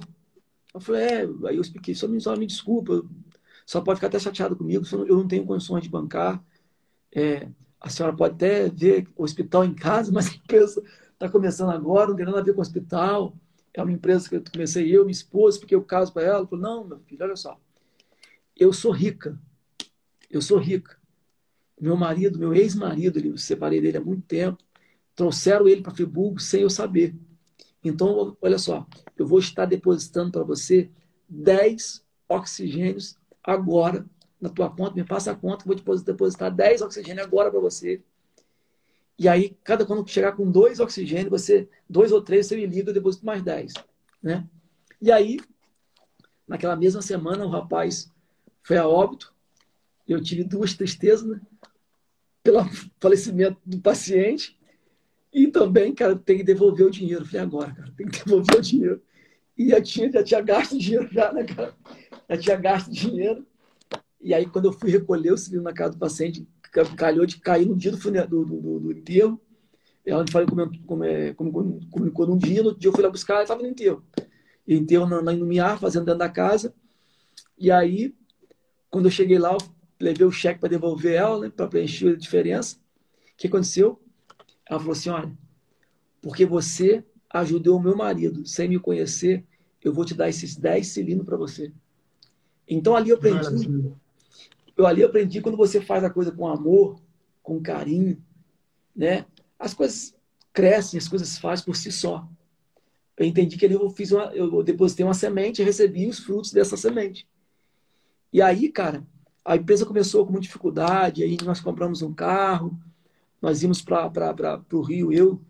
Eu 0.72 0.80
falei, 0.80 1.02
é, 1.02 1.20
aí 1.48 1.56
eu 1.56 1.60
expliquei, 1.60 1.94
só 1.94 2.06
me, 2.06 2.20
só 2.20 2.36
me 2.36 2.46
desculpa, 2.46 3.02
só 3.66 3.80
pode 3.80 3.98
ficar 3.98 4.06
até 4.06 4.18
chateado 4.18 4.56
comigo, 4.56 4.84
eu 5.06 5.16
não 5.16 5.26
tenho 5.26 5.44
condições 5.44 5.82
de 5.82 5.88
bancar. 5.88 6.42
É, 7.12 7.48
a 7.80 7.88
senhora 7.88 8.14
pode 8.14 8.34
até 8.34 8.68
ver 8.68 9.08
o 9.16 9.24
hospital 9.24 9.64
em 9.64 9.74
casa, 9.74 10.10
mas 10.12 10.28
a 10.28 10.34
empresa 10.34 10.82
está 11.12 11.28
começando 11.28 11.70
agora, 11.70 12.08
não 12.08 12.16
tem 12.16 12.24
nada 12.24 12.40
a 12.40 12.42
ver 12.42 12.52
com 12.52 12.58
o 12.58 12.62
hospital. 12.62 13.34
É 13.72 13.82
uma 13.82 13.92
empresa 13.92 14.28
que 14.28 14.36
eu 14.36 14.44
comecei 14.52 14.94
eu, 14.94 15.04
minha 15.04 15.12
esposa, 15.12 15.58
porque 15.58 15.74
eu 15.74 15.82
caso 15.82 16.12
para 16.12 16.24
ela. 16.24 16.46
Falei, 16.46 16.62
não, 16.62 16.84
meu 16.84 16.98
filho, 17.00 17.24
olha 17.24 17.36
só. 17.36 17.58
Eu 18.56 18.72
sou 18.72 18.90
rica. 18.90 19.38
Eu 20.28 20.42
sou 20.42 20.58
rica. 20.58 20.96
Meu 21.80 21.96
marido, 21.96 22.38
meu 22.38 22.54
ex-marido, 22.54 23.18
eu 23.18 23.38
separei 23.38 23.80
dele 23.80 23.96
há 23.96 24.00
muito 24.00 24.22
tempo, 24.22 24.62
trouxeram 25.20 25.68
ele 25.68 25.82
para 25.82 25.92
Friburgo 25.92 26.40
sem 26.40 26.62
eu 26.62 26.70
saber. 26.70 27.14
Então, 27.84 28.34
olha 28.40 28.58
só, 28.58 28.86
eu 29.18 29.26
vou 29.26 29.38
estar 29.38 29.66
depositando 29.66 30.32
para 30.32 30.42
você 30.42 30.90
10 31.28 32.02
oxigênios 32.26 33.18
agora 33.44 34.06
na 34.40 34.48
tua 34.48 34.70
conta, 34.70 34.94
me 34.94 35.04
passa 35.04 35.32
a 35.32 35.36
conta, 35.36 35.66
vou 35.66 35.76
depositar 35.76 36.50
10 36.50 36.80
oxigênio 36.80 37.22
agora 37.22 37.50
para 37.50 37.60
você. 37.60 38.02
E 39.18 39.28
aí, 39.28 39.54
cada 39.62 39.84
quando 39.84 40.08
chegar 40.08 40.32
com 40.32 40.50
dois 40.50 40.80
oxigênios, 40.80 41.28
você, 41.28 41.68
dois 41.86 42.12
ou 42.12 42.22
três, 42.22 42.46
você 42.46 42.56
me 42.56 42.64
liga, 42.64 42.88
eu 42.88 42.94
deposito 42.94 43.26
mais 43.26 43.42
10. 43.42 43.74
Né? 44.22 44.48
E 45.02 45.12
aí, 45.12 45.38
naquela 46.48 46.76
mesma 46.76 47.02
semana, 47.02 47.44
o 47.44 47.50
rapaz 47.50 48.10
foi 48.62 48.78
a 48.78 48.88
óbito. 48.88 49.34
Eu 50.08 50.22
tive 50.22 50.44
duas 50.44 50.72
tristezas, 50.72 51.28
né? 51.28 51.38
Pelo 52.42 52.64
falecimento 52.98 53.60
do 53.66 53.78
paciente 53.82 54.58
e 55.32 55.46
também, 55.46 55.94
cara, 55.94 56.16
tem 56.16 56.38
que 56.38 56.44
devolver 56.44 56.86
o 56.86 56.90
dinheiro. 56.90 57.22
Eu 57.22 57.26
falei, 57.26 57.40
agora, 57.40 57.72
cara, 57.72 57.92
tem 57.96 58.06
que 58.06 58.24
devolver 58.24 58.58
o 58.58 58.62
dinheiro. 58.62 59.02
E 59.56 59.68
já 59.68 59.80
tinha, 59.80 60.10
já 60.10 60.22
tinha 60.24 60.40
gasto 60.40 60.78
dinheiro 60.78 61.08
já, 61.12 61.32
né, 61.32 61.44
cara? 61.44 61.74
Já 62.28 62.36
tinha 62.36 62.56
gasto 62.56 62.90
dinheiro. 62.90 63.46
E 64.20 64.34
aí, 64.34 64.46
quando 64.46 64.66
eu 64.66 64.72
fui 64.72 64.90
recolher 64.90 65.32
o 65.32 65.36
cilindro 65.36 65.64
na 65.64 65.72
casa 65.72 65.92
do 65.92 65.98
paciente, 65.98 66.46
calhou 66.96 67.26
de 67.26 67.38
cair 67.38 67.66
no 67.66 67.76
dia 67.76 67.92
do, 67.92 67.98
do, 67.98 68.44
do, 68.44 68.80
do 68.80 68.92
enterro. 68.92 69.40
Ela 70.04 70.24
me 70.24 70.30
falou, 70.30 70.48
comunicou, 70.48 71.80
comunicou 71.90 72.26
num 72.26 72.36
dia, 72.36 72.62
no 72.62 72.76
dia 72.76 72.88
eu 72.88 72.92
fui 72.92 73.02
lá 73.02 73.10
buscar, 73.10 73.34
ela 73.34 73.42
estava 73.42 73.62
no 73.62 73.68
enterro. 73.68 74.04
E 74.66 74.74
enterro 74.74 75.06
na, 75.06 75.22
na 75.22 75.32
Inumiar, 75.32 75.78
fazendo 75.78 76.06
dentro 76.06 76.18
da 76.18 76.28
casa. 76.28 76.74
E 77.58 77.70
aí, 77.70 78.14
quando 78.90 79.06
eu 79.06 79.10
cheguei 79.10 79.38
lá, 79.38 79.52
eu 79.52 79.58
levei 80.00 80.26
o 80.26 80.32
cheque 80.32 80.58
para 80.58 80.70
devolver 80.70 81.14
ela, 81.14 81.38
né, 81.38 81.50
para 81.50 81.68
preencher 81.68 82.14
a 82.14 82.16
diferença. 82.16 82.76
O 82.76 83.36
que 83.36 83.46
aconteceu? 83.46 84.00
Ela 84.70 84.78
falou 84.78 84.92
assim: 84.92 85.10
olha, 85.10 85.36
porque 86.22 86.46
você 86.46 87.04
ajudou 87.28 87.76
o 87.76 87.82
meu 87.82 87.96
marido 87.96 88.46
sem 88.46 88.68
me 88.68 88.78
conhecer, 88.78 89.44
eu 89.82 89.92
vou 89.92 90.04
te 90.04 90.14
dar 90.14 90.28
esses 90.28 90.56
10 90.56 90.86
cilindros 90.86 91.26
para 91.26 91.36
você. 91.36 91.72
Então 92.68 92.94
ali 92.94 93.10
eu 93.10 93.16
aprendi 93.16 93.68
eu 94.76 94.86
ali 94.86 95.04
aprendi 95.04 95.42
quando 95.42 95.58
você 95.58 95.80
faz 95.80 96.02
a 96.04 96.08
coisa 96.08 96.32
com 96.32 96.48
amor, 96.48 96.98
com 97.42 97.60
carinho, 97.60 98.22
né? 98.96 99.26
As 99.58 99.74
coisas 99.74 100.14
crescem, 100.54 100.96
as 100.96 101.06
coisas 101.06 101.36
fazem 101.36 101.66
por 101.66 101.76
si 101.76 101.92
só. 101.92 102.26
Eu 103.16 103.26
entendi 103.26 103.58
que 103.58 103.66
ali 103.66 103.74
eu 103.74 103.90
fiz 103.90 104.10
uma, 104.12 104.32
eu 104.34 104.62
depositei 104.62 105.04
uma 105.04 105.12
semente 105.12 105.60
e 105.60 105.64
recebi 105.64 106.08
os 106.08 106.20
frutos 106.20 106.52
dessa 106.52 106.78
semente. 106.78 107.28
E 108.32 108.40
aí, 108.40 108.70
cara, 108.70 109.06
a 109.44 109.56
empresa 109.56 109.84
começou 109.84 110.24
com 110.24 110.32
muita 110.32 110.46
dificuldade, 110.46 111.22
aí 111.22 111.36
nós 111.44 111.60
compramos 111.60 112.00
um 112.00 112.14
carro, 112.14 112.78
nós 113.40 113.62
íamos 113.62 113.82
para 113.82 114.62
o 114.72 114.80
Rio, 114.80 115.12
eu, 115.12 115.40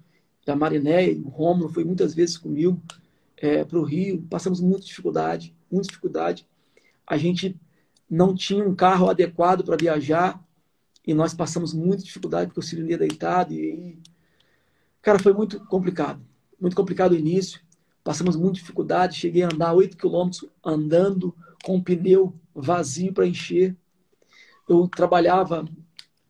a 0.46 0.56
Mariné, 0.56 1.10
o 1.10 1.28
Romulo 1.28 1.68
foi 1.68 1.84
muitas 1.84 2.14
vezes 2.14 2.36
comigo 2.36 2.80
é, 3.36 3.64
para 3.64 3.78
o 3.78 3.84
Rio, 3.84 4.22
passamos 4.28 4.60
muita 4.60 4.84
dificuldade, 4.84 5.54
muita 5.70 5.88
dificuldade. 5.88 6.46
A 7.06 7.16
gente 7.16 7.58
não 8.08 8.34
tinha 8.34 8.66
um 8.66 8.74
carro 8.74 9.08
adequado 9.08 9.64
para 9.64 9.76
viajar 9.76 10.42
e 11.06 11.14
nós 11.14 11.34
passamos 11.34 11.72
muita 11.72 12.02
dificuldade 12.02 12.48
porque 12.48 12.60
o 12.60 12.62
Cirilo 12.62 12.90
ia 12.90 12.98
deitado 12.98 13.54
e 13.54 13.98
cara 15.00 15.18
foi 15.18 15.32
muito 15.32 15.64
complicado 15.66 16.20
muito 16.60 16.76
complicado 16.76 17.12
o 17.12 17.16
início. 17.16 17.60
Passamos 18.04 18.36
muita 18.36 18.58
dificuldade 18.58 19.16
cheguei 19.16 19.42
a 19.42 19.48
andar 19.52 19.72
8 19.72 19.96
quilômetros 19.96 20.44
andando 20.64 21.34
com 21.64 21.76
o 21.76 21.82
pneu 21.82 22.34
vazio 22.54 23.12
para 23.12 23.26
encher. 23.26 23.74
Eu 24.68 24.86
trabalhava 24.88 25.64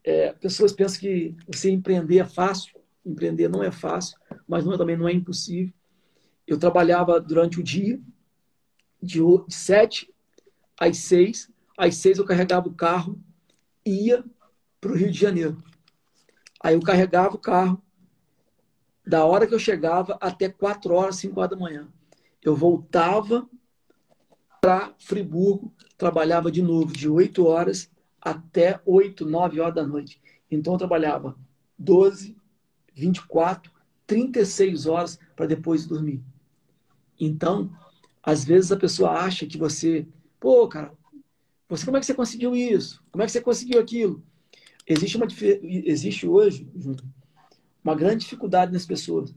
é, 0.05 0.33
pessoas 0.33 0.73
pensam 0.73 1.01
que 1.01 1.37
você 1.47 1.71
empreender 1.71 2.19
é 2.19 2.25
fácil 2.25 2.79
empreender 3.05 3.49
não 3.49 3.63
é 3.63 3.71
fácil 3.71 4.19
mas 4.47 4.65
não, 4.65 4.77
também 4.77 4.97
não 4.97 5.09
é 5.09 5.13
impossível 5.13 5.73
eu 6.47 6.59
trabalhava 6.59 7.21
durante 7.21 7.61
o 7.61 7.63
dia 7.63 8.01
de 9.03 9.21
7 9.49 10.13
às 10.79 10.97
6 10.99 11.51
às 11.81 11.97
seis 11.97 12.19
eu 12.19 12.27
carregava 12.27 12.69
o 12.69 12.75
carro, 12.75 13.19
ia 13.87 14.23
para 14.79 14.93
o 14.93 14.95
Rio 14.95 15.11
de 15.11 15.19
Janeiro. 15.19 15.57
Aí 16.63 16.75
eu 16.75 16.83
carregava 16.83 17.37
o 17.37 17.39
carro, 17.39 17.83
da 19.07 19.25
hora 19.25 19.47
que 19.47 19.55
eu 19.55 19.59
chegava 19.59 20.19
até 20.21 20.47
quatro 20.51 20.93
horas, 20.93 21.17
cinco 21.17 21.41
horas 21.41 21.53
da 21.53 21.57
manhã. 21.57 21.89
Eu 22.43 22.55
voltava 22.55 23.49
para 24.61 24.95
Friburgo 24.99 25.73
trabalhava 25.97 26.53
de 26.53 26.61
novo 26.61 26.93
de 26.93 27.09
8 27.09 27.47
horas 27.47 27.91
até 28.21 28.81
8, 28.85 29.25
9 29.25 29.61
horas 29.61 29.75
da 29.75 29.87
noite. 29.87 30.21
Então 30.51 30.75
eu 30.75 30.79
trabalhava 30.79 31.37
12, 31.79 32.37
24, 32.95 33.73
36 34.07 34.87
horas 34.87 35.19
para 35.37 35.47
depois 35.47 35.87
dormir. 35.87 36.23
Então, 37.19 37.71
às 38.23 38.45
vezes 38.45 38.73
a 38.73 38.77
pessoa 38.77 39.11
acha 39.13 39.47
que 39.47 39.57
você, 39.57 40.07
pô, 40.39 40.67
cara, 40.69 40.93
você 41.69 41.85
como 41.85 41.97
é 41.97 42.01
que 42.01 42.07
você 42.07 42.15
conseguiu 42.15 42.57
isso? 42.57 43.03
Como 43.13 43.23
é 43.23 43.27
que 43.27 43.33
você 43.33 43.41
conseguiu 43.41 43.81
aquilo? 43.81 44.23
Existe 44.87 45.17
uma 45.17 45.27
existe 45.63 46.27
hoje 46.27 46.69
uma 47.83 47.95
grande 47.95 48.25
dificuldade 48.25 48.73
nas 48.73 48.85
pessoas. 48.85 49.35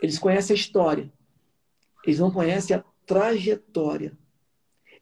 Eles 0.00 0.18
conhecem 0.18 0.54
a 0.54 0.58
história, 0.58 1.12
eles 2.04 2.20
não 2.20 2.30
conhecem 2.30 2.76
a 2.76 2.84
trajetória. 3.04 4.16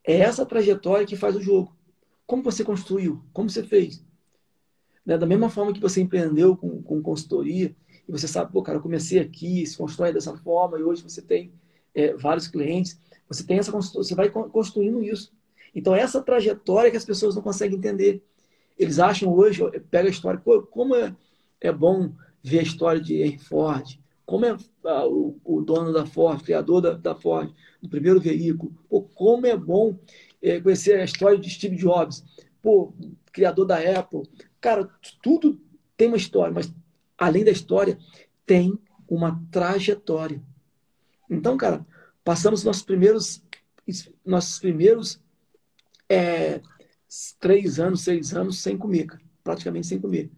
É 0.02 0.18
essa 0.18 0.46
trajetória 0.46 1.06
que 1.06 1.16
faz 1.16 1.36
o 1.36 1.40
jogo. 1.40 1.74
Como 2.26 2.42
você 2.42 2.64
construiu? 2.64 3.22
Como 3.32 3.50
você 3.50 3.62
fez? 3.62 4.04
Né? 5.04 5.18
Da 5.18 5.26
mesma 5.26 5.50
forma 5.50 5.72
que 5.72 5.80
você 5.80 6.00
empreendeu 6.00 6.56
com, 6.56 6.82
com 6.82 7.02
consultoria, 7.02 7.74
e 8.08 8.12
você 8.12 8.28
sabe, 8.28 8.52
pô, 8.52 8.62
cara, 8.62 8.78
eu 8.78 8.82
comecei 8.82 9.18
aqui, 9.18 9.66
se 9.66 9.76
constrói 9.76 10.12
dessa 10.12 10.36
forma, 10.36 10.78
e 10.78 10.82
hoje 10.82 11.02
você 11.02 11.22
tem 11.22 11.52
é, 11.94 12.14
vários 12.14 12.48
clientes, 12.48 12.98
você 13.28 13.44
tem 13.44 13.58
essa 13.58 13.72
você 13.72 14.14
vai 14.14 14.28
construindo 14.30 15.02
isso. 15.02 15.32
Então, 15.74 15.94
essa 15.94 16.22
trajetória 16.22 16.90
que 16.90 16.96
as 16.96 17.04
pessoas 17.04 17.34
não 17.34 17.42
conseguem 17.42 17.78
entender. 17.78 18.22
Eles 18.78 18.98
acham 18.98 19.32
hoje, 19.32 19.62
pega 19.90 20.08
a 20.08 20.10
história, 20.10 20.40
como 20.70 20.94
é, 20.94 21.14
é 21.60 21.72
bom 21.72 22.12
ver 22.42 22.60
a 22.60 22.62
história 22.62 23.00
de 23.00 23.22
Henry 23.22 23.38
Ford, 23.38 23.98
como 24.26 24.44
é 24.44 24.56
o, 25.06 25.36
o, 25.44 25.62
dono 25.62 25.92
da 25.92 26.06
Ford, 26.06 26.42
criador 26.42 26.80
da, 26.80 26.92
da 26.92 27.14
Ford, 27.14 27.52
do 27.80 27.88
primeiro 27.88 28.20
veículo, 28.20 28.72
pô, 28.88 29.02
como 29.02 29.46
é 29.46 29.56
bom 29.56 29.96
conhecer 30.62 31.00
a 31.00 31.04
história 31.04 31.38
de 31.38 31.48
Steve 31.50 31.76
Jobs, 31.76 32.24
pô, 32.60 32.92
criador 33.32 33.66
da 33.66 33.78
Apple. 33.78 34.22
Cara, 34.60 34.88
tudo 35.22 35.60
tem 35.96 36.08
uma 36.08 36.16
história, 36.16 36.52
mas 36.52 36.72
além 37.18 37.44
da 37.44 37.50
história, 37.50 37.98
tem 38.46 38.78
uma 39.08 39.42
trajetória. 39.50 40.42
Então, 41.30 41.56
cara, 41.56 41.86
passamos 42.22 42.64
nossos 42.64 42.82
primeiros, 42.82 43.42
nossos 44.24 44.58
primeiros 44.58 45.20
é, 46.08 46.60
três 47.38 47.78
anos, 47.78 48.02
seis 48.02 48.34
anos 48.34 48.60
sem 48.60 48.76
comer, 48.76 49.06
cara, 49.06 49.22
praticamente 49.42 49.86
sem 49.86 50.00
comer. 50.00 50.30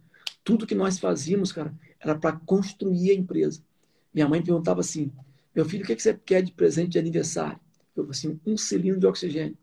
Tudo 0.45 0.67
que 0.67 0.75
nós 0.75 0.99
fazíamos, 0.99 1.53
cara, 1.53 1.75
era 1.99 2.15
para 2.17 2.33
construir 2.33 3.11
a 3.11 3.15
empresa. 3.15 3.63
Minha 4.13 4.29
mãe 4.29 4.43
perguntava 4.43 4.81
assim: 4.81 5.13
meu 5.55 5.65
filho, 5.65 5.85
o 5.85 5.87
que 5.87 5.99
você 5.99 6.15
quer 6.15 6.43
de 6.43 6.53
presente 6.53 6.91
de 6.91 6.99
aniversário? 6.99 7.59
Eu 7.97 8.05
falei 8.05 8.11
assim: 8.11 8.41
um 8.47 8.57
cilindro 8.57 9.01
de 9.01 9.07
oxigênio. 9.07 9.57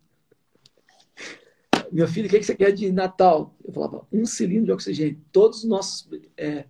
Meu 1.92 2.08
filho, 2.08 2.28
o 2.28 2.30
que 2.30 2.42
você 2.42 2.56
quer 2.56 2.72
de 2.72 2.92
Natal? 2.92 3.56
Eu 3.64 3.74
falava: 3.74 4.08
um 4.12 4.26
cilindro 4.26 4.66
de 4.66 4.72
oxigênio. 4.72 5.22
Todos 5.32 5.60
os 5.60 5.66
nossos, 5.66 6.10
é, 6.36 6.66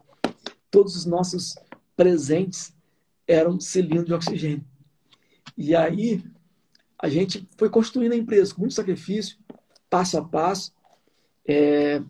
todos 0.69 0.95
os 0.95 1.05
nossos 1.05 1.55
presentes 1.95 2.73
eram 3.27 3.59
cilindro 3.59 4.05
de 4.05 4.13
oxigênio. 4.13 4.65
E 5.57 5.75
aí 5.75 6.23
a 6.97 7.09
gente 7.09 7.47
foi 7.57 7.69
construindo 7.69 8.13
a 8.13 8.17
empresa 8.17 8.53
com 8.53 8.61
muito 8.61 8.73
sacrifício, 8.73 9.37
passo 9.89 10.17
a 10.17 10.23
passo. 10.23 10.73
É, 11.47 12.01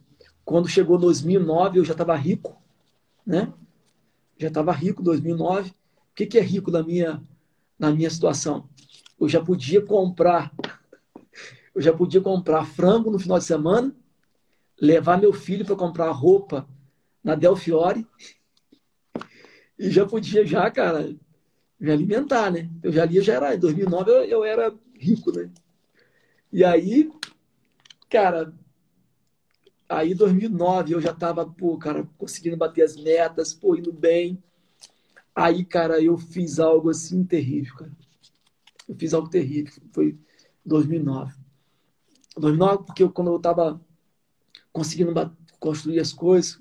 quando 0.46 0.67
chegou 0.67 0.98
2009, 0.98 1.80
eu 1.80 1.86
já 1.86 1.93
estava 1.93 2.15
rico, 2.15 2.62
né? 3.26 3.52
Já 4.38 4.48
estava 4.50 4.72
rico 4.72 5.02
2009. 5.02 5.69
O 5.69 5.74
que, 6.15 6.26
que 6.26 6.38
é 6.38 6.41
rico 6.41 6.69
na 6.69 6.84
minha, 6.84 7.22
na 7.78 7.91
minha 7.91 8.10
situação? 8.10 8.69
Eu 9.19 9.28
já 9.28 9.43
podia 9.43 9.82
comprar, 9.82 10.54
eu 11.75 11.81
já 11.81 11.93
podia 11.93 12.21
comprar 12.21 12.65
frango 12.65 13.09
no 13.09 13.19
final 13.19 13.39
de 13.39 13.45
semana, 13.45 13.95
levar 14.79 15.19
meu 15.19 15.33
filho 15.33 15.65
para 15.65 15.75
comprar 15.75 16.12
roupa 16.12 16.67
na 17.23 17.36
Delfiore 17.36 18.05
e 19.77 19.89
já 19.89 20.05
podia 20.05 20.45
já, 20.45 20.69
cara, 20.69 21.15
me 21.79 21.91
alimentar, 21.91 22.51
né? 22.51 22.69
Eu 22.81 22.91
já 22.91 23.03
ali, 23.03 23.21
já 23.21 23.33
era, 23.33 23.55
em 23.55 23.59
2009 23.59 24.12
eu, 24.12 24.23
eu 24.23 24.43
era 24.43 24.73
rico, 24.95 25.31
né? 25.31 25.49
E 26.51 26.63
aí, 26.63 27.12
cara, 28.09 28.53
aí 29.89 30.13
2009 30.13 30.93
eu 30.93 31.01
já 31.01 31.13
tava, 31.13 31.45
pô, 31.45 31.77
cara, 31.77 32.07
conseguindo 32.17 32.55
bater 32.55 32.83
as 32.83 32.95
metas, 32.95 33.53
pô, 33.53 33.75
indo 33.75 33.91
bem. 33.91 34.41
Aí, 35.36 35.65
cara, 35.65 35.99
eu 36.01 36.17
fiz 36.17 36.59
algo 36.59 36.89
assim 36.89 37.25
terrível, 37.25 37.75
cara. 37.75 37.91
Eu 38.88 38.95
fiz 38.95 39.13
algo 39.13 39.29
terrível, 39.29 39.73
foi 39.91 40.17
2009. 40.63 41.42
2009 42.38 42.84
porque 42.86 43.04
eu, 43.04 43.12
quando 43.12 43.32
eu 43.32 43.39
tava 43.39 43.80
conseguindo 44.72 45.13
construir 45.60 46.00
as 46.00 46.12
coisas, 46.12 46.60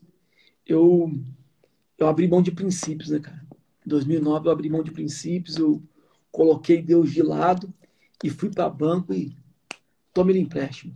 eu 0.67 1.11
eu 1.99 2.09
abri 2.09 2.27
mão 2.27 2.43
de 2.43 2.51
princípios, 2.51 3.11
né, 3.11 3.21
cara? 3.21 3.45
Em 3.87 3.89
2009 3.89 4.49
eu 4.49 4.53
abri 4.53 4.69
mão 4.69 4.83
de 4.83 4.91
princípios, 4.91 5.57
eu 5.57 5.83
coloquei 6.31 6.83
Deus 6.83 7.13
de 7.13 7.23
lado 7.23 7.73
e 8.25 8.31
fui 8.31 8.51
para 8.51 8.69
banco 8.69 9.13
e 9.13 9.37
tome 10.13 10.39
empréstimo. 10.39 10.95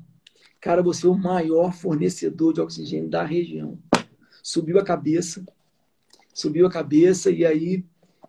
Cara, 0.60 0.82
você 0.82 1.06
é 1.06 1.10
o 1.10 1.16
maior 1.16 1.72
fornecedor 1.72 2.52
de 2.52 2.60
oxigênio 2.60 3.08
da 3.08 3.24
região. 3.24 3.78
Subiu 4.42 4.78
a 4.78 4.84
cabeça, 4.84 5.44
subiu 6.34 6.66
a 6.66 6.70
cabeça 6.70 7.30
e 7.30 7.44
aí 7.44 7.84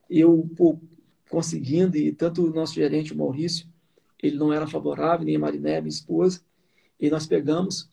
eu 0.09 0.49
pô, 0.55 0.79
conseguindo, 1.29 1.97
e 1.97 2.11
tanto 2.11 2.45
o 2.45 2.53
nosso 2.53 2.73
gerente, 2.73 3.13
o 3.13 3.17
Maurício, 3.17 3.67
ele 4.21 4.37
não 4.37 4.51
era 4.51 4.67
favorável, 4.67 5.25
nem 5.25 5.35
a 5.35 5.39
Mariné, 5.39 5.79
minha 5.81 5.89
esposa, 5.89 6.41
e 6.99 7.09
nós 7.09 7.27
pegamos, 7.27 7.89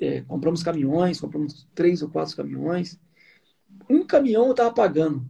é, 0.00 0.22
compramos 0.22 0.62
caminhões, 0.62 1.20
compramos 1.20 1.66
três 1.74 2.02
ou 2.02 2.08
quatro 2.08 2.36
caminhões, 2.36 2.98
um 3.88 4.04
caminhão 4.04 4.46
eu 4.46 4.50
estava 4.52 4.72
pagando. 4.72 5.24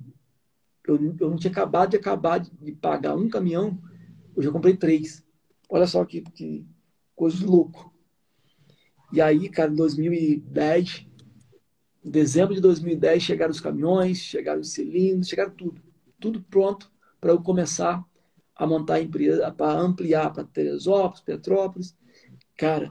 Eu, 0.86 0.96
eu 1.20 1.30
não 1.30 1.36
tinha 1.36 1.50
acabado 1.50 1.90
de 1.90 1.96
acabar 1.96 2.38
de 2.38 2.72
pagar 2.72 3.14
um 3.14 3.28
caminhão, 3.28 3.78
eu 4.34 4.42
já 4.42 4.50
comprei 4.50 4.76
três. 4.76 5.24
Olha 5.68 5.86
só 5.86 6.04
que, 6.04 6.22
que 6.22 6.66
coisa 7.14 7.36
de 7.36 7.44
louco. 7.44 7.92
E 9.12 9.20
aí, 9.20 9.48
cara, 9.48 9.70
em 9.70 9.76
2010, 9.76 11.06
em 12.04 12.10
dezembro 12.10 12.54
de 12.54 12.60
2010, 12.60 13.22
chegaram 13.22 13.50
os 13.50 13.60
caminhões, 13.60 14.18
chegaram 14.18 14.60
os 14.60 14.72
cilindros, 14.72 15.28
chegaram 15.28 15.50
tudo. 15.50 15.82
Tudo 16.20 16.42
pronto 16.42 16.90
para 17.20 17.32
eu 17.32 17.40
começar 17.42 18.04
a 18.58 18.66
montar 18.66 19.00
empresa, 19.00 19.50
para 19.52 19.78
ampliar 19.78 20.32
para 20.32 20.42
Teresópolis, 20.42 21.20
Petrópolis. 21.20 21.96
Cara, 22.56 22.90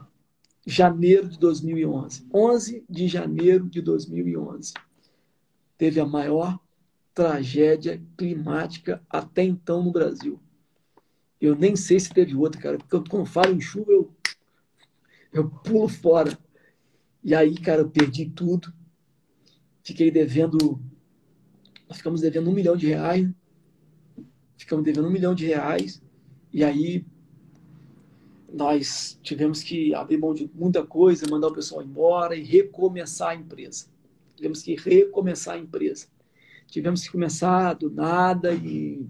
janeiro 0.66 1.28
de 1.28 1.38
2011. 1.38 2.26
11 2.32 2.84
de 2.88 3.06
janeiro 3.06 3.68
de 3.68 3.82
2011 3.82 4.72
teve 5.76 6.00
a 6.00 6.06
maior 6.06 6.58
tragédia 7.14 8.02
climática 8.16 9.02
até 9.10 9.44
então 9.44 9.82
no 9.82 9.92
Brasil. 9.92 10.40
Eu 11.40 11.54
nem 11.54 11.76
sei 11.76 12.00
se 12.00 12.10
teve 12.10 12.34
outra, 12.34 12.60
cara, 12.60 12.78
porque 12.78 13.10
quando 13.10 13.26
falo 13.26 13.54
em 13.54 13.60
chuva 13.60 13.92
eu, 13.92 14.10
eu 15.32 15.48
pulo 15.48 15.88
fora. 15.88 16.36
E 17.22 17.34
aí, 17.34 17.54
cara, 17.56 17.82
eu 17.82 17.90
perdi 17.90 18.26
tudo. 18.26 18.72
Fiquei 19.82 20.10
devendo. 20.10 20.80
Nós 21.88 21.98
ficamos 21.98 22.20
devendo 22.20 22.50
um 22.50 22.54
milhão 22.54 22.76
de 22.76 22.86
reais. 22.88 23.28
Ficamos 24.58 24.84
devendo 24.84 25.08
um 25.08 25.10
milhão 25.10 25.34
de 25.34 25.46
reais. 25.46 26.02
E 26.52 26.62
aí 26.62 27.06
nós 28.52 29.18
tivemos 29.22 29.62
que 29.62 29.94
abrir 29.94 30.18
mão 30.18 30.34
de 30.34 30.50
muita 30.54 30.84
coisa, 30.84 31.26
mandar 31.30 31.48
o 31.48 31.54
pessoal 31.54 31.82
embora 31.82 32.34
e 32.34 32.42
recomeçar 32.42 33.30
a 33.30 33.34
empresa. 33.34 33.86
Tivemos 34.34 34.62
que 34.62 34.74
recomeçar 34.74 35.54
a 35.54 35.58
empresa. 35.58 36.06
Tivemos 36.66 37.02
que 37.02 37.10
começar 37.10 37.74
do 37.74 37.90
nada 37.90 38.52
e, 38.54 39.06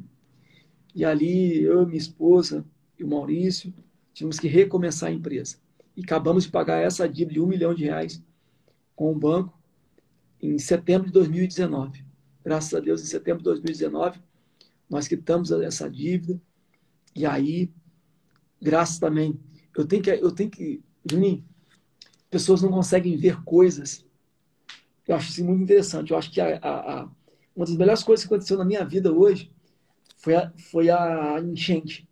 e 0.94 1.04
ali 1.04 1.62
eu, 1.62 1.84
minha 1.86 1.98
esposa 1.98 2.64
e 2.98 3.04
o 3.04 3.08
Maurício 3.08 3.72
tivemos 4.12 4.38
que 4.38 4.48
recomeçar 4.48 5.08
a 5.08 5.12
empresa. 5.12 5.56
E 5.96 6.02
acabamos 6.02 6.44
de 6.44 6.50
pagar 6.50 6.82
essa 6.82 7.08
dívida 7.08 7.34
de 7.34 7.40
um 7.40 7.46
milhão 7.46 7.74
de 7.74 7.84
reais 7.84 8.22
com 8.94 9.12
o 9.12 9.18
banco 9.18 9.56
em 10.40 10.58
setembro 10.58 11.06
de 11.06 11.12
2019. 11.12 12.04
Graças 12.44 12.74
a 12.74 12.80
Deus, 12.80 13.02
em 13.02 13.06
setembro 13.06 13.38
de 13.38 13.44
2019, 13.44 14.20
nós 14.88 15.08
quitamos 15.08 15.50
essa 15.50 15.88
dívida. 15.88 16.40
E 17.14 17.26
aí, 17.26 17.70
graças 18.60 18.98
também, 18.98 19.38
eu 19.76 19.86
tenho 19.86 20.02
que, 20.02 20.10
eu 20.10 20.32
tenho 20.32 20.50
que, 20.50 20.82
Juninho, 21.08 21.44
pessoas 22.30 22.62
não 22.62 22.70
conseguem 22.70 23.16
ver 23.16 23.42
coisas 23.44 24.06
eu 25.08 25.16
acho 25.16 25.30
isso 25.30 25.44
muito 25.44 25.62
interessante. 25.62 26.10
Eu 26.10 26.18
acho 26.18 26.30
que 26.30 26.40
a, 26.40 26.58
a, 26.58 27.00
a, 27.00 27.10
uma 27.56 27.64
das 27.64 27.76
melhores 27.76 28.02
coisas 28.02 28.24
que 28.24 28.32
aconteceu 28.32 28.58
na 28.58 28.64
minha 28.64 28.84
vida 28.84 29.10
hoje 29.10 29.50
foi 30.18 30.36
a, 30.36 30.52
foi 30.70 30.90
a 30.90 31.40
enchente. 31.40 32.06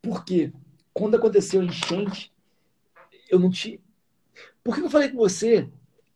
Por 0.00 0.24
quê? 0.24 0.50
Quando 0.94 1.14
aconteceu 1.14 1.60
a 1.60 1.64
enchente, 1.64 2.32
eu 3.28 3.38
não 3.38 3.50
tinha. 3.50 3.78
Por 4.64 4.74
que 4.74 4.80
eu 4.80 4.90
falei 4.90 5.10
com 5.10 5.18
você 5.18 5.70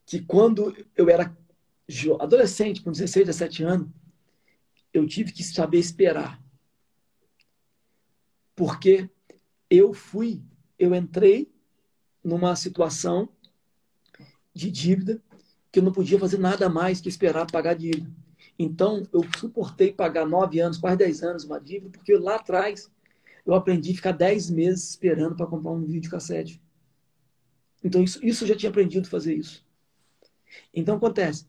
que 0.07 0.21
quando 0.21 0.75
eu 0.97 1.11
era 1.11 1.37
adolescente, 2.19 2.83
com 2.83 2.91
16, 2.91 3.27
17 3.27 3.63
anos, 3.63 3.89
eu 4.99 5.07
tive 5.07 5.33
que 5.33 5.43
saber 5.43 5.79
esperar? 5.79 6.43
Porque 8.55 9.09
eu 9.69 9.93
fui, 9.93 10.43
eu 10.79 10.95
entrei 10.95 11.53
numa 12.23 12.57
situação 12.57 13.29
de 14.55 14.71
dívida 14.71 15.23
que 15.71 15.79
eu 15.79 15.83
não 15.85 15.93
podia 15.93 16.19
fazer 16.19 16.39
nada 16.39 16.69
mais 16.69 17.01
que 17.01 17.09
esperar 17.09 17.47
pagar 17.51 17.73
a 17.73 17.75
dívida. 17.75 18.11
Então, 18.59 19.07
eu 19.13 19.21
suportei 19.39 19.93
pagar 19.93 20.27
nove 20.27 20.59
anos, 20.61 20.79
quase 20.79 20.97
dez 20.97 21.23
anos 21.23 21.45
uma 21.45 21.61
dívida, 21.61 21.91
porque 21.91 22.17
lá 22.17 22.37
atrás 22.37 22.91
eu 23.45 23.55
aprendi 23.55 23.93
a 23.93 23.95
ficar 23.95 24.13
dez 24.13 24.49
meses 24.49 24.89
esperando 24.91 25.37
para 25.37 25.47
comprar 25.47 25.73
um 25.73 25.85
videocassete. 25.85 26.61
Então, 27.85 28.03
isso, 28.03 28.25
isso 28.25 28.45
eu 28.45 28.49
já 28.49 28.57
tinha 28.57 28.71
aprendido 28.71 29.07
a 29.07 29.11
fazer 29.11 29.35
isso. 29.35 29.65
Então, 30.73 30.97
acontece. 30.97 31.47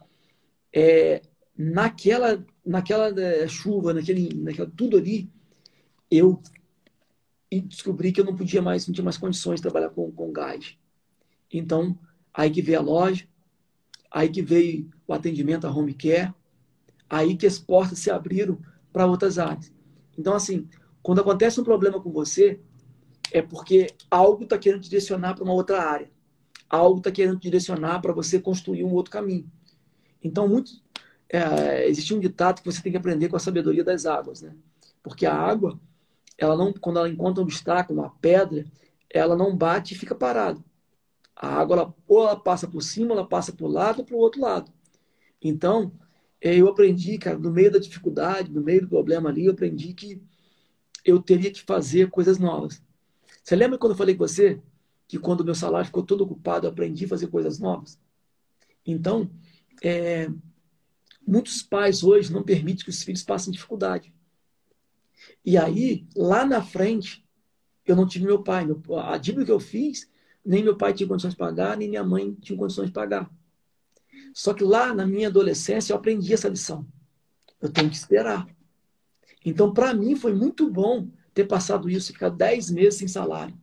É, 0.74 1.22
naquela 1.58 2.46
naquela 2.68 3.08
é, 3.20 3.48
chuva, 3.48 3.94
naquele, 3.94 4.34
naquela, 4.36 4.70
tudo 4.76 4.98
ali, 4.98 5.32
eu 6.12 6.42
descobri 7.50 8.12
que 8.12 8.20
eu 8.20 8.26
não 8.26 8.36
podia 8.36 8.62
mais, 8.62 8.86
não 8.86 8.94
tinha 8.94 9.06
mais 9.06 9.18
condições 9.18 9.56
de 9.56 9.62
trabalhar 9.62 9.90
com, 9.90 10.12
com 10.12 10.32
gás. 10.32 10.78
Então, 11.52 11.98
aí 12.34 12.52
que 12.52 12.62
veio 12.62 12.80
a 12.80 12.82
loja, 12.82 13.26
aí 14.12 14.28
que 14.28 14.42
veio 14.42 14.92
o 15.08 15.14
atendimento 15.14 15.66
a 15.66 15.72
home 15.72 15.94
care, 15.94 16.34
aí 17.10 17.38
que 17.38 17.48
as 17.48 17.58
portas 17.58 18.00
se 18.00 18.12
abriram 18.12 18.60
para 18.92 19.06
outras 19.06 19.40
áreas. 19.40 19.72
Então, 20.18 20.34
assim, 20.34 20.68
quando 21.02 21.22
acontece 21.22 21.62
um 21.62 21.64
problema 21.64 22.02
com 22.02 22.12
você, 22.12 22.60
é 23.32 23.42
porque 23.42 23.88
algo 24.12 24.44
está 24.44 24.58
querendo 24.58 24.82
direcionar 24.82 25.36
para 25.36 25.44
uma 25.44 25.54
outra 25.54 25.82
área. 25.82 26.12
Algo 26.70 26.98
está 26.98 27.12
querendo 27.12 27.40
direcionar 27.40 28.02
para 28.02 28.12
você 28.12 28.42
construir 28.42 28.84
um 28.84 28.94
outro 28.94 29.12
caminho. 29.12 29.50
Então, 30.22 30.50
muito, 30.50 30.72
é, 31.30 31.88
existe 31.88 32.14
um 32.14 32.20
ditado 32.20 32.62
que 32.62 32.72
você 32.72 32.82
tem 32.82 32.92
que 32.92 32.98
aprender 32.98 33.30
com 33.30 33.36
a 33.36 33.40
sabedoria 33.40 33.84
das 33.84 34.06
águas, 34.06 34.42
né? 34.42 34.56
Porque 35.04 35.26
a 35.26 35.34
água, 35.34 35.80
ela 36.38 36.56
não, 36.56 36.74
quando 36.74 37.00
ela 37.00 37.10
encontra 37.10 37.42
um 37.42 37.46
obstáculo, 37.46 38.02
uma 38.02 38.10
pedra, 38.10 38.66
ela 39.10 39.36
não 39.36 39.56
bate 39.56 39.94
e 39.94 39.98
fica 39.98 40.16
parada. 40.16 40.64
A 41.36 41.48
água, 41.48 41.76
ela, 41.78 41.96
ou 42.08 42.24
ela 42.24 42.36
passa 42.36 42.68
por 42.68 42.82
cima, 42.82 43.14
ela 43.14 43.28
passa 43.28 43.52
por 43.54 43.68
lado 43.68 44.00
ou 44.00 44.06
para 44.06 44.16
o 44.16 44.20
outro 44.20 44.42
lado. 44.42 44.72
Então, 45.42 45.92
é, 46.42 46.56
eu 46.56 46.68
aprendi, 46.68 47.18
cara, 47.18 47.38
no 47.38 47.52
meio 47.52 47.72
da 47.72 47.80
dificuldade, 47.80 48.52
no 48.52 48.62
meio 48.62 48.82
do 48.82 48.88
problema 48.88 49.30
ali, 49.30 49.46
eu 49.46 49.52
aprendi 49.52 49.94
que 49.94 50.22
eu 51.06 51.22
teria 51.22 51.52
que 51.52 51.62
fazer 51.62 52.10
coisas 52.10 52.38
novas. 52.38 52.82
Você 53.44 53.56
lembra 53.56 53.78
quando 53.78 53.94
eu 53.94 53.98
falei 53.98 54.16
com 54.16 54.28
você 54.28 54.62
que 55.08 55.18
quando 55.18 55.42
o 55.42 55.46
meu 55.46 55.56
salário 55.56 55.86
ficou 55.86 56.04
todo 56.04 56.22
ocupado, 56.22 56.68
eu 56.68 56.72
aprendi 56.72 57.06
a 57.06 57.08
fazer 57.08 57.28
coisas 57.28 57.60
novas? 57.60 57.98
Então, 58.86 59.30
é, 59.82 60.30
muitos 61.28 61.62
pais 61.62 62.04
hoje 62.04 62.32
não 62.32 62.42
permitem 62.42 62.86
que 62.86 62.90
os 62.90 63.04
filhos 63.04 63.24
passem 63.24 63.52
dificuldade. 63.52 64.14
E 65.46 65.58
aí, 65.58 66.08
lá 66.16 66.46
na 66.46 66.62
frente, 66.62 67.26
eu 67.86 67.96
não 67.96 68.08
tive 68.08 68.26
meu 68.26 68.42
pai. 68.42 68.66
A 69.04 69.18
dívida 69.18 69.46
que 69.46 69.52
eu 69.52 69.60
fiz, 69.60 70.10
nem 70.44 70.64
meu 70.64 70.78
pai 70.78 70.94
tinha 70.94 71.08
condições 71.08 71.34
de 71.34 71.38
pagar, 71.38 71.76
nem 71.76 71.90
minha 71.90 72.04
mãe 72.04 72.34
tinha 72.42 72.58
condições 72.58 72.88
de 72.88 72.94
pagar. 72.94 73.30
Só 74.34 74.54
que 74.54 74.64
lá 74.64 74.94
na 74.94 75.06
minha 75.06 75.28
adolescência 75.28 75.92
eu 75.92 75.98
aprendi 75.98 76.34
essa 76.34 76.50
lição. 76.50 76.88
Eu 77.62 77.70
tenho 77.70 77.90
que 77.90 77.96
esperar. 77.96 78.48
Então, 79.46 79.74
para 79.74 79.94
mim, 79.94 80.16
foi 80.16 80.34
muito 80.34 80.70
bom 80.70 81.08
ter 81.34 81.46
passado 81.46 81.90
isso, 81.90 82.14
ficar 82.14 82.30
10 82.30 82.72
meses 82.72 83.00
sem 83.00 83.08
salário. 83.08 83.58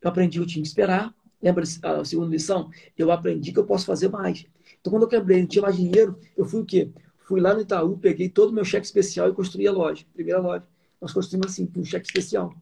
Eu 0.00 0.10
aprendi 0.10 0.38
que 0.38 0.42
eu 0.42 0.46
tinha 0.46 0.62
que 0.62 0.68
esperar. 0.68 1.14
Lembra 1.40 1.64
a 1.82 2.04
segunda 2.04 2.30
lição? 2.30 2.70
Eu 2.96 3.10
aprendi 3.10 3.52
que 3.52 3.58
eu 3.58 3.66
posso 3.66 3.86
fazer 3.86 4.08
mais. 4.08 4.46
Então, 4.82 4.92
quando 4.92 5.04
eu 5.04 5.08
quebrei, 5.08 5.40
não 5.40 5.46
tinha 5.46 5.62
mais 5.62 5.76
dinheiro, 5.76 6.18
eu 6.36 6.44
fui 6.44 6.60
o 6.60 6.66
quê? 6.66 6.90
Fui 7.20 7.40
lá 7.40 7.54
no 7.54 7.60
Itaú, 7.60 7.96
peguei 7.96 8.28
todo 8.28 8.50
o 8.50 8.52
meu 8.52 8.64
cheque 8.64 8.84
especial 8.84 9.28
e 9.28 9.32
construí 9.32 9.66
a 9.66 9.72
loja, 9.72 10.04
primeira 10.12 10.40
loja. 10.40 10.64
Nós 11.00 11.12
construímos 11.12 11.52
assim, 11.52 11.66
com 11.66 11.80
um 11.80 11.84
cheque 11.84 12.06
especial. 12.06 12.52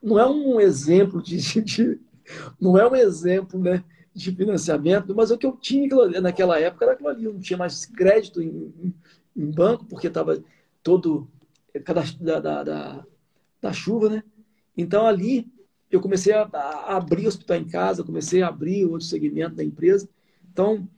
Não 0.00 0.18
é 0.18 0.26
um 0.26 0.60
exemplo 0.60 1.20
de, 1.20 1.36
de, 1.60 2.00
não 2.60 2.78
é 2.78 2.88
um 2.88 2.94
exemplo, 2.94 3.60
né, 3.60 3.82
de 4.14 4.30
financiamento, 4.30 5.14
mas 5.16 5.32
o 5.32 5.36
que 5.36 5.46
eu 5.46 5.52
tinha 5.52 6.20
naquela 6.20 6.60
época 6.60 6.84
era 6.84 6.94
aquilo 6.94 7.08
ali. 7.08 7.24
Eu 7.24 7.34
não 7.34 7.40
tinha 7.40 7.56
mais 7.56 7.84
crédito 7.84 8.40
em, 8.40 8.72
em, 8.80 8.94
em 9.36 9.50
banco, 9.50 9.84
porque 9.84 10.06
estava 10.06 10.40
todo 10.80 11.28
da, 12.20 12.38
da, 12.38 12.62
da, 12.62 13.06
da, 13.60 13.72
chuva, 13.72 14.08
né? 14.08 14.22
Então 14.76 15.06
ali 15.06 15.50
eu 15.90 16.00
comecei 16.00 16.32
a 16.32 16.48
abrir 16.86 17.26
hospital 17.26 17.56
em 17.56 17.68
casa, 17.68 18.04
comecei 18.04 18.42
a 18.42 18.48
abrir 18.48 18.84
outro 18.84 19.06
segmento 19.06 19.56
da 19.56 19.64
empresa. 19.64 20.08
Então 20.52 20.88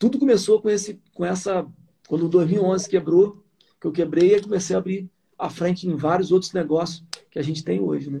tudo 0.00 0.18
começou 0.18 0.62
com, 0.62 0.70
esse, 0.70 0.98
com 1.12 1.26
essa. 1.26 1.64
Quando 2.08 2.24
o 2.24 2.28
2011 2.28 2.88
quebrou, 2.88 3.44
que 3.78 3.86
eu 3.86 3.92
quebrei, 3.92 4.34
e 4.34 4.42
comecei 4.42 4.74
a 4.74 4.78
abrir 4.78 5.08
a 5.38 5.50
frente 5.50 5.86
em 5.86 5.94
vários 5.94 6.32
outros 6.32 6.52
negócios 6.52 7.04
que 7.30 7.38
a 7.38 7.42
gente 7.42 7.62
tem 7.62 7.78
hoje, 7.80 8.10
né? 8.10 8.20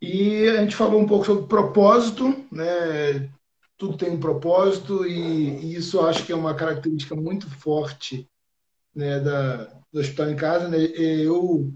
E 0.00 0.46
a 0.46 0.60
gente 0.62 0.76
falou 0.76 1.00
um 1.00 1.06
pouco 1.06 1.24
sobre 1.24 1.46
propósito, 1.46 2.28
né? 2.52 3.32
Tudo 3.78 3.96
tem 3.96 4.10
um 4.10 4.20
propósito 4.20 5.06
e, 5.06 5.64
e 5.64 5.74
isso 5.74 5.98
acho 6.00 6.26
que 6.26 6.32
é 6.32 6.36
uma 6.36 6.54
característica 6.54 7.16
muito 7.16 7.48
forte 7.48 8.28
né, 8.94 9.18
da, 9.20 9.64
do 9.90 10.00
Hospital 10.00 10.30
em 10.30 10.36
Casa. 10.36 10.68
Né? 10.68 10.78
Eu 10.78 11.72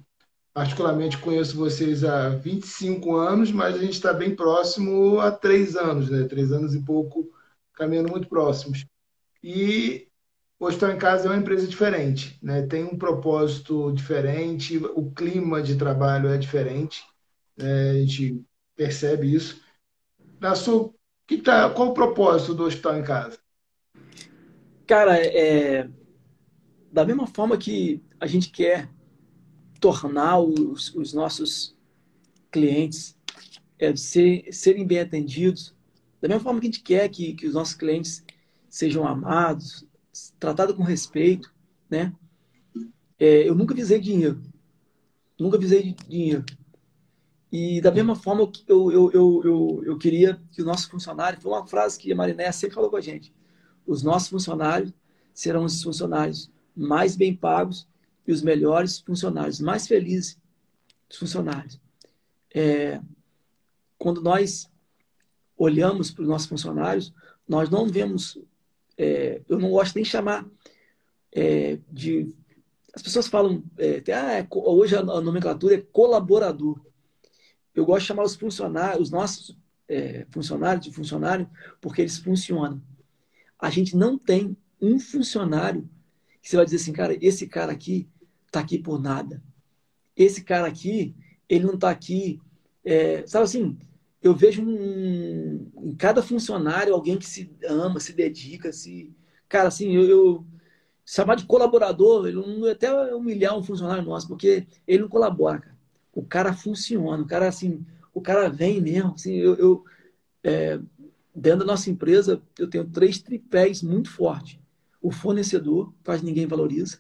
particularmente 0.56 1.18
conheço 1.18 1.54
vocês 1.54 2.02
há 2.02 2.30
25 2.30 3.14
anos, 3.14 3.52
mas 3.52 3.74
a 3.74 3.78
gente 3.78 3.92
está 3.92 4.10
bem 4.14 4.34
próximo 4.34 5.20
há 5.20 5.30
três 5.30 5.76
anos, 5.76 6.08
né? 6.08 6.26
Três 6.26 6.50
anos 6.50 6.74
e 6.74 6.80
pouco, 6.80 7.30
caminhando 7.74 8.10
muito 8.10 8.26
próximos. 8.26 8.86
E 9.44 10.08
o 10.58 10.64
Hospital 10.64 10.92
em 10.92 10.98
Casa 10.98 11.26
é 11.26 11.30
uma 11.30 11.36
empresa 11.36 11.66
diferente, 11.66 12.38
né? 12.42 12.62
Tem 12.62 12.84
um 12.84 12.96
propósito 12.96 13.92
diferente, 13.92 14.78
o 14.78 15.10
clima 15.10 15.60
de 15.60 15.76
trabalho 15.76 16.30
é 16.30 16.38
diferente, 16.38 17.04
né? 17.54 17.90
a 17.90 17.94
gente 17.96 18.42
percebe 18.74 19.30
isso. 19.30 19.60
Na 20.40 20.54
sua, 20.54 20.90
que 21.26 21.36
tá, 21.36 21.68
qual 21.68 21.88
o 21.88 21.94
propósito 21.94 22.54
do 22.54 22.64
Hospital 22.64 22.96
em 22.96 23.04
Casa? 23.04 23.38
Cara, 24.86 25.18
é, 25.18 25.86
da 26.90 27.04
mesma 27.04 27.26
forma 27.26 27.58
que 27.58 28.02
a 28.18 28.26
gente 28.26 28.48
quer 28.48 28.95
tornar 29.86 30.40
os, 30.40 30.92
os 30.96 31.12
nossos 31.12 31.76
clientes 32.50 33.16
é, 33.78 33.94
ser, 33.94 34.52
serem 34.52 34.84
bem 34.84 34.98
atendidos, 34.98 35.76
da 36.20 36.26
mesma 36.26 36.42
forma 36.42 36.58
que 36.58 36.66
a 36.66 36.70
gente 36.70 36.82
quer 36.82 37.08
que, 37.08 37.34
que 37.34 37.46
os 37.46 37.54
nossos 37.54 37.74
clientes 37.74 38.24
sejam 38.68 39.06
amados, 39.06 39.86
tratados 40.40 40.74
com 40.74 40.82
respeito, 40.82 41.54
né? 41.88 42.12
É, 43.16 43.48
eu 43.48 43.54
nunca 43.54 43.76
visei 43.76 44.00
dinheiro. 44.00 44.42
Nunca 45.38 45.56
visei 45.56 45.94
dinheiro. 46.08 46.44
E 47.52 47.80
da 47.80 47.92
mesma 47.92 48.16
forma, 48.16 48.50
eu, 48.66 48.90
eu, 48.90 49.12
eu, 49.12 49.42
eu, 49.44 49.82
eu 49.84 49.98
queria 49.98 50.42
que 50.50 50.62
o 50.62 50.64
nosso 50.64 50.90
funcionário, 50.90 51.40
foi 51.40 51.52
uma 51.52 51.64
frase 51.64 51.96
que 51.96 52.10
a 52.10 52.16
Mariné 52.16 52.50
sempre 52.50 52.74
falou 52.74 52.90
com 52.90 52.96
a 52.96 53.00
gente, 53.00 53.32
os 53.86 54.02
nossos 54.02 54.30
funcionários 54.30 54.92
serão 55.32 55.64
os 55.64 55.80
funcionários 55.80 56.50
mais 56.74 57.14
bem 57.14 57.36
pagos 57.36 57.86
e 58.26 58.32
os 58.32 58.42
melhores 58.42 59.00
funcionários, 59.00 59.60
mais 59.60 59.86
felizes 59.86 60.38
dos 61.08 61.18
funcionários. 61.18 61.80
É, 62.54 63.00
quando 63.98 64.20
nós 64.20 64.70
olhamos 65.56 66.10
para 66.10 66.22
os 66.22 66.28
nossos 66.28 66.48
funcionários, 66.48 67.12
nós 67.48 67.70
não 67.70 67.86
vemos, 67.86 68.38
é, 68.98 69.40
eu 69.48 69.58
não 69.58 69.70
gosto 69.70 69.94
nem 69.94 70.04
de 70.04 70.10
chamar 70.10 70.46
é, 71.32 71.78
de. 71.90 72.34
As 72.94 73.02
pessoas 73.02 73.28
falam, 73.28 73.62
é, 73.76 74.02
ah, 74.12 74.38
é 74.38 74.48
hoje 74.50 74.96
a 74.96 75.02
nomenclatura 75.02 75.74
é 75.74 75.86
colaborador. 75.92 76.80
Eu 77.74 77.84
gosto 77.84 78.00
de 78.00 78.06
chamar 78.06 78.24
os 78.24 78.34
funcionários, 78.34 79.02
os 79.02 79.10
nossos 79.10 79.56
é, 79.86 80.26
funcionários 80.30 80.86
de 80.86 80.92
funcionário, 80.92 81.48
porque 81.78 82.00
eles 82.00 82.16
funcionam. 82.16 82.82
A 83.58 83.68
gente 83.68 83.94
não 83.94 84.18
tem 84.18 84.56
um 84.80 84.98
funcionário 84.98 85.88
que 86.40 86.48
você 86.48 86.56
vai 86.56 86.64
dizer 86.64 86.76
assim, 86.76 86.92
cara, 86.92 87.18
esse 87.20 87.46
cara 87.46 87.72
aqui, 87.72 88.08
está 88.46 88.60
aqui 88.60 88.78
por 88.78 89.00
nada. 89.00 89.42
Esse 90.16 90.42
cara 90.42 90.66
aqui, 90.66 91.14
ele 91.48 91.64
não 91.64 91.74
está 91.74 91.90
aqui. 91.90 92.40
É, 92.84 93.26
sabe 93.26 93.44
assim, 93.44 93.78
eu 94.22 94.34
vejo 94.34 94.62
um, 94.62 95.70
em 95.82 95.94
cada 95.96 96.22
funcionário 96.22 96.94
alguém 96.94 97.18
que 97.18 97.26
se 97.26 97.50
ama, 97.68 98.00
se 98.00 98.12
dedica, 98.12 98.72
se. 98.72 99.14
Cara, 99.48 99.68
assim, 99.68 99.94
eu, 99.94 100.04
eu 100.04 100.46
chamar 101.04 101.36
de 101.36 101.46
colaborador, 101.46 102.26
ele 102.26 102.36
não 102.36 102.66
até 102.68 103.14
humilhar 103.14 103.56
um 103.56 103.62
funcionário 103.62 104.04
nosso, 104.04 104.26
porque 104.26 104.66
ele 104.86 105.02
não 105.02 105.08
colabora, 105.08 105.60
cara. 105.60 105.76
O 106.14 106.24
cara 106.24 106.54
funciona, 106.54 107.22
o 107.22 107.26
cara 107.26 107.46
assim, 107.46 107.84
o 108.14 108.20
cara 108.20 108.48
vem 108.48 108.80
mesmo. 108.80 109.12
Assim, 109.14 109.34
eu, 109.34 109.54
eu 109.56 109.84
é, 110.42 110.80
dentro 111.34 111.60
da 111.60 111.66
nossa 111.66 111.90
empresa, 111.90 112.42
eu 112.58 112.68
tenho 112.68 112.86
três 112.86 113.18
tripés 113.18 113.82
muito 113.82 114.10
fortes. 114.10 114.58
O 115.02 115.10
fornecedor, 115.10 115.92
quase 116.02 116.24
ninguém 116.24 116.46
valoriza 116.46 116.98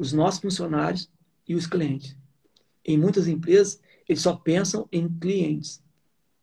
os 0.00 0.14
nossos 0.14 0.40
funcionários 0.40 1.10
e 1.46 1.54
os 1.54 1.66
clientes. 1.66 2.16
Em 2.82 2.96
muitas 2.96 3.28
empresas, 3.28 3.82
eles 4.08 4.22
só 4.22 4.34
pensam 4.34 4.88
em 4.90 5.06
clientes. 5.06 5.82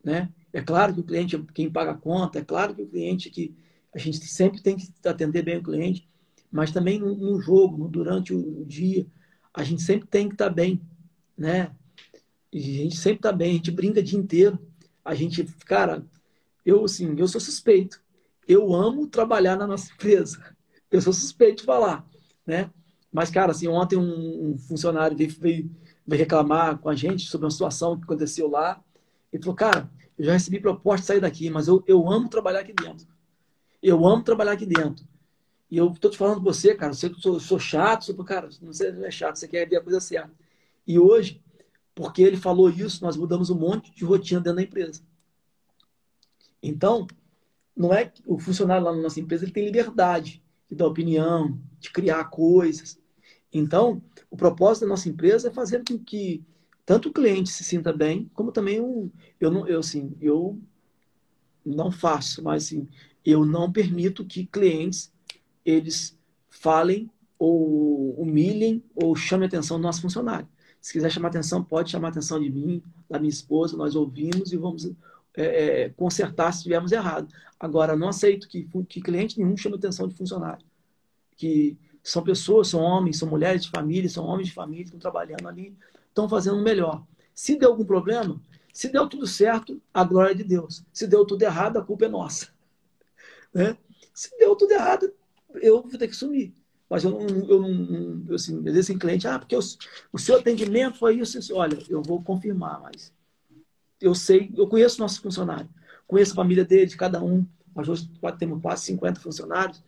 Né? 0.04 0.30
É 0.54 0.62
claro 0.62 0.94
que 0.94 1.00
o 1.00 1.04
cliente 1.04 1.36
é 1.36 1.42
quem 1.56 1.68
paga 1.68 1.92
a 1.92 1.98
conta, 1.98 2.38
é 2.38 2.44
claro 2.46 2.76
que 2.76 2.84
o 2.84 2.88
cliente 2.88 3.30
é 3.30 3.32
que 3.32 3.56
a 3.96 3.98
gente 3.98 4.24
sempre 4.28 4.62
tem 4.62 4.78
que 4.78 4.88
atender 5.04 5.42
bem 5.42 5.58
o 5.58 5.64
cliente, 5.64 6.08
mas 6.52 6.72
também 6.72 7.00
no, 7.00 7.16
no 7.16 7.42
jogo, 7.42 7.80
no, 7.80 7.88
durante 7.90 8.32
o, 8.32 8.62
o, 8.62 8.64
dia, 8.64 9.08
a 9.52 9.64
gente 9.64 9.82
sempre 9.82 10.08
tem 10.08 10.28
que 10.28 10.36
estar 10.36 10.52
bem. 10.52 10.80
né? 11.36 11.72
E 12.54 12.82
a 12.82 12.84
gente 12.84 12.98
sempre 12.98 13.22
tá 13.22 13.32
bem, 13.32 13.50
a 13.50 13.56
gente 13.56 13.72
brinca 13.72 14.02
o 14.02 14.04
dia 14.04 14.20
inteiro. 14.20 14.60
A 15.04 15.16
gente, 15.16 15.44
cara, 15.66 16.06
eu 16.64 16.86
assim, 16.86 17.16
eu 17.18 17.28
sou 17.28 17.42
suspeito. 17.42 18.00
Eu 18.48 18.72
amo 18.72 19.08
trabalhar 19.08 19.56
na 19.56 19.66
nossa 19.66 19.92
empresa. 19.98 20.56
Eu 20.92 21.02
sou 21.02 21.12
suspeito 21.12 21.62
de 21.62 21.64
falar, 21.64 22.08
né? 22.46 22.70
Mas, 23.12 23.30
cara, 23.30 23.52
assim, 23.52 23.68
ontem 23.68 23.98
um, 23.98 24.58
funcionário 24.58 25.18
veio, 25.18 25.30
veio, 25.30 25.72
veio, 26.06 26.20
reclamar 26.20 26.78
com 26.78 26.90
a 26.90 26.96
gente 26.96 27.28
sobre 27.28 27.46
uma 27.46 27.52
situação 27.52 27.98
que 27.98 28.04
aconteceu 28.04 28.50
lá. 28.50 28.82
Ele 29.32 29.42
falou, 29.42 29.56
cara, 29.56 29.90
eu 30.18 30.26
já 30.26 30.34
recebi 30.34 30.60
proposta 30.60 31.02
de 31.02 31.08
sair 31.08 31.22
daqui, 31.22 31.50
mas 31.50 31.68
eu, 31.68 31.84
eu 31.88 32.10
amo 32.12 32.30
trabalhar 32.30 32.60
aqui 32.60 32.74
dentro. 32.74 33.08
Eu 33.82 34.06
amo 34.06 34.24
trabalhar 34.24 34.54
aqui 34.54 34.66
dentro. 34.66 35.06
E 35.70 35.78
eu 35.78 35.92
tô 35.92 36.10
te 36.10 36.18
falando 36.18 36.38
com 36.38 36.44
você, 36.44 36.74
cara, 36.76 36.92
eu 36.92 37.16
sou, 37.16 37.40
sou 37.40 37.60
chato, 37.60 38.06
sou, 38.06 38.16
cara, 38.24 38.50
não 38.62 39.06
é 39.06 39.12
chato, 39.12 39.36
você 39.36 39.48
quer 39.48 39.68
ver 39.68 39.78
a 39.78 39.82
coisa 39.82 40.00
certa. 40.00 40.32
E 40.86 40.98
hoje, 40.98 41.42
porque 41.94 42.22
ele 42.22 42.38
falou 42.38 42.70
isso, 42.70 43.04
nós 43.04 43.18
mudamos 43.18 43.50
um 43.50 43.60
monte 43.60 43.94
de 43.94 44.06
rotina 44.06 44.40
dentro 44.40 44.58
da 44.58 44.64
empresa. 44.64 45.02
Então, 46.64 47.06
não 47.76 47.94
é 47.94 48.06
que 48.06 48.24
o 48.26 48.40
funcionário 48.40 48.84
lá 48.84 48.96
na 48.96 49.02
nossa 49.02 49.20
empresa 49.20 49.44
ele 49.44 49.52
tem 49.52 49.66
liberdade 49.66 50.42
de 50.70 50.76
dar 50.76 50.88
opinião, 50.88 51.60
de 51.80 51.92
criar 51.92 52.26
coisas. 52.26 53.00
Então, 53.52 54.02
o 54.30 54.38
propósito 54.38 54.84
da 54.84 54.90
nossa 54.90 55.10
empresa 55.10 55.48
é 55.48 55.52
fazer 55.52 55.84
com 55.88 55.98
que 55.98 56.44
tanto 56.86 57.10
o 57.10 57.14
cliente 57.14 57.50
se 57.50 57.64
sinta 57.64 57.92
bem, 57.92 58.30
como 58.34 58.52
também 58.52 58.80
o, 58.80 59.12
eu 59.40 59.52
não, 59.52 59.68
eu 59.68 59.80
assim, 59.80 60.16
eu 60.22 60.58
não 61.66 61.92
faço, 61.92 62.42
mas 62.44 62.66
assim, 62.66 62.88
eu 63.26 63.46
não 63.46 63.72
permito 63.72 64.26
que 64.26 64.46
clientes 64.46 65.12
eles 65.66 66.18
falem 66.50 67.10
ou 67.38 68.14
humilhem 68.14 68.82
ou 68.96 69.16
chamem 69.16 69.46
a 69.46 69.48
atenção 69.48 69.78
do 69.78 69.84
nosso 69.84 70.02
funcionário. 70.02 70.48
Se 70.80 70.94
quiser 70.94 71.12
chamar 71.12 71.28
atenção, 71.28 71.64
pode 71.64 71.92
chamar 71.92 72.10
atenção 72.10 72.40
de 72.40 72.50
mim, 72.50 72.82
da 73.10 73.20
minha 73.20 73.30
esposa, 73.30 73.76
nós 73.76 73.96
ouvimos 73.96 74.54
e 74.54 74.58
vamos 74.58 74.90
é, 75.38 75.82
é, 75.84 75.90
consertar 75.90 76.52
se 76.52 76.60
estivermos 76.60 76.92
errado. 76.92 77.32
Agora, 77.60 77.96
não 77.96 78.10
aceito 78.10 78.48
que, 78.48 78.68
que 78.90 79.02
cliente 79.02 79.38
nenhum 79.38 79.56
chame 79.56 79.76
atenção 79.76 80.08
de 80.08 80.16
funcionário. 80.16 80.66
Que 81.36 81.78
são 82.04 82.24
pessoas, 82.24 82.70
são 82.70 82.82
homens, 82.82 83.18
são 83.18 83.30
mulheres 83.30 83.64
de 83.64 83.70
família, 83.70 84.10
são 84.10 84.26
homens 84.26 84.48
de 84.48 84.54
família 84.54 84.86
estão 84.86 85.00
trabalhando 85.00 85.48
ali, 85.48 85.78
estão 86.10 86.28
fazendo 86.28 86.58
o 86.58 86.64
melhor. 86.64 87.06
Se 87.36 87.56
deu 87.56 87.70
algum 87.70 87.86
problema, 87.86 88.42
se 88.74 88.90
deu 88.90 89.08
tudo 89.08 89.28
certo, 89.28 89.80
a 89.94 90.04
glória 90.04 90.32
é 90.32 90.36
de 90.36 90.44
Deus. 90.44 90.84
Se 90.92 91.06
deu 91.06 91.24
tudo 91.24 91.44
errado, 91.44 91.78
a 91.78 91.84
culpa 91.84 92.06
é 92.06 92.10
nossa. 92.10 92.50
Né? 93.54 93.78
Se 94.14 94.38
deu 94.38 94.56
tudo 94.56 94.74
errado, 94.74 95.12
eu 95.56 95.82
vou 95.82 95.98
ter 95.98 96.08
que 96.08 96.16
sumir. 96.16 96.54
Mas 96.90 97.04
eu 97.04 97.12
não, 97.12 97.22
eu 97.50 97.62
não 97.62 98.36
assim, 98.36 98.58
às 98.58 98.74
vezes 98.74 98.88
tem 98.88 98.98
cliente, 98.98 99.28
ah, 99.28 99.40
porque 99.40 99.56
o 99.56 100.20
seu 100.20 100.38
atendimento 100.38 100.98
foi 100.98 101.20
isso, 101.20 101.40
isso. 101.40 101.56
Olha, 101.56 101.78
eu 101.90 102.04
vou 102.04 102.22
confirmar, 102.22 102.82
mas 102.82 103.12
eu 104.00 104.14
sei, 104.14 104.52
eu 104.56 104.68
conheço 104.68 105.00
nossos 105.00 105.18
funcionários, 105.18 105.70
conheço 106.08 106.34
a 106.34 106.36
família 106.36 106.64
deles, 106.64 106.96
cada 106.96 107.24
um. 107.24 107.46
Nós 107.76 107.88
hoje 107.88 108.10
temos 108.40 108.62
quase 108.62 108.86
50 108.86 109.20
funcionários, 109.20 109.84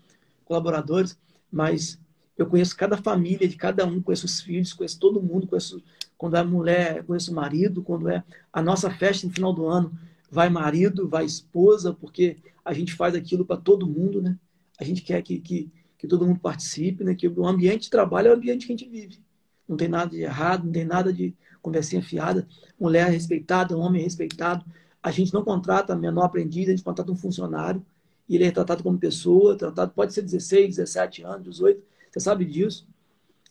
colaboradores, 0.45 1.17
mas 1.51 1.99
eu 2.37 2.45
conheço 2.45 2.75
cada 2.75 2.97
família 2.97 3.47
de 3.47 3.55
cada 3.55 3.85
um, 3.85 4.01
conheço 4.01 4.25
os 4.25 4.41
filhos, 4.41 4.73
conheço 4.73 4.99
todo 4.99 5.21
mundo, 5.21 5.47
conheço 5.47 5.81
quando 6.17 6.37
é 6.37 6.43
mulher, 6.43 7.03
conheço 7.03 7.31
o 7.31 7.35
marido, 7.35 7.81
quando 7.81 8.09
é 8.09 8.23
a 8.51 8.61
nossa 8.61 8.89
festa 8.89 9.27
no 9.27 9.33
final 9.33 9.53
do 9.53 9.67
ano, 9.67 9.91
vai 10.29 10.49
marido, 10.49 11.07
vai 11.07 11.25
esposa, 11.25 11.93
porque 11.93 12.37
a 12.63 12.73
gente 12.73 12.93
faz 12.93 13.15
aquilo 13.15 13.45
para 13.45 13.57
todo 13.57 13.87
mundo, 13.87 14.21
né? 14.21 14.37
A 14.79 14.83
gente 14.83 15.01
quer 15.01 15.21
que, 15.21 15.39
que, 15.39 15.71
que 15.97 16.07
todo 16.07 16.25
mundo 16.25 16.39
participe, 16.39 17.03
né? 17.03 17.15
Que 17.15 17.27
o 17.27 17.47
ambiente 17.47 17.83
de 17.83 17.89
trabalho 17.89 18.27
é 18.27 18.31
o 18.31 18.35
ambiente 18.35 18.67
que 18.67 18.73
a 18.73 18.77
gente 18.77 18.89
vive. 18.89 19.19
Não 19.67 19.75
tem 19.75 19.87
nada 19.87 20.11
de 20.11 20.21
errado, 20.21 20.65
não 20.65 20.71
tem 20.71 20.85
nada 20.85 21.11
de 21.11 21.35
conversinha 21.61 22.01
fiada. 22.01 22.47
Mulher 22.79 23.09
respeitada, 23.09 23.77
homem 23.77 24.01
respeitado. 24.01 24.65
A 25.01 25.11
gente 25.11 25.33
não 25.33 25.43
contrata 25.43 25.95
menor 25.95 26.23
aprendiz, 26.23 26.67
a 26.67 26.71
gente 26.71 26.83
contrata 26.83 27.11
um 27.11 27.15
funcionário 27.15 27.85
e 28.27 28.35
ele 28.35 28.45
é 28.45 28.51
tratado 28.51 28.83
como 28.83 28.97
pessoa, 28.97 29.57
tratado 29.57 29.91
pode 29.93 30.13
ser 30.13 30.21
16, 30.21 30.75
17 30.75 31.23
anos, 31.23 31.43
18, 31.43 31.81
você 32.11 32.19
sabe 32.19 32.45
disso. 32.45 32.87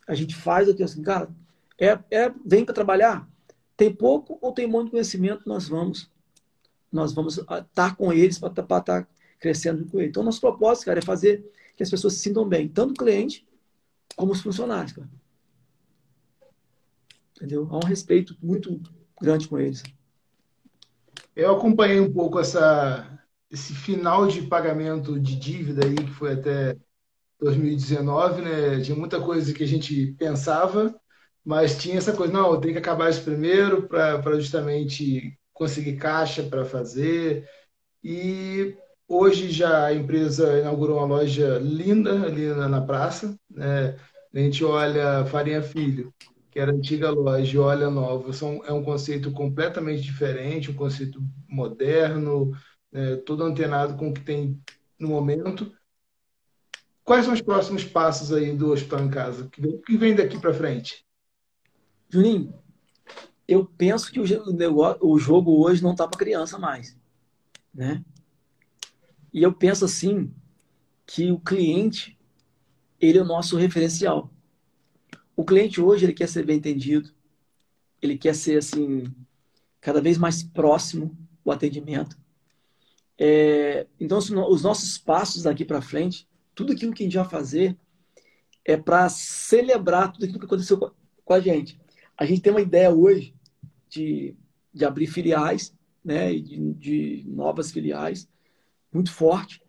A 0.06 0.14
gente 0.14 0.34
faz 0.34 0.68
aqui 0.68 0.82
assim, 0.82 1.02
cara, 1.02 1.28
é, 1.78 1.98
é 2.10 2.32
vem 2.44 2.64
para 2.64 2.74
trabalhar, 2.74 3.28
tem 3.76 3.92
pouco 3.92 4.38
ou 4.40 4.52
tem 4.52 4.66
muito 4.66 4.90
conhecimento, 4.90 5.42
nós 5.46 5.68
vamos 5.68 6.10
nós 6.90 7.12
vamos 7.12 7.36
estar 7.36 7.64
tá 7.74 7.94
com 7.94 8.12
eles 8.12 8.38
para 8.38 8.48
estar 8.48 8.80
tá 8.80 9.06
crescendo 9.38 9.84
com 9.86 9.98
eles. 9.98 10.10
Então, 10.10 10.22
nosso 10.22 10.40
propósito, 10.40 10.86
cara, 10.86 11.00
é 11.00 11.02
fazer 11.02 11.44
que 11.76 11.82
as 11.82 11.90
pessoas 11.90 12.14
se 12.14 12.20
sintam 12.20 12.48
bem, 12.48 12.66
tanto 12.66 12.92
o 12.92 12.96
cliente 12.96 13.46
como 14.16 14.32
os 14.32 14.40
funcionários, 14.40 14.92
cara. 14.92 15.08
Entendeu? 17.38 17.68
Há 17.70 17.76
um 17.76 17.88
respeito 17.88 18.36
muito 18.42 18.80
grande 19.20 19.46
com 19.46 19.58
eles. 19.60 19.84
Eu 21.36 21.54
acompanhei 21.54 22.00
um 22.00 22.12
pouco 22.12 22.40
essa, 22.40 23.20
esse 23.48 23.72
final 23.72 24.26
de 24.26 24.42
pagamento 24.42 25.20
de 25.20 25.36
dívida 25.36 25.86
aí, 25.86 25.94
que 25.94 26.10
foi 26.10 26.32
até 26.32 26.76
2019, 27.40 28.42
né? 28.42 28.80
Tinha 28.80 28.96
muita 28.96 29.20
coisa 29.20 29.54
que 29.54 29.62
a 29.62 29.66
gente 29.66 30.14
pensava, 30.18 30.92
mas 31.44 31.78
tinha 31.78 31.96
essa 31.98 32.12
coisa, 32.12 32.32
não, 32.32 32.60
tem 32.60 32.72
que 32.72 32.78
acabar 32.78 33.08
isso 33.08 33.22
primeiro 33.22 33.86
para 33.86 34.40
justamente 34.40 35.38
conseguir 35.52 35.96
caixa 35.96 36.42
para 36.42 36.64
fazer. 36.64 37.48
E 38.02 38.76
hoje 39.06 39.48
já 39.52 39.86
a 39.86 39.94
empresa 39.94 40.58
inaugurou 40.58 40.98
uma 40.98 41.06
loja 41.06 41.58
linda 41.58 42.24
ali 42.24 42.48
na, 42.48 42.68
na 42.68 42.80
praça, 42.80 43.38
né? 43.48 43.96
A 44.34 44.38
gente 44.40 44.64
olha 44.64 45.24
Farinha 45.26 45.62
Filho, 45.62 46.12
que 46.58 46.62
era 46.62 46.72
antiga 46.72 47.08
loja, 47.08 47.60
olha 47.60 47.88
nova, 47.88 48.32
são, 48.32 48.60
é 48.64 48.72
um 48.72 48.82
conceito 48.82 49.30
completamente 49.30 50.02
diferente, 50.02 50.72
um 50.72 50.74
conceito 50.74 51.22
moderno, 51.46 52.50
é, 52.92 53.14
todo 53.14 53.44
antenado 53.44 53.96
com 53.96 54.08
o 54.08 54.12
que 54.12 54.22
tem 54.22 54.60
no 54.98 55.06
momento. 55.06 55.72
Quais 57.04 57.24
são 57.24 57.32
os 57.32 57.40
próximos 57.40 57.84
passos 57.84 58.32
aí 58.32 58.56
do 58.56 58.72
Hospital 58.72 59.04
em 59.04 59.08
Casa? 59.08 59.44
O 59.44 59.78
que 59.82 59.96
vem 59.96 60.16
daqui 60.16 60.36
para 60.36 60.52
frente? 60.52 61.06
Juninho, 62.10 62.52
eu 63.46 63.64
penso 63.64 64.10
que 64.10 64.18
o, 64.18 64.52
negócio, 64.52 64.98
o 65.00 65.16
jogo 65.16 65.64
hoje 65.64 65.80
não 65.80 65.92
está 65.92 66.08
para 66.08 66.18
criança 66.18 66.58
mais, 66.58 66.98
né? 67.72 68.04
E 69.32 69.44
eu 69.44 69.52
penso 69.52 69.84
assim 69.84 70.34
que 71.06 71.30
o 71.30 71.38
cliente 71.38 72.18
ele 73.00 73.18
é 73.18 73.22
o 73.22 73.24
nosso 73.24 73.56
referencial. 73.56 74.28
O 75.38 75.44
cliente 75.44 75.80
hoje 75.80 76.04
ele 76.04 76.12
quer 76.12 76.28
ser 76.28 76.44
bem 76.44 76.56
entendido, 76.56 77.12
ele 78.02 78.18
quer 78.18 78.34
ser 78.34 78.58
assim 78.58 79.04
cada 79.80 80.00
vez 80.00 80.18
mais 80.18 80.42
próximo 80.42 81.16
o 81.44 81.52
atendimento. 81.52 82.18
É, 83.16 83.86
então 84.00 84.18
os 84.18 84.62
nossos 84.64 84.98
passos 84.98 85.44
daqui 85.44 85.64
para 85.64 85.80
frente, 85.80 86.28
tudo 86.56 86.72
aquilo 86.72 86.92
que 86.92 87.04
a 87.04 87.06
gente 87.06 87.16
vai 87.16 87.28
fazer 87.28 87.78
é 88.64 88.76
para 88.76 89.08
celebrar 89.08 90.10
tudo 90.10 90.24
aquilo 90.24 90.40
que 90.40 90.46
aconteceu 90.46 90.76
com 91.24 91.32
a 91.32 91.38
gente. 91.38 91.80
A 92.16 92.24
gente 92.24 92.40
tem 92.40 92.50
uma 92.50 92.60
ideia 92.60 92.90
hoje 92.90 93.32
de, 93.88 94.34
de 94.74 94.84
abrir 94.84 95.06
filiais, 95.06 95.72
né, 96.04 96.34
de, 96.34 96.74
de 96.74 97.24
novas 97.28 97.70
filiais, 97.70 98.28
muito 98.92 99.12
forte. 99.12 99.62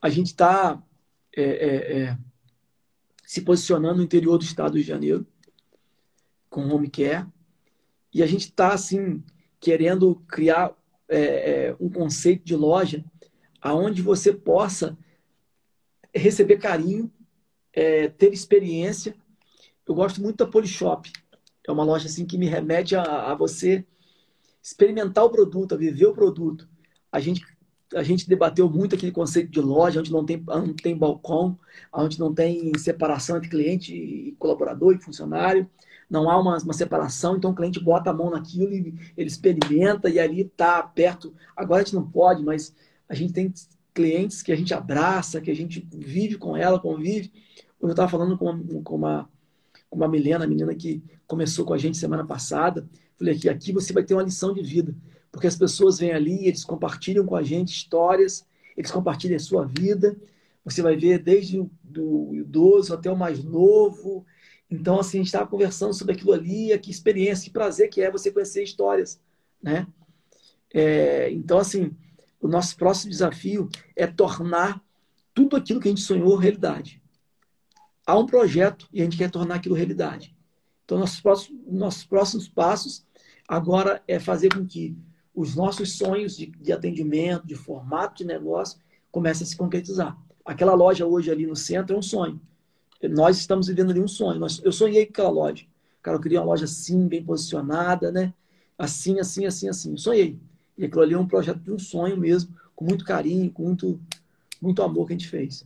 A 0.00 0.08
gente 0.08 0.28
está 0.28 0.80
é, 1.36 1.42
é, 1.42 2.02
é, 2.02 2.18
se 3.22 3.40
posicionando 3.42 3.98
no 3.98 4.04
interior 4.04 4.38
do 4.38 4.44
estado 4.44 4.72
do 4.72 4.76
Rio 4.76 4.84
de 4.84 4.88
Janeiro, 4.88 5.26
com 6.50 6.68
home 6.68 6.90
care, 6.90 7.26
e 8.12 8.22
a 8.22 8.26
gente 8.26 8.42
está, 8.42 8.74
assim, 8.74 9.22
querendo 9.58 10.16
criar 10.28 10.76
é, 11.08 11.18
é, 11.18 11.76
um 11.80 11.88
conceito 11.88 12.44
de 12.44 12.54
loja 12.54 13.04
aonde 13.60 14.02
você 14.02 14.32
possa 14.32 14.98
receber 16.14 16.58
carinho, 16.58 17.10
é, 17.72 18.08
ter 18.08 18.32
experiência. 18.32 19.14
Eu 19.86 19.94
gosto 19.94 20.20
muito 20.20 20.44
da 20.44 20.50
Polishop. 20.50 21.10
É 21.66 21.72
uma 21.72 21.84
loja 21.84 22.06
assim 22.06 22.26
que 22.26 22.36
me 22.36 22.46
remete 22.46 22.96
a, 22.96 23.30
a 23.30 23.34
você 23.34 23.86
experimentar 24.62 25.24
o 25.24 25.30
produto, 25.30 25.74
a 25.74 25.78
viver 25.78 26.06
o 26.06 26.12
produto. 26.12 26.68
A 27.10 27.20
gente 27.20 27.44
a 27.94 28.02
gente 28.02 28.28
debateu 28.28 28.68
muito 28.68 28.94
aquele 28.94 29.12
conceito 29.12 29.50
de 29.50 29.60
loja, 29.60 30.00
onde 30.00 30.12
não 30.12 30.24
tem, 30.24 30.42
não 30.46 30.74
tem 30.74 30.96
balcão, 30.96 31.58
onde 31.92 32.18
não 32.18 32.32
tem 32.34 32.76
separação 32.78 33.36
entre 33.36 33.48
cliente 33.48 33.94
e 33.94 34.32
colaborador 34.38 34.94
e 34.94 35.02
funcionário, 35.02 35.68
não 36.08 36.28
há 36.28 36.38
uma, 36.38 36.58
uma 36.58 36.72
separação, 36.72 37.36
então 37.36 37.50
o 37.50 37.54
cliente 37.54 37.82
bota 37.82 38.10
a 38.10 38.12
mão 38.12 38.30
naquilo 38.30 38.72
e 38.72 38.94
ele 39.16 39.28
experimenta 39.28 40.10
e 40.10 40.18
ali 40.18 40.42
está 40.42 40.82
perto. 40.82 41.34
Agora 41.56 41.82
a 41.82 41.84
gente 41.84 41.94
não 41.94 42.08
pode, 42.08 42.42
mas 42.44 42.74
a 43.08 43.14
gente 43.14 43.32
tem 43.32 43.52
clientes 43.94 44.42
que 44.42 44.52
a 44.52 44.56
gente 44.56 44.74
abraça, 44.74 45.40
que 45.40 45.50
a 45.50 45.56
gente 45.56 45.86
vive 45.90 46.36
com 46.36 46.56
ela, 46.56 46.78
convive. 46.78 47.32
Eu 47.80 47.88
estava 47.90 48.08
falando 48.08 48.36
com 48.36 48.50
uma, 48.50 48.82
com 48.82 48.94
uma 48.94 49.28
com 49.92 49.96
uma 49.98 50.08
Milena, 50.08 50.46
a 50.46 50.48
menina 50.48 50.74
que 50.74 51.02
começou 51.26 51.66
com 51.66 51.74
a 51.74 51.78
gente 51.78 51.98
semana 51.98 52.24
passada. 52.24 52.88
Falei 53.18 53.34
aqui, 53.34 53.48
aqui 53.50 53.72
você 53.72 53.92
vai 53.92 54.02
ter 54.02 54.14
uma 54.14 54.22
lição 54.22 54.54
de 54.54 54.62
vida, 54.62 54.94
porque 55.32 55.46
as 55.46 55.56
pessoas 55.56 55.98
vêm 55.98 56.12
ali, 56.12 56.46
eles 56.46 56.62
compartilham 56.62 57.24
com 57.24 57.34
a 57.34 57.42
gente 57.42 57.72
histórias, 57.72 58.46
eles 58.76 58.90
compartilham 58.90 59.36
a 59.36 59.40
sua 59.40 59.66
vida. 59.66 60.14
Você 60.64 60.82
vai 60.82 60.94
ver 60.94 61.18
desde 61.18 61.58
o 61.58 61.70
do 61.82 62.34
idoso 62.34 62.94
até 62.94 63.10
o 63.10 63.16
mais 63.16 63.42
novo. 63.42 64.24
Então, 64.70 65.00
assim, 65.00 65.18
a 65.18 65.20
gente 65.20 65.26
estava 65.26 65.46
conversando 65.46 65.92
sobre 65.92 66.14
aquilo 66.14 66.32
ali, 66.32 66.78
que 66.78 66.90
experiência, 66.90 67.44
que 67.44 67.50
prazer 67.50 67.88
que 67.88 68.00
é 68.00 68.10
você 68.10 68.30
conhecer 68.30 68.62
histórias, 68.62 69.20
né? 69.62 69.86
É, 70.72 71.30
então, 71.30 71.58
assim, 71.58 71.94
o 72.40 72.48
nosso 72.48 72.76
próximo 72.76 73.10
desafio 73.10 73.68
é 73.96 74.06
tornar 74.06 74.82
tudo 75.34 75.56
aquilo 75.56 75.80
que 75.80 75.88
a 75.88 75.90
gente 75.90 76.02
sonhou 76.02 76.36
realidade. 76.36 77.02
Há 78.06 78.18
um 78.18 78.26
projeto 78.26 78.88
e 78.92 79.00
a 79.00 79.04
gente 79.04 79.16
quer 79.16 79.30
tornar 79.30 79.56
aquilo 79.56 79.74
realidade. 79.74 80.34
Então, 80.84 80.98
nossos 80.98 81.20
próximos, 81.20 81.60
nossos 81.66 82.04
próximos 82.04 82.48
passos 82.48 83.04
agora 83.46 84.02
é 84.08 84.18
fazer 84.18 84.54
com 84.54 84.66
que 84.66 84.96
os 85.34 85.54
nossos 85.54 85.96
sonhos 85.96 86.36
de, 86.36 86.46
de 86.46 86.72
atendimento, 86.72 87.46
de 87.46 87.54
formato 87.54 88.16
de 88.16 88.24
negócio, 88.24 88.78
comecem 89.10 89.44
a 89.44 89.46
se 89.46 89.56
concretizar. 89.56 90.16
Aquela 90.44 90.74
loja 90.74 91.06
hoje 91.06 91.30
ali 91.30 91.46
no 91.46 91.56
centro 91.56 91.94
é 91.94 91.98
um 91.98 92.02
sonho. 92.02 92.40
Nós 93.10 93.38
estamos 93.38 93.66
vivendo 93.66 93.90
ali 93.90 94.00
um 94.00 94.08
sonho. 94.08 94.40
eu 94.62 94.72
sonhei 94.72 95.06
com 95.06 95.12
aquela 95.12 95.30
loja. 95.30 95.64
Cara, 96.02 96.16
eu 96.16 96.20
queria 96.20 96.40
uma 96.40 96.46
loja 96.46 96.64
assim, 96.64 97.06
bem 97.08 97.22
posicionada, 97.22 98.10
né? 98.10 98.32
Assim, 98.76 99.18
assim, 99.18 99.46
assim, 99.46 99.68
assim. 99.68 99.92
Eu 99.92 99.98
sonhei. 99.98 100.38
E 100.76 100.84
aquilo 100.84 101.02
ali 101.02 101.14
é 101.14 101.18
um 101.18 101.26
projeto 101.26 101.58
de 101.58 101.70
um 101.70 101.78
sonho 101.78 102.16
mesmo, 102.16 102.54
com 102.74 102.84
muito 102.84 103.04
carinho, 103.04 103.50
com 103.50 103.64
muito, 103.64 104.00
muito 104.60 104.82
amor 104.82 105.06
que 105.06 105.12
a 105.12 105.16
gente 105.16 105.28
fez. 105.28 105.64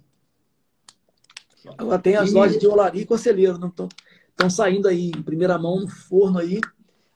Agora 1.79 1.99
tem 1.99 2.17
as 2.17 2.31
e... 2.31 2.35
lojas 2.35 2.59
de 2.59 2.67
olaria 2.67 3.03
e 3.03 3.07
conselheiro, 3.07 3.59
não 3.59 3.69
estão 3.69 4.51
saindo 4.51 4.89
aí 4.89 5.09
em 5.09 5.23
primeira 5.23 5.59
mão 5.59 5.81
no 5.81 5.89
forno 5.89 6.39
aí. 6.39 6.61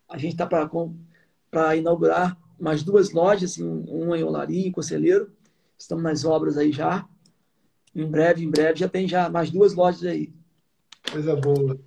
A 0.09 0.17
gente 0.19 0.33
está 0.33 0.47
para 0.47 1.77
inaugurar 1.77 2.40
mais 2.61 2.83
duas 2.83 3.11
lojas, 3.11 3.53
assim, 3.53 3.65
uma 3.89 4.19
em 4.19 4.23
olaria 4.23 4.69
e 4.69 4.73
conselheiro. 4.73 5.33
Estamos 5.79 6.05
nas 6.05 6.25
obras 6.25 6.59
aí 6.59 6.71
já. 6.71 7.09
Em 7.95 8.07
breve, 8.07 8.45
em 8.45 8.51
breve, 8.51 8.79
já 8.79 8.89
tem 8.89 9.09
já 9.09 9.29
mais 9.29 9.51
duas 9.51 9.75
lojas 9.75 10.05
aí. 10.05 10.33
Coisa 11.11 11.35
boa. 11.35 11.81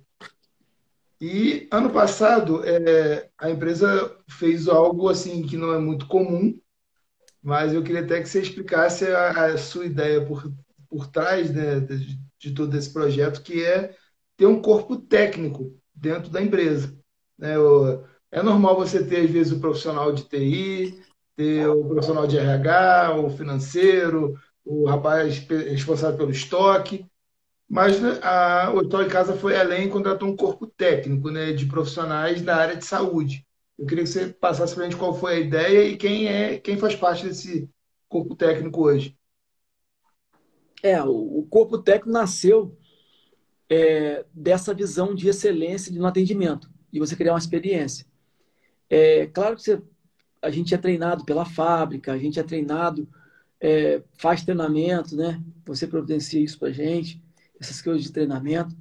E 1.20 1.68
ano 1.70 1.90
passado 1.90 2.62
é, 2.64 3.30
a 3.38 3.48
empresa 3.50 4.14
fez 4.28 4.68
algo 4.68 5.08
assim 5.08 5.42
que 5.42 5.56
não 5.56 5.72
é 5.72 5.78
muito 5.78 6.06
comum, 6.06 6.58
mas 7.42 7.72
eu 7.72 7.82
queria 7.82 8.02
até 8.02 8.20
que 8.20 8.28
você 8.28 8.42
explicasse 8.42 9.06
a, 9.06 9.46
a 9.46 9.58
sua 9.58 9.86
ideia 9.86 10.24
por, 10.26 10.52
por 10.88 11.06
trás 11.06 11.50
né, 11.50 11.80
de, 11.80 12.18
de, 12.38 12.52
todo 12.52 12.76
esse 12.76 12.92
projeto, 12.92 13.42
que 13.42 13.64
é 13.64 13.94
ter 14.36 14.46
um 14.46 14.60
corpo 14.60 14.96
técnico 14.96 15.78
dentro 15.94 16.30
da 16.30 16.42
empresa. 16.42 16.94
Né? 17.38 17.54
É 18.34 18.42
normal 18.42 18.74
você 18.74 19.04
ter, 19.06 19.20
às 19.20 19.30
vezes, 19.30 19.52
o 19.52 19.60
profissional 19.60 20.12
de 20.12 20.24
TI, 20.24 21.00
ter 21.36 21.68
o 21.68 21.84
profissional 21.84 22.26
de 22.26 22.36
RH, 22.36 23.16
o 23.16 23.30
financeiro, 23.30 24.36
o 24.64 24.86
rapaz 24.86 25.38
responsável 25.38 26.18
pelo 26.18 26.32
estoque, 26.32 27.06
mas 27.70 28.00
né, 28.00 28.18
a 28.24 28.72
Hospital 28.74 29.04
em 29.04 29.08
Casa 29.08 29.36
foi 29.36 29.56
além 29.56 29.86
e 29.86 29.88
contratou 29.88 30.28
um 30.28 30.34
corpo 30.34 30.66
técnico 30.66 31.30
né, 31.30 31.52
de 31.52 31.66
profissionais 31.66 32.42
da 32.42 32.56
área 32.56 32.74
de 32.74 32.84
saúde. 32.84 33.46
Eu 33.78 33.86
queria 33.86 34.02
que 34.02 34.10
você 34.10 34.26
passasse 34.26 34.74
para 34.74 34.82
a 34.82 34.90
gente 34.90 34.98
qual 34.98 35.14
foi 35.14 35.34
a 35.34 35.38
ideia 35.38 35.84
e 35.86 35.96
quem 35.96 36.26
é 36.26 36.58
quem 36.58 36.76
faz 36.76 36.96
parte 36.96 37.24
desse 37.24 37.70
corpo 38.08 38.34
técnico 38.34 38.82
hoje. 38.82 39.16
É, 40.82 41.00
o 41.04 41.46
corpo 41.48 41.78
técnico 41.78 42.10
nasceu 42.10 42.76
é, 43.70 44.26
dessa 44.34 44.74
visão 44.74 45.14
de 45.14 45.28
excelência 45.28 45.96
no 45.96 46.04
atendimento 46.04 46.68
e 46.92 46.98
você 46.98 47.14
criar 47.14 47.34
uma 47.34 47.38
experiência. 47.38 48.12
É 48.96 49.26
claro 49.26 49.56
que 49.56 49.62
você, 49.62 49.82
a 50.40 50.50
gente 50.50 50.72
é 50.72 50.78
treinado 50.78 51.24
pela 51.24 51.44
fábrica, 51.44 52.12
a 52.12 52.16
gente 52.16 52.38
é 52.38 52.44
treinado, 52.44 53.08
é, 53.60 54.00
faz 54.16 54.44
treinamento, 54.44 55.16
né? 55.16 55.42
Você 55.66 55.84
providencia 55.88 56.40
isso 56.40 56.56
para 56.60 56.70
gente 56.70 57.20
essas 57.60 57.82
coisas 57.82 58.04
de 58.04 58.12
treinamento. 58.12 58.72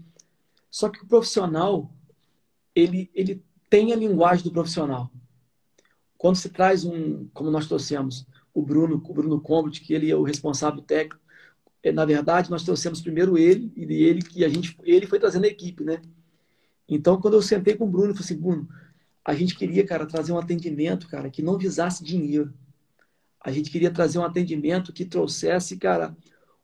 Só 0.70 0.88
que 0.88 1.01
o 1.01 1.07
profissional, 1.07 1.91
ele, 2.76 3.09
ele 3.16 3.43
tem 3.72 3.91
a 3.91 3.95
linguagem 3.95 4.43
do 4.43 4.51
profissional. 4.51 5.09
Quando 6.16 6.36
se 6.36 6.49
traz 6.49 6.86
um, 6.86 7.28
como 7.34 7.49
nós 7.49 7.66
trouxemos, 7.66 8.28
o 8.53 8.61
Bruno, 8.61 9.01
o 9.03 9.14
Bruno 9.14 9.41
Combut, 9.41 9.82
que 9.82 9.95
ele 9.95 10.11
é 10.11 10.16
o 10.16 10.22
responsável 10.22 10.84
técnico, 10.84 11.26
é, 11.82 11.91
na 11.91 12.05
verdade, 12.05 12.51
nós 12.51 12.61
trouxemos 12.61 13.01
primeiro 13.01 13.36
ele, 13.36 13.74
e 13.76 13.91
ele 14.03 14.22
que 14.22 14.45
a 14.45 14.49
gente, 14.49 14.78
ele 14.84 15.07
foi 15.07 15.18
trazendo 15.18 15.45
a 15.45 15.49
equipe, 15.49 15.84
né? 15.84 15.99
Então, 16.88 17.20
quando 17.20 17.34
eu 17.34 17.41
sentei 17.41 17.76
com 17.76 17.86
o 17.86 17.89
Bruno, 17.89 18.11
eu 18.11 18.14
falei 18.14 18.26
assim, 18.26 18.39
Bruno, 18.39 18.70
a 19.26 19.34
gente 19.34 19.55
queria, 19.55 19.86
cara, 19.86 20.05
trazer 20.05 20.32
um 20.32 20.38
atendimento, 20.38 21.07
cara, 21.07 21.30
que 21.30 21.41
não 21.41 21.57
visasse 21.57 22.03
dinheiro. 22.03 22.53
A 23.39 23.51
gente 23.51 23.69
queria 23.69 23.91
trazer 23.91 24.19
um 24.19 24.24
atendimento 24.24 24.93
que 24.93 25.05
trouxesse, 25.05 25.78
cara, 25.78 26.15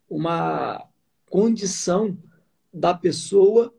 uma, 0.09 0.89
condição 1.29 2.17
da 2.73 2.93
pessoa 2.93 3.73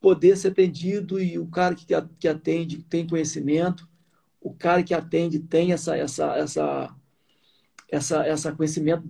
poder 0.00 0.36
ser 0.36 0.48
atendido 0.48 1.20
e 1.20 1.38
o 1.38 1.46
cara 1.46 1.74
que 1.74 2.28
atende 2.28 2.82
tem 2.82 3.06
conhecimento, 3.06 3.88
o 4.40 4.52
cara 4.52 4.82
que 4.82 4.94
atende 4.94 5.38
tem 5.38 5.72
essa 5.72 5.96
essa 5.96 6.36
essa 6.36 6.94
essa, 7.90 8.26
essa 8.26 8.52
conhecimento 8.52 9.04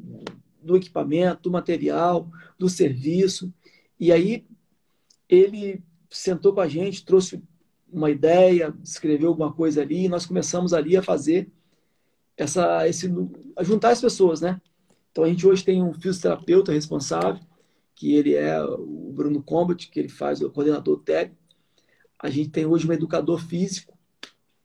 do 0.63 0.77
equipamento, 0.77 1.43
do 1.43 1.51
material, 1.51 2.31
do 2.59 2.69
serviço. 2.69 3.53
E 3.99 4.13
aí 4.13 4.47
ele 5.29 5.83
sentou 6.11 6.55
com 6.55 6.61
a 6.61 6.69
gente, 6.69 7.05
trouxe 7.05 7.43
uma 7.95 8.11
ideia, 8.11 8.75
escreveu 8.83 9.29
alguma 9.29 9.53
coisa 9.53 9.81
ali, 9.81 10.05
e 10.05 10.09
nós 10.09 10.27
começamos 10.27 10.75
ali 10.75 10.97
a 10.97 11.03
fazer 11.03 11.49
essa 12.37 12.89
esse 12.89 13.09
a 13.57 13.63
juntar 13.63 13.91
as 13.91 14.01
pessoas, 14.01 14.41
né? 14.41 14.61
Então 15.13 15.23
a 15.23 15.29
gente 15.29 15.47
hoje 15.47 15.65
tem 15.65 15.81
um 15.81 15.95
fisioterapeuta 15.95 16.73
responsável, 16.73 17.41
que 17.95 18.15
ele 18.15 18.35
é 18.35 18.61
o 18.65 19.13
Bruno 19.15 19.41
Combat, 19.41 19.89
que 19.89 20.01
ele 20.01 20.09
faz 20.09 20.43
o 20.43 20.51
coordenador 20.51 21.01
técnico. 21.01 21.41
A 22.21 22.29
gente 22.29 22.51
tem 22.51 22.67
hoje 22.67 22.89
um 22.89 22.93
educador 22.93 23.39
físico, 23.39 23.97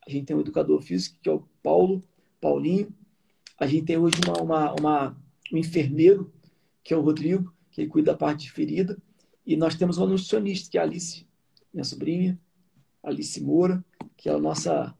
a 0.07 0.09
gente 0.09 0.25
tem 0.25 0.35
um 0.35 0.39
educador 0.39 0.81
físico 0.81 1.19
que 1.21 1.29
é 1.29 1.31
o 1.31 1.43
Paulo, 1.61 2.03
Paulinho. 2.41 2.91
A 3.59 3.67
gente 3.67 3.85
tem 3.85 3.97
hoje 3.97 4.15
uma, 4.25 4.41
uma, 4.41 4.75
uma 4.79 5.17
um 5.53 5.57
enfermeiro, 5.57 6.33
que 6.83 6.95
é 6.95 6.97
o 6.97 7.01
Rodrigo, 7.01 7.53
que 7.71 7.81
ele 7.81 7.89
cuida 7.89 8.11
da 8.11 8.17
parte 8.17 8.45
de 8.45 8.51
ferida. 8.51 8.97
E 9.45 9.55
nós 9.55 9.75
temos 9.75 9.97
uma 9.97 10.07
nutricionista, 10.07 10.71
que 10.71 10.77
é 10.77 10.81
a 10.81 10.83
Alice, 10.83 11.27
minha 11.71 11.83
sobrinha, 11.83 12.39
Alice 13.03 13.41
Moura, 13.41 13.83
que 14.17 14.29
é 14.29 14.33
a 14.33 14.39
nossa 14.39 14.93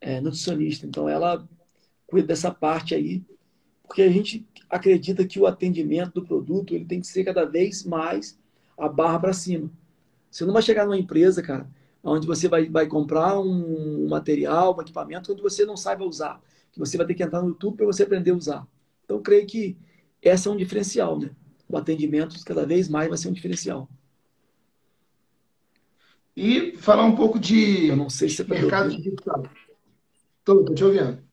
é, 0.00 0.20
nutricionista. 0.20 0.86
Então, 0.86 1.08
ela 1.08 1.46
cuida 2.06 2.28
dessa 2.28 2.50
parte 2.50 2.94
aí 2.94 3.24
porque 3.86 4.02
a 4.02 4.10
gente 4.10 4.44
acredita 4.68 5.26
que 5.26 5.38
o 5.38 5.46
atendimento 5.46 6.14
do 6.14 6.26
produto 6.26 6.74
ele 6.74 6.84
tem 6.84 7.00
que 7.00 7.06
ser 7.06 7.22
cada 7.22 7.44
vez 7.44 7.84
mais 7.84 8.38
a 8.76 8.88
barra 8.88 9.20
para 9.20 9.32
cima. 9.32 9.70
Você 10.30 10.44
não 10.44 10.52
vai 10.52 10.62
chegar 10.62 10.84
numa 10.84 10.98
empresa, 10.98 11.42
cara, 11.42 11.68
onde 12.02 12.26
você 12.26 12.48
vai, 12.48 12.68
vai 12.68 12.86
comprar 12.86 13.38
um 13.38 14.08
material, 14.08 14.76
um 14.76 14.80
equipamento, 14.80 15.32
onde 15.32 15.42
você 15.42 15.64
não 15.64 15.76
saiba 15.76 16.04
usar. 16.04 16.40
Que 16.72 16.78
você 16.78 16.96
vai 16.96 17.06
ter 17.06 17.14
que 17.14 17.22
entrar 17.22 17.40
no 17.40 17.48
YouTube 17.48 17.76
para 17.76 17.86
você 17.86 18.02
aprender 18.02 18.32
a 18.32 18.34
usar. 18.34 18.66
Então, 19.04 19.22
creio 19.22 19.46
que 19.46 19.76
essa 20.20 20.48
é 20.48 20.52
um 20.52 20.56
diferencial, 20.56 21.18
né? 21.18 21.30
O 21.68 21.76
atendimento 21.76 22.42
cada 22.44 22.66
vez 22.66 22.88
mais 22.88 23.08
vai 23.08 23.16
ser 23.16 23.28
um 23.28 23.32
diferencial. 23.32 23.88
E 26.36 26.76
falar 26.76 27.04
um 27.04 27.14
pouco 27.14 27.38
de 27.38 27.88
Eu 27.88 27.96
não 27.96 28.10
sei 28.10 28.28
se 28.28 28.36
você 28.36 28.44
mercado 28.44 28.90
digital. 28.90 29.42
Estou 30.40 30.74
te 30.74 30.84
ouvindo 30.84 31.24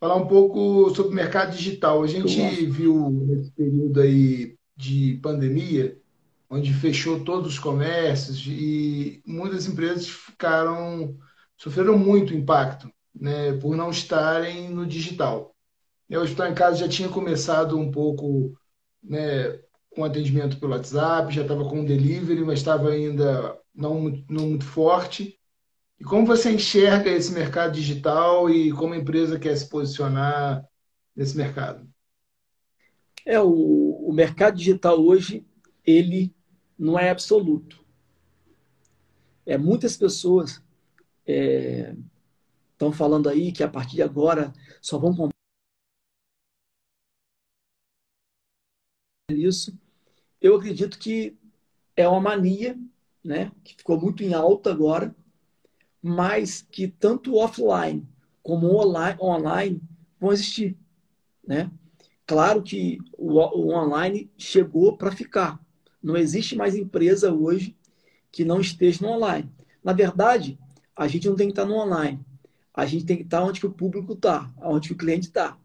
falar 0.00 0.16
um 0.16 0.26
pouco 0.26 0.94
sobre 0.94 1.12
o 1.12 1.14
mercado 1.14 1.56
digital. 1.56 2.02
A 2.02 2.06
gente 2.06 2.66
viu 2.66 3.10
nesse 3.10 3.50
período 3.50 4.00
aí 4.00 4.56
de 4.76 5.18
pandemia, 5.22 5.98
onde 6.48 6.72
fechou 6.72 7.24
todos 7.24 7.54
os 7.54 7.58
comércios 7.58 8.44
e 8.46 9.22
muitas 9.26 9.66
empresas 9.66 10.08
ficaram 10.08 11.16
sofreram 11.56 11.98
muito 11.98 12.34
impacto, 12.34 12.90
né, 13.18 13.54
por 13.54 13.74
não 13.74 13.90
estarem 13.90 14.68
no 14.68 14.86
digital. 14.86 15.54
O 16.10 16.18
Hospital 16.18 16.48
em 16.48 16.54
Casa 16.54 16.76
já 16.76 16.88
tinha 16.88 17.08
começado 17.08 17.78
um 17.78 17.90
pouco, 17.90 18.54
né, 19.02 19.58
com 19.88 20.04
atendimento 20.04 20.58
pelo 20.60 20.72
WhatsApp, 20.72 21.34
já 21.34 21.40
estava 21.40 21.64
com 21.64 21.84
delivery, 21.84 22.44
mas 22.44 22.58
estava 22.58 22.90
ainda 22.90 23.58
não, 23.76 24.24
não 24.28 24.48
muito 24.48 24.64
forte. 24.64 25.38
E 25.98 26.04
como 26.04 26.26
você 26.26 26.52
enxerga 26.52 27.10
esse 27.10 27.32
mercado 27.32 27.72
digital 27.72 28.50
e 28.50 28.72
como 28.72 28.94
a 28.94 28.98
empresa 28.98 29.38
quer 29.38 29.56
se 29.56 29.68
posicionar 29.68 30.66
nesse 31.14 31.36
mercado? 31.36 31.88
É, 33.24 33.40
o, 33.40 34.08
o 34.08 34.12
mercado 34.12 34.56
digital 34.56 35.00
hoje, 35.00 35.46
ele 35.84 36.34
não 36.78 36.98
é 36.98 37.10
absoluto. 37.10 37.84
É, 39.44 39.56
muitas 39.56 39.96
pessoas 39.96 40.62
estão 41.24 42.90
é, 42.90 42.92
falando 42.92 43.28
aí 43.28 43.52
que 43.52 43.62
a 43.62 43.68
partir 43.68 43.96
de 43.96 44.02
agora 44.02 44.52
só 44.80 44.98
vão 44.98 45.14
comprar 45.14 45.36
isso. 49.30 49.76
Eu 50.40 50.56
acredito 50.56 50.98
que 50.98 51.36
é 51.96 52.06
uma 52.06 52.20
mania, 52.20 52.78
né, 53.26 53.50
que 53.64 53.74
ficou 53.74 54.00
muito 54.00 54.22
em 54.22 54.32
alta 54.32 54.70
agora, 54.70 55.14
mas 56.00 56.62
que 56.70 56.86
tanto 56.86 57.36
offline 57.36 58.06
como 58.42 58.76
online, 58.76 59.82
vão 60.20 60.32
existir, 60.32 60.76
né? 61.44 61.68
Claro 62.24 62.62
que 62.62 62.98
o, 63.18 63.32
o 63.34 63.74
online 63.74 64.30
chegou 64.38 64.96
para 64.96 65.10
ficar. 65.10 65.60
Não 66.00 66.16
existe 66.16 66.54
mais 66.54 66.76
empresa 66.76 67.32
hoje 67.32 67.76
que 68.30 68.44
não 68.44 68.60
esteja 68.60 69.04
no 69.04 69.12
online. 69.12 69.50
Na 69.82 69.92
verdade, 69.92 70.58
a 70.94 71.08
gente 71.08 71.28
não 71.28 71.34
tem 71.34 71.48
que 71.48 71.52
estar 71.52 71.64
no 71.64 71.74
online. 71.74 72.20
A 72.72 72.86
gente 72.86 73.04
tem 73.04 73.16
que 73.16 73.24
estar 73.24 73.42
onde 73.42 73.58
que 73.58 73.66
o 73.66 73.72
público 73.72 74.12
está, 74.12 74.52
onde 74.58 74.92
o 74.92 74.96
cliente 74.96 75.26
está. 75.26 75.58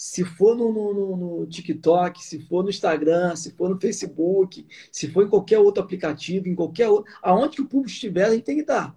Se 0.00 0.24
for 0.24 0.54
no, 0.54 0.72
no, 0.72 1.16
no, 1.16 1.46
TikTok, 1.48 2.24
se 2.24 2.38
for 2.46 2.62
no 2.62 2.70
Instagram, 2.70 3.34
se 3.34 3.50
for 3.50 3.68
no 3.68 3.80
Facebook, 3.80 4.64
se 4.92 5.08
for 5.08 5.24
em 5.24 5.28
qualquer 5.28 5.58
outro 5.58 5.82
aplicativo, 5.82 6.46
em 6.46 6.54
qualquer 6.54 6.88
outro, 6.88 7.12
aonde 7.20 7.56
que 7.56 7.62
o 7.62 7.66
público 7.66 7.90
estiver, 7.90 8.26
a 8.26 8.30
gente 8.30 8.44
tem 8.44 8.54
que 8.54 8.60
estar, 8.60 8.94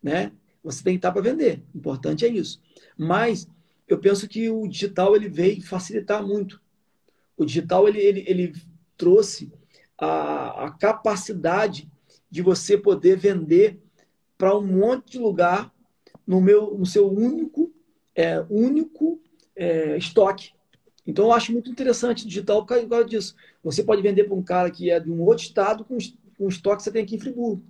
né? 0.00 0.30
Você 0.62 0.84
tem 0.84 0.92
que 0.92 0.98
estar 0.98 1.10
para 1.10 1.22
vender. 1.22 1.64
O 1.74 1.78
importante 1.78 2.24
é 2.24 2.28
isso. 2.28 2.62
Mas 2.96 3.48
eu 3.88 3.98
penso 3.98 4.28
que 4.28 4.48
o 4.48 4.68
digital 4.68 5.16
ele 5.16 5.28
veio 5.28 5.60
facilitar 5.60 6.24
muito. 6.24 6.62
O 7.36 7.44
digital 7.44 7.88
ele, 7.88 7.98
ele, 7.98 8.24
ele 8.28 8.52
trouxe 8.96 9.52
a, 9.98 10.66
a 10.66 10.70
capacidade 10.70 11.90
de 12.30 12.42
você 12.42 12.78
poder 12.78 13.16
vender 13.16 13.80
para 14.36 14.56
um 14.56 14.64
monte 14.64 15.12
de 15.12 15.18
lugar 15.18 15.74
no 16.24 16.40
meu 16.40 16.78
no 16.78 16.86
seu 16.86 17.10
único 17.10 17.72
é, 18.14 18.44
único 18.48 19.20
é, 19.58 19.96
estoque. 19.98 20.52
Então, 21.06 21.26
eu 21.26 21.32
acho 21.32 21.52
muito 21.52 21.70
interessante 21.70 22.26
digital 22.26 22.64
por 22.64 22.88
causa 22.88 23.04
disso. 23.04 23.34
Você 23.62 23.82
pode 23.82 24.00
vender 24.00 24.24
para 24.24 24.34
um 24.34 24.42
cara 24.42 24.70
que 24.70 24.90
é 24.90 25.00
de 25.00 25.10
um 25.10 25.20
outro 25.22 25.44
estado 25.44 25.84
com, 25.84 25.98
com 26.36 26.48
estoque 26.48 26.78
que 26.78 26.82
você 26.84 26.92
tem 26.92 27.02
aqui 27.02 27.16
em 27.16 27.20
Friburgo. 27.20 27.62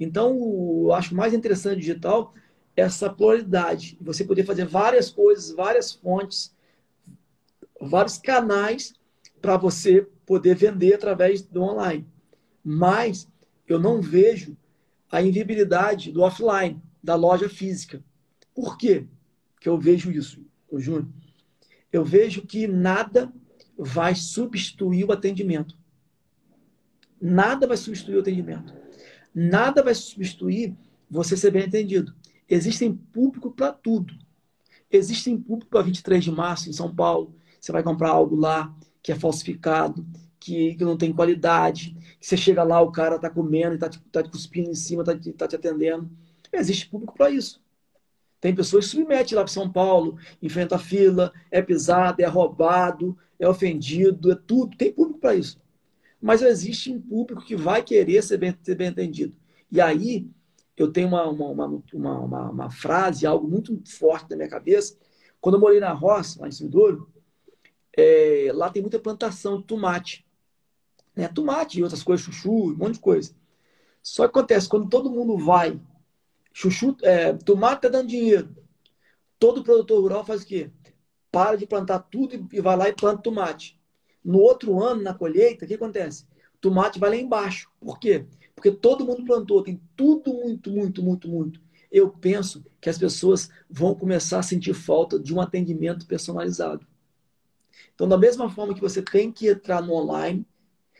Então, 0.00 0.36
eu 0.84 0.92
acho 0.92 1.14
mais 1.14 1.34
interessante 1.34 1.80
digital 1.80 2.32
essa 2.74 3.10
pluralidade. 3.10 3.98
Você 4.00 4.24
poder 4.24 4.44
fazer 4.44 4.64
várias 4.64 5.10
coisas, 5.10 5.50
várias 5.52 5.92
fontes, 5.92 6.54
vários 7.80 8.16
canais 8.16 8.94
para 9.40 9.56
você 9.56 10.06
poder 10.24 10.54
vender 10.54 10.94
através 10.94 11.42
do 11.42 11.62
online. 11.62 12.06
Mas 12.64 13.28
eu 13.68 13.78
não 13.78 14.00
vejo 14.00 14.56
a 15.10 15.20
inviabilidade 15.20 16.10
do 16.10 16.22
offline, 16.22 16.80
da 17.02 17.14
loja 17.14 17.48
física. 17.48 18.02
Por 18.54 18.78
quê 18.78 19.06
que 19.60 19.68
eu 19.68 19.78
vejo 19.78 20.10
isso? 20.10 20.40
O 20.72 20.80
Júnior, 20.80 21.08
eu 21.92 22.04
vejo 22.04 22.42
que 22.42 22.66
nada 22.66 23.32
vai 23.76 24.14
substituir 24.14 25.04
o 25.04 25.12
atendimento. 25.12 25.76
Nada 27.20 27.66
vai 27.66 27.76
substituir 27.76 28.16
o 28.16 28.20
atendimento. 28.20 28.74
Nada 29.34 29.82
vai 29.82 29.94
substituir 29.94 30.76
você 31.10 31.36
ser 31.36 31.50
bem 31.50 31.64
atendido. 31.64 32.14
Existem 32.48 32.94
público 32.94 33.50
para 33.50 33.72
tudo. 33.72 34.14
Existem 34.90 35.38
público 35.38 35.70
para 35.70 35.82
23 35.82 36.24
de 36.24 36.30
março 36.30 36.68
em 36.68 36.72
São 36.72 36.94
Paulo. 36.94 37.34
Você 37.60 37.70
vai 37.70 37.82
comprar 37.82 38.10
algo 38.10 38.34
lá 38.34 38.74
que 39.02 39.12
é 39.12 39.14
falsificado, 39.14 40.06
que, 40.40 40.74
que 40.74 40.84
não 40.84 40.96
tem 40.96 41.12
qualidade. 41.12 41.96
Que 42.18 42.26
você 42.26 42.36
chega 42.36 42.62
lá, 42.62 42.80
o 42.80 42.90
cara 42.90 43.16
está 43.16 43.30
comendo, 43.30 43.74
está 43.74 43.88
te, 43.88 44.00
tá 44.10 44.22
te 44.22 44.30
cuspindo 44.30 44.70
em 44.70 44.74
cima, 44.74 45.02
está 45.02 45.14
tá 45.36 45.48
te 45.48 45.56
atendendo. 45.56 46.10
Existe 46.52 46.88
público 46.88 47.14
para 47.14 47.30
isso. 47.30 47.61
Tem 48.42 48.52
pessoas 48.52 48.86
que 48.86 48.90
submetem 48.90 49.36
lá 49.36 49.44
para 49.44 49.52
São 49.52 49.70
Paulo, 49.70 50.18
enfrenta 50.42 50.74
a 50.74 50.78
fila, 50.78 51.32
é 51.48 51.62
pisado, 51.62 52.20
é 52.20 52.26
roubado, 52.26 53.16
é 53.38 53.48
ofendido, 53.48 54.32
é 54.32 54.34
tudo. 54.34 54.76
Tem 54.76 54.92
público 54.92 55.20
para 55.20 55.36
isso. 55.36 55.62
Mas 56.20 56.42
existe 56.42 56.92
um 56.92 57.00
público 57.00 57.44
que 57.44 57.54
vai 57.54 57.84
querer 57.84 58.20
ser 58.20 58.38
bem, 58.38 58.52
ser 58.60 58.74
bem 58.74 58.88
entendido. 58.88 59.36
E 59.70 59.80
aí, 59.80 60.28
eu 60.76 60.90
tenho 60.90 61.06
uma, 61.06 61.24
uma, 61.30 61.50
uma, 61.50 61.82
uma, 61.94 62.50
uma 62.50 62.70
frase, 62.70 63.24
algo 63.24 63.46
muito 63.46 63.80
forte 63.86 64.28
na 64.30 64.36
minha 64.36 64.48
cabeça. 64.48 64.98
Quando 65.40 65.54
eu 65.54 65.60
morei 65.60 65.78
na 65.78 65.92
roça, 65.92 66.40
lá 66.40 66.48
em 66.48 66.52
Sumidouro, 66.52 67.08
é, 67.96 68.50
lá 68.52 68.70
tem 68.70 68.82
muita 68.82 68.98
plantação 68.98 69.60
de 69.60 69.66
tomate. 69.68 70.26
Né? 71.14 71.28
Tomate 71.28 71.78
e 71.78 71.84
outras 71.84 72.02
coisas, 72.02 72.26
chuchu, 72.26 72.72
um 72.72 72.76
monte 72.76 72.94
de 72.94 73.00
coisa. 73.00 73.32
Só 74.02 74.24
que 74.24 74.36
acontece, 74.36 74.68
quando 74.68 74.88
todo 74.88 75.08
mundo 75.08 75.38
vai 75.38 75.80
Chuchu, 76.52 76.96
é, 77.02 77.32
tomate 77.32 77.76
está 77.76 77.88
dando 77.88 78.08
dinheiro. 78.08 78.54
Todo 79.38 79.64
produtor 79.64 80.00
rural 80.00 80.24
faz 80.24 80.42
o 80.42 80.46
quê? 80.46 80.70
Para 81.30 81.56
de 81.56 81.66
plantar 81.66 82.00
tudo 82.00 82.48
e 82.52 82.60
vai 82.60 82.76
lá 82.76 82.88
e 82.88 82.92
planta 82.92 83.22
tomate. 83.22 83.80
No 84.24 84.38
outro 84.38 84.80
ano, 84.80 85.02
na 85.02 85.14
colheita, 85.14 85.64
o 85.64 85.68
que 85.68 85.74
acontece? 85.74 86.26
Tomate 86.60 86.98
vai 86.98 87.10
lá 87.10 87.16
embaixo. 87.16 87.70
Por 87.80 87.98
quê? 87.98 88.26
Porque 88.54 88.70
todo 88.70 89.04
mundo 89.04 89.24
plantou, 89.24 89.62
tem 89.62 89.80
tudo 89.96 90.32
muito, 90.32 90.70
muito, 90.70 91.02
muito, 91.02 91.28
muito. 91.28 91.60
Eu 91.90 92.08
penso 92.10 92.64
que 92.80 92.88
as 92.88 92.98
pessoas 92.98 93.50
vão 93.68 93.94
começar 93.94 94.38
a 94.38 94.42
sentir 94.42 94.74
falta 94.74 95.18
de 95.18 95.34
um 95.34 95.40
atendimento 95.40 96.06
personalizado. 96.06 96.86
Então, 97.94 98.08
da 98.08 98.16
mesma 98.16 98.48
forma 98.48 98.74
que 98.74 98.80
você 98.80 99.02
tem 99.02 99.32
que 99.32 99.48
entrar 99.48 99.82
no 99.82 99.92
online, 99.92 100.46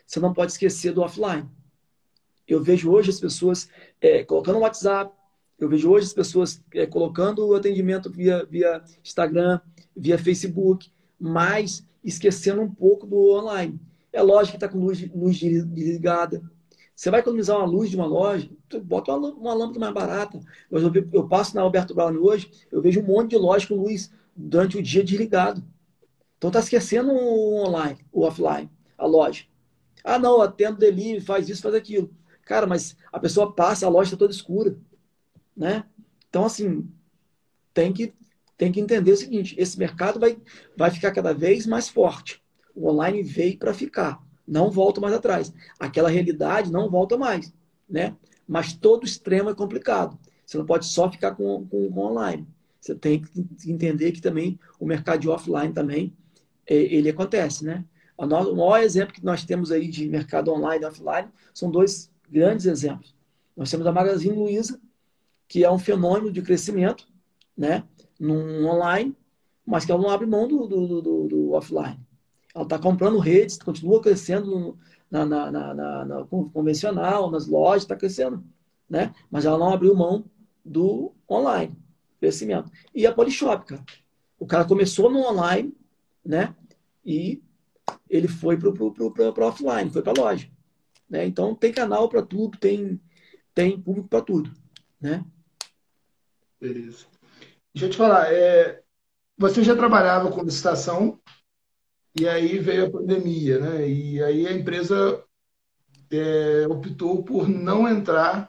você 0.04 0.18
não 0.20 0.32
pode 0.32 0.52
esquecer 0.52 0.92
do 0.92 1.02
offline. 1.02 1.48
Eu 2.46 2.62
vejo 2.62 2.90
hoje 2.90 3.10
as 3.10 3.20
pessoas 3.20 3.68
é, 4.00 4.24
colocando 4.24 4.56
o 4.56 4.62
WhatsApp, 4.62 5.14
eu 5.64 5.68
vejo 5.68 5.90
hoje 5.90 6.06
as 6.06 6.12
pessoas 6.12 6.62
é, 6.74 6.86
colocando 6.86 7.46
o 7.46 7.54
atendimento 7.54 8.10
via, 8.10 8.44
via 8.44 8.82
Instagram, 9.04 9.60
via 9.96 10.18
Facebook, 10.18 10.90
mas 11.18 11.86
esquecendo 12.02 12.60
um 12.60 12.68
pouco 12.68 13.06
do 13.06 13.30
online. 13.36 13.78
É 14.12 14.20
lógico 14.20 14.58
que 14.58 14.64
está 14.64 14.68
com 14.68 14.84
luz, 14.84 15.08
luz 15.14 15.38
desligada. 15.38 16.42
Você 16.94 17.10
vai 17.10 17.20
economizar 17.20 17.56
uma 17.56 17.66
luz 17.66 17.90
de 17.90 17.96
uma 17.96 18.06
loja, 18.06 18.50
bota 18.82 19.14
uma, 19.14 19.28
uma 19.28 19.54
lâmpada 19.54 19.78
mais 19.78 19.94
barata. 19.94 20.40
Eu, 20.70 20.80
eu, 21.12 21.28
passo 21.28 21.54
na 21.54 21.62
Alberto 21.62 21.94
Brown 21.94 22.16
hoje, 22.16 22.50
eu 22.70 22.82
vejo 22.82 23.00
um 23.00 23.06
monte 23.06 23.30
de 23.30 23.36
loja 23.36 23.66
com 23.66 23.76
luz 23.76 24.12
durante 24.34 24.76
o 24.76 24.82
dia 24.82 25.04
desligado. 25.04 25.62
Então 26.38 26.48
está 26.48 26.58
esquecendo 26.58 27.12
o 27.12 27.64
online, 27.64 27.98
o 28.12 28.22
offline, 28.22 28.68
a 28.98 29.06
loja. 29.06 29.44
Ah, 30.02 30.18
não, 30.18 30.42
atendo 30.42 30.78
delivery, 30.78 31.20
faz 31.20 31.48
isso, 31.48 31.62
faz 31.62 31.74
aquilo. 31.74 32.10
Cara, 32.44 32.66
mas 32.66 32.96
a 33.12 33.20
pessoa 33.20 33.52
passa, 33.52 33.86
a 33.86 33.88
loja 33.88 34.08
está 34.08 34.16
toda 34.16 34.32
escura 34.32 34.76
né? 35.56 35.84
Então, 36.28 36.44
assim, 36.44 36.88
tem 37.74 37.92
que, 37.92 38.12
tem 38.56 38.72
que 38.72 38.80
entender 38.80 39.12
o 39.12 39.16
seguinte: 39.16 39.54
esse 39.58 39.78
mercado 39.78 40.18
vai, 40.18 40.36
vai 40.76 40.90
ficar 40.90 41.12
cada 41.12 41.32
vez 41.32 41.66
mais 41.66 41.88
forte. 41.88 42.42
O 42.74 42.88
online 42.88 43.22
veio 43.22 43.58
para 43.58 43.74
ficar, 43.74 44.22
não 44.46 44.70
volta 44.70 45.00
mais 45.00 45.14
atrás. 45.14 45.52
Aquela 45.78 46.08
realidade 46.08 46.72
não 46.72 46.90
volta 46.90 47.16
mais, 47.16 47.52
né? 47.88 48.16
Mas 48.46 48.72
todo 48.72 49.04
extremo 49.04 49.50
é 49.50 49.54
complicado. 49.54 50.18
Você 50.44 50.58
não 50.58 50.66
pode 50.66 50.86
só 50.86 51.10
ficar 51.10 51.34
com, 51.34 51.66
com, 51.66 51.90
com 51.90 52.00
online. 52.00 52.46
Você 52.80 52.94
tem 52.94 53.22
que 53.22 53.70
entender 53.70 54.12
que 54.12 54.20
também 54.20 54.58
o 54.78 54.84
mercado 54.84 55.20
de 55.20 55.28
offline 55.28 55.72
também 55.72 56.16
é, 56.66 56.74
ele 56.74 57.08
acontece, 57.08 57.64
né? 57.64 57.84
O 58.16 58.26
maior 58.26 58.82
exemplo 58.82 59.14
que 59.14 59.24
nós 59.24 59.44
temos 59.44 59.70
aí 59.70 59.88
de 59.88 60.08
mercado 60.08 60.52
online 60.52 60.84
e 60.84 60.86
offline 60.86 61.28
são 61.54 61.70
dois 61.70 62.10
grandes 62.30 62.66
exemplos. 62.66 63.14
Nós 63.56 63.70
temos 63.70 63.86
a 63.86 63.92
Magazine 63.92 64.36
Luiza, 64.36 64.80
que 65.52 65.62
é 65.62 65.70
um 65.70 65.78
fenômeno 65.78 66.32
de 66.32 66.40
crescimento, 66.40 67.06
né, 67.54 67.84
no 68.18 68.66
online, 68.66 69.14
mas 69.66 69.84
que 69.84 69.92
ela 69.92 70.00
não 70.00 70.08
abre 70.08 70.26
mão 70.26 70.48
do, 70.48 70.66
do, 70.66 71.02
do, 71.02 71.28
do 71.28 71.52
offline. 71.52 72.00
Ela 72.54 72.64
está 72.64 72.78
comprando 72.78 73.18
redes, 73.18 73.58
continua 73.58 74.00
crescendo 74.00 74.78
na, 75.10 75.26
na, 75.26 75.50
na, 75.50 76.04
na 76.06 76.24
convencional, 76.24 77.30
nas 77.30 77.46
lojas, 77.46 77.82
está 77.82 77.94
crescendo, 77.94 78.42
né? 78.88 79.14
Mas 79.30 79.44
ela 79.44 79.58
não 79.58 79.70
abriu 79.70 79.94
mão 79.94 80.24
do 80.64 81.12
online, 81.30 81.76
crescimento. 82.18 82.72
E 82.94 83.06
a 83.06 83.12
Polishop, 83.12 83.66
cara. 83.66 83.84
O 84.38 84.46
cara 84.46 84.64
começou 84.64 85.10
no 85.10 85.18
online, 85.18 85.76
né? 86.24 86.56
E 87.04 87.42
ele 88.08 88.26
foi 88.26 88.56
para 88.56 88.70
o 88.70 89.46
offline, 89.46 89.90
foi 89.90 90.00
para 90.00 90.18
a 90.18 90.22
loja. 90.24 90.48
Né? 91.10 91.26
Então 91.26 91.54
tem 91.54 91.74
canal 91.74 92.08
para 92.08 92.22
tudo, 92.22 92.56
tem, 92.56 92.98
tem 93.54 93.78
público 93.78 94.08
para 94.08 94.22
tudo. 94.22 94.50
Né? 94.98 95.22
Beleza. 96.62 97.06
Deixa 97.74 97.86
eu 97.86 97.90
te 97.90 97.96
falar, 97.96 98.32
é, 98.32 98.80
você 99.36 99.64
já 99.64 99.74
trabalhava 99.74 100.30
com 100.30 100.44
licitação 100.44 101.20
e 102.16 102.28
aí 102.28 102.56
veio 102.56 102.86
a 102.86 102.90
pandemia, 102.90 103.58
né? 103.58 103.88
E 103.88 104.22
aí 104.22 104.46
a 104.46 104.52
empresa 104.52 105.24
é, 106.08 106.64
optou 106.68 107.24
por 107.24 107.48
não 107.48 107.88
entrar 107.88 108.48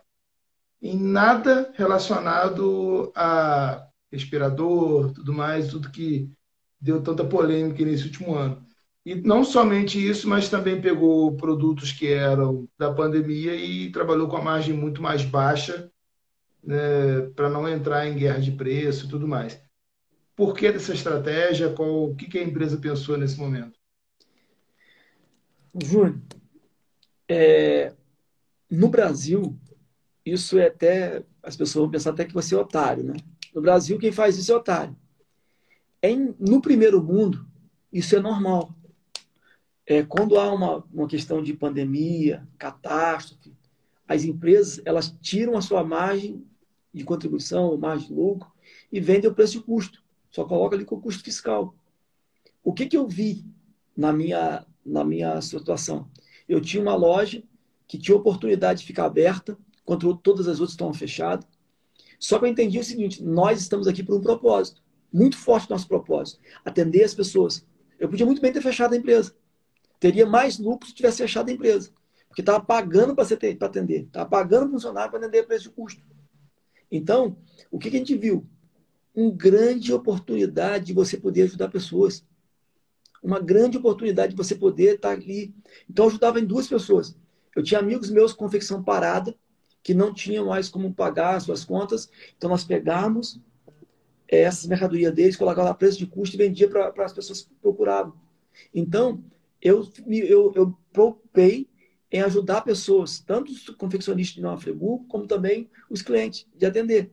em 0.80 0.96
nada 0.96 1.74
relacionado 1.74 3.12
a 3.16 3.84
respirador, 4.12 5.12
tudo 5.12 5.34
mais, 5.34 5.70
tudo 5.70 5.90
que 5.90 6.30
deu 6.80 7.02
tanta 7.02 7.24
polêmica 7.26 7.84
nesse 7.84 8.04
último 8.04 8.36
ano. 8.36 8.64
E 9.04 9.16
não 9.16 9.44
somente 9.44 9.98
isso, 9.98 10.30
mas 10.30 10.50
também 10.50 10.80
pegou 10.80 11.36
produtos 11.36 11.92
que 11.92 12.10
eram 12.10 12.70
da 12.78 12.94
pandemia 12.94 13.56
e 13.56 13.92
trabalhou 13.92 14.28
com 14.28 14.38
a 14.38 14.42
margem 14.44 14.76
muito 14.76 15.02
mais 15.02 15.26
baixa 15.26 15.92
né, 16.64 17.22
para 17.36 17.50
não 17.50 17.68
entrar 17.68 18.08
em 18.08 18.16
guerra 18.16 18.40
de 18.40 18.52
preço 18.52 19.06
e 19.06 19.10
tudo 19.10 19.28
mais. 19.28 19.62
Por 20.36 20.56
que 20.56 20.72
dessa 20.72 20.94
estratégia? 20.94 21.74
Qual, 21.74 22.10
o 22.10 22.16
que, 22.16 22.28
que 22.28 22.40
a 22.40 22.44
empresa 22.44 22.78
pensou 22.78 23.18
nesse 23.18 23.38
momento? 23.38 23.78
Júnior, 25.84 26.20
é, 27.28 27.94
no 28.70 28.90
Brasil, 28.90 29.58
isso 30.26 30.58
é 30.58 30.68
até. 30.68 31.24
As 31.42 31.56
pessoas 31.56 31.84
vão 31.84 31.92
pensar 31.92 32.12
até 32.12 32.26
que 32.26 32.34
você 32.34 32.56
é 32.56 32.58
otário, 32.58 33.04
né? 33.04 33.14
No 33.54 33.62
Brasil, 33.62 34.00
quem 34.00 34.12
faz 34.12 34.38
isso 34.38 34.52
é 34.52 34.56
otário. 34.56 34.96
Em, 36.02 36.36
no 36.40 36.62
primeiro 36.62 37.04
mundo, 37.04 37.46
isso 37.92 38.16
é 38.16 38.20
normal. 38.20 38.74
É, 39.86 40.02
quando 40.02 40.40
há 40.40 40.52
uma, 40.52 40.84
uma 40.92 41.08
questão 41.08 41.44
de 41.44 41.54
pandemia, 41.54 42.48
catástrofe, 42.58 43.54
as 44.08 44.24
empresas 44.24 44.82
elas 44.86 45.16
tiram 45.22 45.58
a 45.58 45.62
sua 45.62 45.84
margem 45.84 46.46
de 46.94 47.04
contribuição, 47.04 47.78
margem 47.78 48.08
de 48.08 48.14
lucro, 48.14 48.52
e 48.92 49.00
vendem 49.00 49.30
o 49.30 49.34
preço 49.34 49.54
de 49.54 49.62
custo. 49.62 50.04
Só 50.30 50.44
coloca 50.44 50.76
ali 50.76 50.86
com 50.86 50.96
o 50.96 51.02
custo 51.02 51.24
fiscal. 51.24 51.76
O 52.64 52.74
que, 52.74 52.86
que 52.86 52.98
eu 52.98 53.08
vi 53.08 53.46
na 53.96 54.14
minha, 54.14 54.66
na 54.86 55.04
minha 55.04 55.42
situação? 55.42 56.10
Eu 56.48 56.62
tinha 56.62 56.82
uma 56.82 56.96
loja 56.96 57.44
que 57.88 57.98
tinha 57.98 58.16
oportunidade 58.16 58.82
de 58.82 58.86
ficar 58.86 59.06
aberta, 59.06 59.58
enquanto 59.82 60.16
todas 60.18 60.48
as 60.48 60.60
outras 60.60 60.72
estavam 60.72 60.94
fechadas. 60.94 61.48
Só 62.20 62.40
que 62.40 62.46
eu 62.46 62.50
entendi 62.50 62.80
o 62.80 62.84
seguinte: 62.84 63.24
nós 63.24 63.60
estamos 63.60 63.88
aqui 63.88 64.04
por 64.04 64.16
um 64.16 64.22
propósito, 64.22 64.82
muito 65.12 65.38
forte 65.38 65.70
nosso 65.70 65.88
propósito, 65.88 66.40
atender 66.64 67.04
as 67.04 67.14
pessoas. 67.14 67.66
Eu 68.00 68.10
podia 68.10 68.26
muito 68.26 68.42
bem 68.42 68.52
ter 68.52 68.62
fechado 68.62 68.94
a 68.94 68.98
empresa. 68.98 69.36
Teria 70.00 70.26
mais 70.26 70.58
lucro 70.58 70.88
se 70.88 70.94
tivesse 70.94 71.18
fechado 71.18 71.50
a 71.50 71.54
empresa. 71.54 71.92
Porque 72.28 72.42
estava 72.42 72.60
pagando 72.60 73.16
para 73.16 73.24
atender, 73.24 74.06
estava 74.06 74.28
pagando 74.28 74.72
funcionário 74.72 75.12
para 75.12 75.20
atender 75.20 75.40
a 75.40 75.44
preço 75.46 75.66
de 75.66 75.70
custo. 75.70 76.02
Então, 76.94 77.36
o 77.72 77.80
que, 77.80 77.90
que 77.90 77.96
a 77.96 78.00
gente 78.00 78.16
viu? 78.16 78.48
Uma 79.16 79.32
grande 79.32 79.92
oportunidade 79.92 80.86
de 80.86 80.94
você 80.94 81.18
poder 81.18 81.42
ajudar 81.44 81.70
pessoas. 81.70 82.24
Uma 83.24 83.40
grande 83.40 83.78
oportunidade 83.78 84.34
de 84.34 84.38
você 84.38 84.54
poder 84.54 84.96
estar 84.96 85.10
ali. 85.10 85.56
Então, 85.90 86.06
eu 86.06 86.10
ajudava 86.10 86.40
em 86.40 86.46
duas 86.46 86.68
pessoas. 86.68 87.18
Eu 87.56 87.64
tinha 87.64 87.80
amigos 87.80 88.12
meus 88.12 88.32
com 88.32 88.46
confecção 88.46 88.84
parada, 88.84 89.36
que 89.82 89.96
não 89.96 90.14
tinham 90.14 90.46
mais 90.46 90.70
como 90.70 90.94
pagar 90.94 91.36
as 91.36 91.44
suas 91.44 91.66
contas. 91.66 92.08
Então, 92.38 92.48
nós 92.48 92.64
pegamos 92.64 93.42
eh, 94.28 94.42
essas 94.42 94.68
mercadorias 94.68 95.14
deles, 95.14 95.36
colocava 95.36 95.70
lá 95.70 95.74
preço 95.74 95.98
de 95.98 96.06
custo 96.06 96.36
e 96.36 96.38
vendia 96.38 96.70
para 96.70 96.94
as 97.04 97.14
pessoas 97.14 97.42
que 97.42 97.56
procuravam. 97.56 98.14
Então, 98.72 99.24
eu, 99.60 99.90
eu, 100.06 100.52
eu 100.56 100.78
preocupei 100.92 101.68
em 102.14 102.22
ajudar 102.22 102.62
pessoas, 102.62 103.20
tanto 103.20 103.52
os 103.52 103.68
confeccionistas 103.72 104.36
de 104.36 104.42
Nova 104.42 104.62
Friburgo, 104.62 105.04
como 105.08 105.26
também 105.26 105.68
os 105.90 106.04
clientes, 106.04 106.46
de 106.56 106.64
atender. 106.64 107.12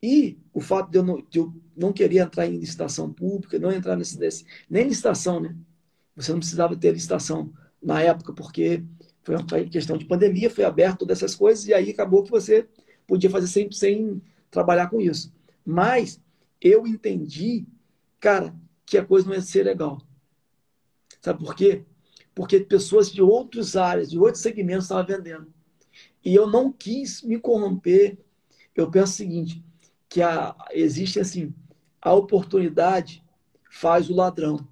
E 0.00 0.38
o 0.54 0.60
fato 0.60 0.92
de 0.92 0.98
eu 0.98 1.02
não, 1.02 1.20
de 1.28 1.40
eu 1.40 1.52
não 1.76 1.92
querer 1.92 2.18
entrar 2.18 2.46
em 2.46 2.56
licitação 2.56 3.12
pública, 3.12 3.58
não 3.58 3.72
entrar 3.72 3.96
nesse, 3.96 4.16
nesse 4.16 4.46
nem 4.70 4.84
licitação, 4.84 5.40
né? 5.40 5.56
Você 6.14 6.30
não 6.30 6.38
precisava 6.38 6.76
ter 6.76 6.92
licitação 6.92 7.52
na 7.82 8.00
época, 8.00 8.32
porque 8.32 8.84
foi 9.24 9.34
uma 9.34 9.44
questão 9.68 9.98
de 9.98 10.04
pandemia, 10.04 10.48
foi 10.48 10.62
aberto 10.62 11.00
todas 11.00 11.18
essas 11.18 11.34
coisas, 11.34 11.66
e 11.66 11.74
aí 11.74 11.90
acabou 11.90 12.22
que 12.22 12.30
você 12.30 12.68
podia 13.08 13.28
fazer 13.28 13.48
sem, 13.48 13.72
sem 13.72 14.22
trabalhar 14.52 14.88
com 14.88 15.00
isso. 15.00 15.32
Mas 15.66 16.20
eu 16.60 16.86
entendi, 16.86 17.66
cara, 18.20 18.54
que 18.86 18.96
a 18.96 19.04
coisa 19.04 19.26
não 19.26 19.34
ia 19.34 19.42
ser 19.42 19.64
legal. 19.64 20.00
Sabe 21.20 21.44
por 21.44 21.56
quê? 21.56 21.84
Porque 22.38 22.60
pessoas 22.60 23.10
de 23.10 23.20
outras 23.20 23.74
áreas, 23.74 24.08
de 24.08 24.16
outros 24.16 24.40
segmentos 24.40 24.84
estavam 24.84 25.04
vendendo. 25.04 25.52
E 26.24 26.32
eu 26.32 26.46
não 26.46 26.70
quis 26.70 27.20
me 27.20 27.36
corromper. 27.36 28.16
Eu 28.76 28.88
penso 28.88 29.12
o 29.12 29.16
seguinte, 29.16 29.64
que 30.08 30.22
a, 30.22 30.54
existe 30.70 31.18
assim, 31.18 31.52
a 32.00 32.14
oportunidade 32.14 33.24
faz 33.72 34.08
o 34.08 34.14
ladrão. 34.14 34.68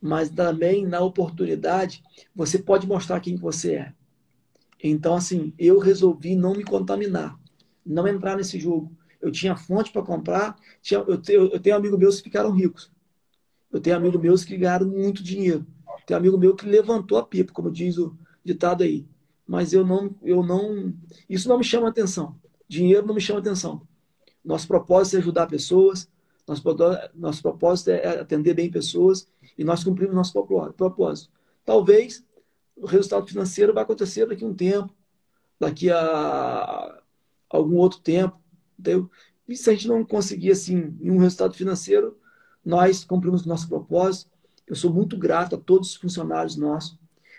Mas 0.00 0.30
também 0.30 0.86
na 0.86 1.00
oportunidade 1.00 2.00
você 2.32 2.60
pode 2.60 2.86
mostrar 2.86 3.18
quem 3.18 3.34
você 3.34 3.74
é. 3.74 3.94
Então, 4.80 5.16
assim, 5.16 5.52
eu 5.58 5.80
resolvi 5.80 6.36
não 6.36 6.52
me 6.52 6.62
contaminar, 6.62 7.36
não 7.84 8.06
entrar 8.06 8.36
nesse 8.36 8.60
jogo. 8.60 8.96
Eu 9.20 9.32
tinha 9.32 9.56
fonte 9.56 9.90
para 9.90 10.02
comprar, 10.02 10.54
tinha, 10.80 11.00
eu, 11.00 11.20
eu, 11.28 11.50
eu 11.54 11.58
tenho 11.58 11.74
amigos 11.74 11.98
meus 11.98 12.18
que 12.18 12.22
ficaram 12.30 12.52
ricos. 12.52 12.88
Eu 13.68 13.80
tenho 13.80 13.96
amigos 13.96 14.20
meus 14.20 14.44
que 14.44 14.56
ganharam 14.56 14.86
muito 14.86 15.24
dinheiro. 15.24 15.66
Tem 16.08 16.16
um 16.16 16.20
amigo 16.20 16.38
meu 16.38 16.56
que 16.56 16.64
levantou 16.64 17.18
a 17.18 17.22
pipa, 17.22 17.52
como 17.52 17.70
diz 17.70 17.98
o 17.98 18.16
ditado 18.42 18.82
aí. 18.82 19.06
Mas 19.46 19.74
eu 19.74 19.86
não, 19.86 20.16
eu 20.22 20.42
não, 20.42 20.94
isso 21.28 21.46
não 21.46 21.58
me 21.58 21.64
chama 21.64 21.86
atenção. 21.86 22.34
Dinheiro 22.66 23.06
não 23.06 23.14
me 23.14 23.20
chama 23.20 23.40
atenção. 23.40 23.86
Nosso 24.42 24.66
propósito 24.66 25.16
é 25.16 25.18
ajudar 25.18 25.46
pessoas, 25.48 26.10
nosso, 26.46 26.62
nosso 27.14 27.42
propósito 27.42 27.90
é 27.90 28.20
atender 28.20 28.54
bem 28.54 28.70
pessoas 28.70 29.28
e 29.58 29.62
nós 29.62 29.84
cumprimos 29.84 30.14
nosso 30.14 30.32
propósito. 30.32 31.30
Talvez 31.62 32.24
o 32.74 32.86
resultado 32.86 33.26
financeiro 33.26 33.74
vai 33.74 33.82
acontecer 33.82 34.26
daqui 34.26 34.44
a 34.44 34.46
um 34.46 34.54
tempo, 34.54 34.94
daqui 35.60 35.90
a 35.90 37.02
algum 37.50 37.76
outro 37.76 38.00
tempo. 38.00 38.40
Entendeu? 38.78 39.10
E 39.46 39.54
se 39.54 39.68
a 39.68 39.74
gente 39.74 39.88
não 39.88 40.02
conseguir 40.02 40.52
assim 40.52 40.96
um 41.02 41.18
resultado 41.18 41.52
financeiro, 41.52 42.16
nós 42.64 43.04
cumprimos 43.04 43.44
nosso 43.44 43.68
propósito 43.68 44.37
eu 44.68 44.76
sou 44.76 44.92
muito 44.92 45.16
grato 45.16 45.54
a 45.54 45.58
todos 45.58 45.90
os 45.90 45.96
funcionários 45.96 46.56
nossos, 46.56 46.98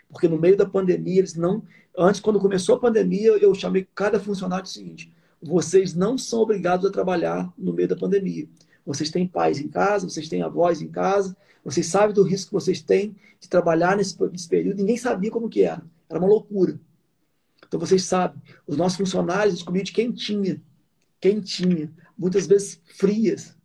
porque 0.09 0.27
no 0.27 0.39
meio 0.39 0.57
da 0.57 0.65
pandemia, 0.65 1.19
eles 1.19 1.35
não. 1.35 1.63
Antes, 1.97 2.19
quando 2.19 2.39
começou 2.39 2.75
a 2.75 2.79
pandemia, 2.79 3.31
eu 3.37 3.53
chamei 3.53 3.87
cada 3.93 4.19
funcionário 4.19 4.63
do 4.63 4.69
seguinte: 4.69 5.13
vocês 5.41 5.93
não 5.93 6.17
são 6.17 6.39
obrigados 6.39 6.85
a 6.85 6.91
trabalhar 6.91 7.51
no 7.57 7.71
meio 7.73 7.87
da 7.87 7.95
pandemia. 7.95 8.47
Vocês 8.85 9.11
têm 9.11 9.27
pais 9.27 9.59
em 9.59 9.67
casa, 9.67 10.09
vocês 10.09 10.27
têm 10.27 10.41
avós 10.41 10.81
em 10.81 10.87
casa, 10.87 11.37
vocês 11.63 11.85
sabem 11.87 12.13
do 12.13 12.23
risco 12.23 12.49
que 12.49 12.53
vocês 12.53 12.81
têm 12.81 13.15
de 13.39 13.47
trabalhar 13.47 13.95
nesse, 13.95 14.19
nesse 14.31 14.49
período. 14.49 14.77
Ninguém 14.77 14.97
sabia 14.97 15.29
como 15.29 15.49
que 15.49 15.61
era. 15.61 15.83
Era 16.09 16.19
uma 16.19 16.27
loucura. 16.27 16.79
Então 17.67 17.79
vocês 17.79 18.03
sabem, 18.03 18.41
os 18.65 18.75
nossos 18.75 18.97
funcionários 18.97 19.53
eles 19.53 19.63
comiam 19.63 19.83
de 19.83 19.91
quentinha, 19.91 20.59
quentinha, 21.21 21.93
muitas 22.17 22.47
vezes 22.47 22.81
frias, 22.83 23.55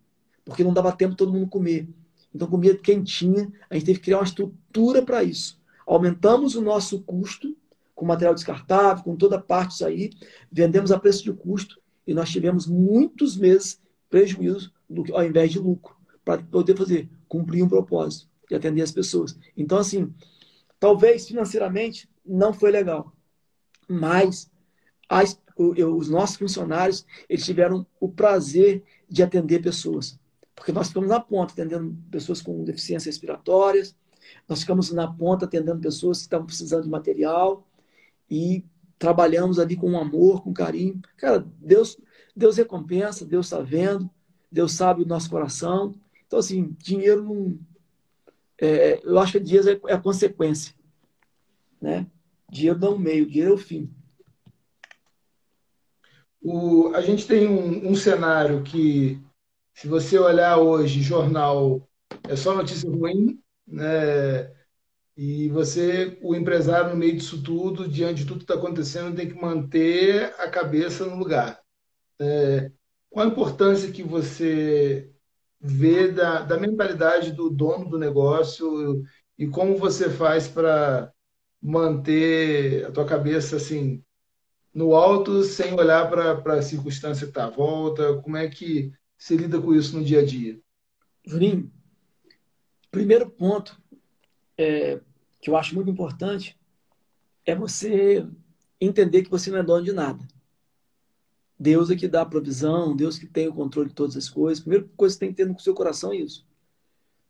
porque 0.45 0.62
não 0.62 0.75
dava 0.75 0.93
tempo 0.93 1.15
todo 1.15 1.33
mundo 1.33 1.49
comer. 1.49 1.89
Então, 2.35 2.49
comida 2.49 2.76
quentinha, 2.76 3.53
a 3.70 3.74
gente 3.74 3.87
teve 3.87 3.99
que 3.99 4.07
criar 4.07 4.18
uma 4.18 4.24
estrutura 4.24 5.03
para 5.03 5.22
isso. 5.22 5.61
Aumentamos 5.87 6.55
o 6.55 6.61
nosso 6.61 7.03
custo 7.03 7.57
com 7.95 8.05
material 8.05 8.35
descartável, 8.35 9.05
com 9.05 9.16
toda 9.16 9.41
parte 9.41 9.70
disso 9.70 9.87
aí, 9.87 10.11
vendemos 10.51 10.91
a 10.91 10.99
preço 10.99 11.22
de 11.22 11.32
custo 11.32 11.80
e 12.07 12.12
nós 12.12 12.30
tivemos 12.30 12.66
muitos 12.66 13.37
meses 13.37 13.80
prejuízo 14.11 14.72
ao 15.12 15.24
invés 15.24 15.51
de 15.51 15.59
lucro, 15.59 15.97
para 16.24 16.43
poder 16.43 16.76
fazer, 16.76 17.09
cumprir 17.28 17.62
um 17.62 17.68
propósito 17.68 18.28
e 18.51 18.55
atender 18.55 18.82
as 18.82 18.93
pessoas. 18.93 19.37
Então, 19.57 19.78
assim, 19.78 20.12
talvez 20.78 21.26
financeiramente 21.26 22.09
não 22.24 22.53
foi 22.53 22.70
legal, 22.70 23.12
mas 23.89 24.51
as, 25.09 25.41
os 25.57 26.09
nossos 26.09 26.37
funcionários 26.37 27.05
eles 27.28 27.45
tiveram 27.45 27.87
o 27.99 28.09
prazer 28.09 28.82
de 29.09 29.22
atender 29.22 29.62
pessoas. 29.62 30.18
Porque 30.55 30.73
nós 30.73 30.89
ficamos 30.89 31.09
na 31.09 31.21
ponta 31.21 31.53
atendendo 31.53 31.97
pessoas 32.11 32.41
com 32.41 32.65
deficiências 32.65 33.07
respiratórias, 33.07 33.97
nós 34.49 34.61
ficamos 34.61 34.91
na 34.93 35.11
ponta 35.11 35.45
atendendo 35.45 35.81
pessoas 35.81 36.19
que 36.19 36.25
estavam 36.25 36.47
precisando 36.47 36.85
de 36.85 36.91
material 36.91 37.67
e 38.31 38.65
trabalhamos 38.99 39.59
ali 39.59 39.77
com 39.77 39.99
amor, 39.99 40.43
com 40.43 40.53
carinho. 40.53 41.01
Cara, 41.17 41.47
Deus, 41.59 41.99
Deus 42.35 42.57
recompensa, 42.57 43.27
Deus 43.27 43.47
está 43.47 43.61
vendo, 43.61 44.09
Deus 44.51 44.73
sabe 44.73 45.03
o 45.03 45.07
nosso 45.07 45.29
coração. 45.29 45.95
Então, 46.27 46.39
assim, 46.39 46.75
dinheiro 46.79 47.23
não. 47.23 47.59
É, 48.61 49.01
eu 49.05 49.19
acho 49.19 49.33
que 49.33 49.41
dinheiro 49.41 49.69
é, 49.69 49.93
é 49.93 49.95
a 49.95 50.01
consequência. 50.01 50.75
Né? 51.81 52.07
Dinheiro 52.49 52.79
não 52.79 52.93
é 52.93 52.95
o 52.95 52.99
meio, 52.99 53.27
dinheiro 53.27 53.53
é 53.53 53.55
o 53.55 53.59
fim. 53.59 53.91
O, 56.41 56.89
a 56.95 57.01
gente 57.01 57.27
tem 57.27 57.49
um, 57.49 57.91
um 57.91 57.95
cenário 57.95 58.63
que 58.63 59.21
se 59.75 59.89
você 59.89 60.18
olhar 60.18 60.59
hoje, 60.59 61.03
jornal 61.03 61.89
é 62.29 62.37
só 62.37 62.55
notícia 62.55 62.89
ruim, 62.89 63.41
né? 63.66 64.53
E 65.16 65.49
você, 65.51 66.18
o 66.22 66.35
empresário, 66.35 66.91
no 66.91 66.97
meio 66.97 67.16
disso 67.16 67.43
tudo, 67.43 67.89
diante 67.89 68.22
de 68.22 68.27
tudo 68.27 68.39
que 68.39 68.45
está 68.45 68.55
acontecendo, 68.55 69.16
tem 69.16 69.29
que 69.29 69.41
manter 69.41 70.35
a 70.39 70.49
cabeça 70.51 71.07
no 71.07 71.16
lugar. 71.16 71.61
É, 72.20 72.70
qual 73.11 73.27
a 73.27 73.29
importância 73.31 73.93
que 73.93 74.03
você 74.03 75.11
vê 75.61 76.09
da, 76.11 76.41
da 76.43 76.59
mentalidade 76.59 77.33
do 77.33 77.49
dono 77.51 77.89
do 77.89 77.99
negócio 77.99 79.03
e 79.39 79.47
como 79.49 79.79
você 79.79 80.11
faz 80.11 80.49
para 80.49 81.12
manter 81.62 82.87
a 82.87 82.93
tua 82.93 83.07
cabeça 83.07 83.57
assim 83.57 84.05
no 84.75 84.95
alto 84.95 85.43
sem 85.45 85.72
olhar 85.75 86.11
para 86.11 86.55
a 86.55 86.62
circunstância 86.62 87.27
que 87.27 87.31
está 87.31 87.47
à 87.47 87.51
volta? 87.51 88.20
Como 88.22 88.37
é 88.37 88.49
que 88.49 88.93
você 89.25 89.39
lida 89.39 89.59
com 89.59 89.75
isso 89.75 89.99
no 89.99 90.05
dia 90.05 90.20
a 90.20 90.27
dia? 90.27 90.61
Juninho, 91.27 91.72
primeiro 92.91 93.31
ponto 93.31 93.83
é, 94.59 95.01
que 95.41 95.49
eu 95.49 95.57
acho 95.57 95.75
muito 95.75 95.89
importante 95.89 96.61
é 97.47 97.55
você 97.55 98.29
entender 98.79 99.22
que 99.22 99.31
você 99.31 99.51
não 99.51 99.61
é 99.61 99.62
dono 99.62 99.83
de 99.83 99.93
nada. 99.93 100.29
Deus 101.59 101.89
é 101.89 101.97
que 101.97 102.07
dá 102.07 102.20
a 102.20 102.27
provisão, 102.27 102.95
Deus 102.95 103.18
que 103.18 103.27
tem 103.27 103.49
o 103.49 103.55
controle 103.55 103.89
de 103.89 103.95
todas 103.95 104.14
as 104.14 104.29
coisas. 104.29 104.62
Primeira 104.62 104.87
coisa 104.95 105.14
que 105.14 105.18
você 105.18 105.20
tem 105.20 105.31
que 105.31 105.37
ter 105.37 105.49
no 105.49 105.59
seu 105.59 105.72
coração 105.72 106.12
é 106.12 106.16
isso. 106.16 106.47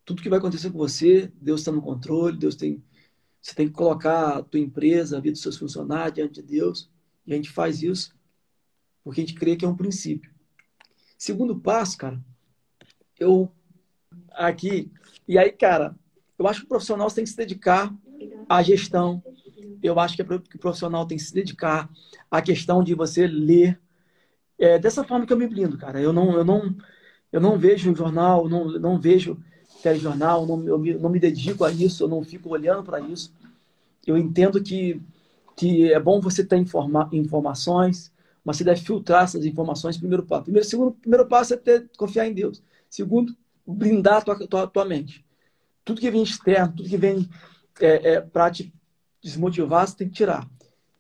Tudo 0.04 0.20
que 0.20 0.28
vai 0.28 0.40
acontecer 0.40 0.72
com 0.72 0.78
você, 0.78 1.30
Deus 1.40 1.60
está 1.60 1.70
no 1.70 1.80
controle, 1.80 2.36
Deus 2.36 2.56
tem. 2.56 2.82
Você 3.40 3.54
tem 3.54 3.68
que 3.68 3.72
colocar 3.72 4.38
a 4.38 4.42
tua 4.42 4.58
empresa, 4.58 5.16
a 5.16 5.20
vida 5.20 5.34
dos 5.34 5.42
seus 5.42 5.56
funcionários 5.56 6.16
diante 6.16 6.42
de 6.42 6.42
Deus. 6.42 6.90
E 7.24 7.32
a 7.32 7.36
gente 7.36 7.50
faz 7.50 7.84
isso 7.84 8.12
porque 9.04 9.20
a 9.20 9.24
gente 9.24 9.38
crê 9.38 9.54
que 9.54 9.64
é 9.64 9.68
um 9.68 9.76
princípio. 9.76 10.33
Segundo 11.24 11.56
passo, 11.58 11.96
cara, 11.96 12.20
eu 13.18 13.50
aqui. 14.32 14.92
E 15.26 15.38
aí, 15.38 15.50
cara, 15.50 15.96
eu 16.38 16.46
acho 16.46 16.60
que 16.60 16.66
o 16.66 16.68
profissional 16.68 17.10
tem 17.10 17.24
que 17.24 17.30
se 17.30 17.36
dedicar 17.38 17.90
à 18.46 18.62
gestão, 18.62 19.22
eu 19.82 19.98
acho 19.98 20.16
que, 20.16 20.20
é, 20.20 20.26
que 20.26 20.56
o 20.56 20.58
profissional 20.58 21.06
tem 21.06 21.16
que 21.16 21.24
se 21.24 21.32
dedicar 21.32 21.88
à 22.30 22.42
questão 22.42 22.84
de 22.84 22.94
você 22.94 23.26
ler. 23.26 23.80
É 24.58 24.78
dessa 24.78 25.02
forma 25.02 25.24
que 25.24 25.32
eu 25.32 25.38
me 25.38 25.48
blindo, 25.48 25.78
cara. 25.78 25.98
Eu 25.98 26.12
não, 26.12 26.34
eu 26.34 26.44
não, 26.44 26.76
eu 27.32 27.40
não 27.40 27.58
vejo 27.58 27.96
jornal, 27.96 28.46
não, 28.46 28.72
não 28.72 29.00
vejo 29.00 29.42
telejornal, 29.82 30.44
não, 30.44 30.62
eu 30.68 30.78
me, 30.78 30.92
não 30.92 31.08
me 31.08 31.18
dedico 31.18 31.64
a 31.64 31.72
isso, 31.72 32.04
eu 32.04 32.08
não 32.08 32.22
fico 32.22 32.50
olhando 32.50 32.82
para 32.82 33.00
isso. 33.00 33.32
Eu 34.06 34.18
entendo 34.18 34.62
que, 34.62 35.00
que 35.56 35.90
é 35.90 35.98
bom 35.98 36.20
você 36.20 36.44
ter 36.44 36.58
informa, 36.58 37.08
informações, 37.12 38.12
mas 38.44 38.56
você 38.56 38.64
deve 38.64 38.80
filtrar 38.80 39.24
essas 39.24 39.44
informações. 39.44 39.96
Primeiro 39.96 40.24
passo. 40.24 40.44
Primeiro, 40.44 40.68
segundo, 40.68 40.92
primeiro 40.92 41.26
passo 41.26 41.54
é 41.54 41.56
ter, 41.56 41.88
confiar 41.96 42.26
em 42.26 42.34
Deus. 42.34 42.62
Segundo, 42.90 43.34
blindar 43.66 44.18
a 44.18 44.20
tua, 44.20 44.46
tua, 44.46 44.66
tua 44.66 44.84
mente. 44.84 45.24
Tudo 45.84 46.00
que 46.00 46.10
vem 46.10 46.22
externo, 46.22 46.74
tudo 46.76 46.88
que 46.88 46.96
vem 46.96 47.28
é, 47.80 48.12
é, 48.12 48.20
para 48.20 48.50
te 48.50 48.72
desmotivar, 49.22 49.86
você 49.86 49.96
tem 49.96 50.08
que 50.08 50.14
tirar. 50.14 50.48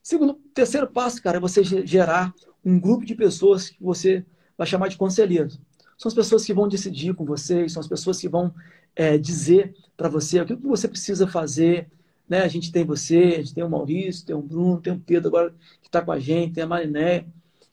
Segundo, 0.02 0.34
terceiro 0.54 0.86
passo, 0.86 1.22
cara, 1.22 1.36
é 1.36 1.40
você 1.40 1.62
gerar 1.64 2.34
um 2.64 2.78
grupo 2.78 3.04
de 3.04 3.14
pessoas 3.14 3.70
que 3.70 3.82
você 3.82 4.24
vai 4.56 4.66
chamar 4.66 4.88
de 4.88 4.96
conselheiros. 4.96 5.60
São 5.98 6.08
as 6.08 6.14
pessoas 6.14 6.44
que 6.44 6.54
vão 6.54 6.68
decidir 6.68 7.14
com 7.14 7.24
você, 7.24 7.68
são 7.68 7.80
as 7.80 7.88
pessoas 7.88 8.18
que 8.18 8.28
vão 8.28 8.52
é, 8.96 9.16
dizer 9.18 9.74
para 9.96 10.08
você 10.08 10.40
o 10.40 10.46
que 10.46 10.54
você 10.56 10.88
precisa 10.88 11.26
fazer. 11.26 11.88
Né? 12.28 12.42
A 12.42 12.48
gente 12.48 12.72
tem 12.72 12.84
você, 12.84 13.18
a 13.18 13.38
gente 13.38 13.54
tem 13.54 13.64
o 13.64 13.70
Maurício, 13.70 14.26
tem 14.26 14.34
o 14.34 14.42
Bruno, 14.42 14.80
tem 14.80 14.92
o 14.92 15.00
Pedro 15.00 15.28
agora 15.28 15.54
que 15.80 15.88
está 15.88 16.02
com 16.02 16.12
a 16.12 16.18
gente, 16.18 16.54
tem 16.54 16.64
a 16.64 16.66
Mariné. 16.66 17.26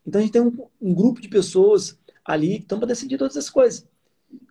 Então 0.06 0.20
a 0.20 0.24
gente 0.24 0.34
tem 0.34 0.42
um, 0.42 0.68
um 0.82 0.94
grupo 0.94 1.22
de 1.22 1.28
pessoas 1.28 1.98
ali 2.24 2.58
que 2.58 2.64
estão 2.64 2.80
para 2.80 2.88
decidir 2.88 3.18
todas 3.18 3.36
essas 3.36 3.50
coisas. 3.50 3.88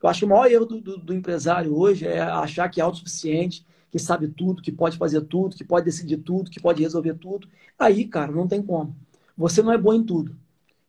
Eu 0.03 0.09
acho 0.09 0.21
que 0.21 0.25
o 0.25 0.29
maior 0.29 0.51
erro 0.51 0.67
do, 0.67 0.81
do, 0.81 0.97
do 0.99 1.15
empresário 1.15 1.77
hoje 1.77 2.07
é 2.07 2.21
achar 2.21 2.69
que 2.69 2.81
é 2.81 2.85
autossuficiente, 2.85 3.65
que 3.91 3.99
sabe 3.99 4.29
tudo, 4.29 4.63
que 4.63 4.71
pode 4.71 4.97
fazer 4.97 5.21
tudo, 5.23 5.57
que 5.57 5.65
pode 5.65 5.85
decidir 5.85 6.19
tudo, 6.19 6.51
que 6.51 6.61
pode 6.61 6.83
resolver 6.83 7.15
tudo. 7.15 7.49
Aí, 7.79 8.07
cara, 8.07 8.31
não 8.31 8.47
tem 8.47 8.63
como. 8.63 8.95
Você 9.37 9.63
não 9.63 9.73
é 9.73 9.79
bom 9.79 9.93
em 9.93 10.05
tudo. 10.05 10.37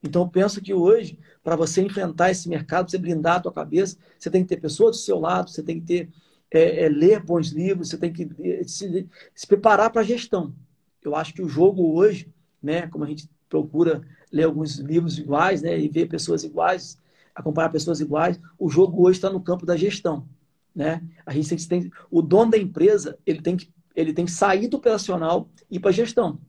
Então, 0.04 0.24
eu 0.24 0.28
penso 0.28 0.62
que 0.62 0.74
hoje, 0.74 1.18
para 1.44 1.56
você 1.56 1.82
enfrentar 1.82 2.32
esse 2.32 2.50
mercado, 2.50 2.90
você 2.90 2.98
blindar 2.98 3.38
a 3.38 3.40
tua 3.40 3.52
cabeça, 3.52 3.98
você 4.18 4.30
tem 4.30 4.44
que 4.44 4.50
ter 4.50 4.60
pessoas 4.60 4.98
do 4.98 5.02
seu 5.02 5.20
lado, 5.20 5.50
você 5.50 5.64
tem 5.64 5.80
que 5.80 5.86
ter 5.86 6.10
é, 6.52 6.86
é, 6.86 6.90
ler 6.90 7.24
bons 7.24 7.50
livros, 7.50 7.90
você 7.90 7.98
tem 7.98 8.12
que 8.12 8.30
é, 8.40 8.64
se, 8.64 9.08
se 9.34 9.48
preparar 9.48 9.90
para 9.90 10.02
a 10.02 10.06
gestão. 10.06 10.54
Eu 11.02 11.16
acho 11.16 11.34
que 11.34 11.42
o 11.42 11.48
jogo 11.48 11.94
hoje, 11.96 12.32
né, 12.62 12.88
como 12.88 13.06
a 13.06 13.08
gente 13.08 13.30
procura 13.50 14.02
ler 14.32 14.44
alguns 14.44 14.78
livros 14.78 15.18
iguais, 15.18 15.62
né, 15.62 15.80
e 15.80 15.88
ver 15.88 16.08
pessoas 16.08 16.44
iguais, 16.44 16.98
acompanhar 17.34 17.70
pessoas 17.70 18.02
iguais, 18.02 18.40
o 18.60 18.70
jogo 18.70 19.02
hoje 19.02 19.18
está 19.18 19.30
no 19.30 19.42
campo 19.42 19.66
da 19.66 19.78
gestão, 19.78 20.28
né? 20.76 21.02
A 21.26 21.34
gente 21.34 21.68
tem, 21.68 21.90
o 22.10 22.22
dono 22.22 22.52
da 22.52 22.58
empresa, 22.58 23.18
ele 23.26 23.42
tem 23.42 23.56
que 23.58 23.72
ele 23.94 24.14
tem 24.14 24.26
que 24.26 24.32
sair 24.32 24.70
do 24.70 24.78
operacional 24.78 25.50
e 25.70 25.76
ir 25.76 25.80
para 25.80 25.90
a 25.90 25.94
gestão. 25.94 26.40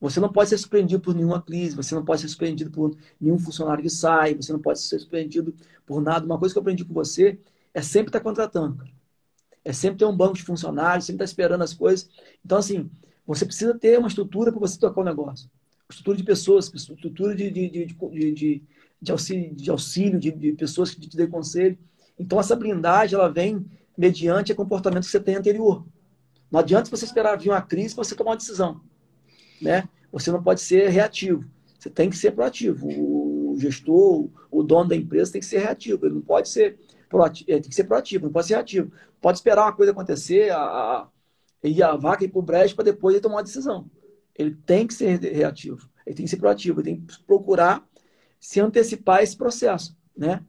Você 0.00 0.20
não 0.20 0.30
pode 0.30 0.50
ser 0.50 0.58
surpreendido 0.58 1.00
por 1.02 1.14
nenhuma 1.14 1.42
crise, 1.42 1.74
você 1.74 1.94
não 1.94 2.04
pode 2.04 2.20
ser 2.20 2.28
surpreendido 2.28 2.70
por 2.70 2.96
nenhum 3.20 3.38
funcionário 3.38 3.82
que 3.82 3.90
sai, 3.90 4.34
você 4.34 4.52
não 4.52 4.60
pode 4.60 4.80
ser 4.80 4.98
surpreendido 4.98 5.54
por 5.84 6.00
nada. 6.00 6.24
Uma 6.24 6.38
coisa 6.38 6.54
que 6.54 6.58
eu 6.58 6.60
aprendi 6.60 6.84
com 6.84 6.94
você 6.94 7.38
é 7.78 7.82
sempre 7.82 8.08
estar 8.08 8.20
contratando. 8.20 8.84
É 9.64 9.72
sempre 9.72 9.98
ter 9.98 10.04
um 10.04 10.16
banco 10.16 10.34
de 10.34 10.42
funcionários, 10.42 11.04
sempre 11.04 11.24
estar 11.24 11.30
esperando 11.30 11.62
as 11.62 11.74
coisas. 11.74 12.08
Então, 12.44 12.58
assim, 12.58 12.90
você 13.26 13.44
precisa 13.44 13.78
ter 13.78 13.98
uma 13.98 14.08
estrutura 14.08 14.50
para 14.50 14.60
você 14.60 14.78
tocar 14.78 15.00
o 15.00 15.04
negócio. 15.04 15.50
Estrutura 15.88 16.16
de 16.16 16.24
pessoas, 16.24 16.72
estrutura 16.74 17.34
de, 17.34 17.50
de, 17.50 17.68
de, 17.68 18.32
de, 18.32 18.62
de 19.00 19.12
auxílio, 19.12 19.54
de, 19.54 19.70
auxílio 19.70 20.18
de, 20.18 20.30
de 20.30 20.52
pessoas 20.52 20.90
que 20.90 21.00
te 21.00 21.16
dêem 21.16 21.28
conselho. 21.28 21.78
Então, 22.18 22.40
essa 22.40 22.56
blindagem, 22.56 23.18
ela 23.18 23.28
vem 23.28 23.64
mediante 23.96 24.52
o 24.52 24.56
comportamento 24.56 25.04
que 25.04 25.10
você 25.10 25.20
tem 25.20 25.36
anterior. 25.36 25.84
Não 26.50 26.60
adianta 26.60 26.90
você 26.90 27.04
esperar 27.04 27.36
vir 27.36 27.50
uma 27.50 27.60
crise 27.60 27.94
para 27.94 28.04
você 28.04 28.14
tomar 28.14 28.30
uma 28.30 28.36
decisão 28.36 28.80
né? 29.60 29.88
Você 30.12 30.30
não 30.30 30.42
pode 30.42 30.60
ser 30.60 30.88
reativo. 30.88 31.44
Você 31.78 31.90
tem 31.90 32.10
que 32.10 32.16
ser 32.16 32.32
proativo. 32.32 32.88
O 32.88 33.56
gestor, 33.58 34.28
o 34.50 34.62
dono 34.62 34.88
da 34.88 34.96
empresa 34.96 35.32
tem 35.32 35.40
que 35.40 35.46
ser 35.46 35.58
reativo. 35.58 36.06
Ele 36.06 36.14
não 36.14 36.22
pode 36.22 36.48
ser 36.48 36.78
proativo, 37.08 37.46
tem 37.46 37.60
que 37.62 37.74
ser 37.74 37.84
proativo, 37.84 38.26
não 38.26 38.32
pode 38.32 38.46
ser 38.46 38.54
reativo. 38.54 38.92
Pode 39.20 39.38
esperar 39.38 39.64
uma 39.64 39.72
coisa 39.72 39.92
acontecer, 39.92 40.50
a, 40.50 40.58
a, 40.58 41.08
ir 41.64 41.82
a 41.82 41.96
vaca 41.96 42.24
ir 42.24 42.28
para 42.28 42.38
o 42.38 42.42
brejo 42.42 42.74
para 42.74 42.84
depois 42.84 43.14
ele 43.14 43.22
tomar 43.22 43.36
uma 43.36 43.42
decisão. 43.42 43.90
Ele 44.34 44.54
tem 44.66 44.86
que 44.86 44.94
ser 44.94 45.18
reativo. 45.20 45.88
Ele 46.06 46.14
tem 46.14 46.24
que 46.24 46.30
ser 46.30 46.36
proativo. 46.36 46.80
Ele 46.80 46.84
tem 46.84 47.00
que 47.00 47.22
procurar 47.24 47.86
se 48.38 48.60
antecipar 48.60 49.22
esse 49.22 49.36
processo, 49.36 49.96
né? 50.16 50.44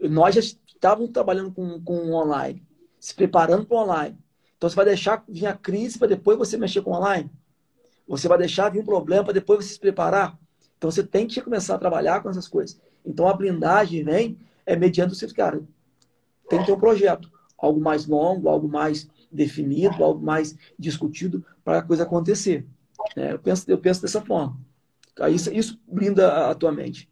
Nós 0.00 0.34
já 0.34 0.40
estávamos 0.40 1.10
trabalhando 1.10 1.52
com, 1.52 1.80
com 1.82 2.12
online, 2.12 2.62
se 3.00 3.14
preparando 3.14 3.66
para 3.66 3.76
o 3.76 3.80
online. 3.80 4.18
Então 4.56 4.68
você 4.68 4.76
vai 4.76 4.84
deixar 4.84 5.24
vir 5.28 5.46
a 5.46 5.54
crise 5.54 5.98
para 5.98 6.08
depois 6.08 6.38
você 6.38 6.56
mexer 6.56 6.82
com 6.82 6.92
online? 6.92 7.30
Você 8.06 8.28
vai 8.28 8.38
deixar 8.38 8.70
vir 8.70 8.80
um 8.80 8.84
problema 8.84 9.24
para 9.24 9.32
depois 9.32 9.64
você 9.64 9.74
se 9.74 9.80
preparar. 9.80 10.38
Então 10.76 10.90
você 10.90 11.02
tem 11.02 11.26
que 11.26 11.40
começar 11.40 11.74
a 11.74 11.78
trabalhar 11.78 12.22
com 12.22 12.30
essas 12.30 12.46
coisas. 12.46 12.80
Então 13.04 13.28
a 13.28 13.34
blindagem 13.34 14.04
vem 14.04 14.38
é 14.66 14.76
mediante 14.76 15.24
o 15.24 15.34
cara. 15.34 15.62
Tem 16.48 16.60
que 16.60 16.66
ter 16.66 16.72
um 16.72 16.78
projeto, 16.78 17.30
algo 17.58 17.80
mais 17.80 18.06
longo, 18.06 18.48
algo 18.48 18.68
mais 18.68 19.08
definido, 19.30 20.02
algo 20.04 20.24
mais 20.24 20.56
discutido 20.78 21.44
para 21.64 21.78
a 21.78 21.82
coisa 21.82 22.04
acontecer. 22.04 22.66
É, 23.16 23.32
eu, 23.32 23.38
penso, 23.38 23.70
eu 23.70 23.78
penso 23.78 24.02
dessa 24.02 24.20
forma. 24.20 24.56
Isso, 25.30 25.52
isso 25.52 25.80
blinda 25.86 26.50
a 26.50 26.54
tua 26.54 26.72
mente. 26.72 27.08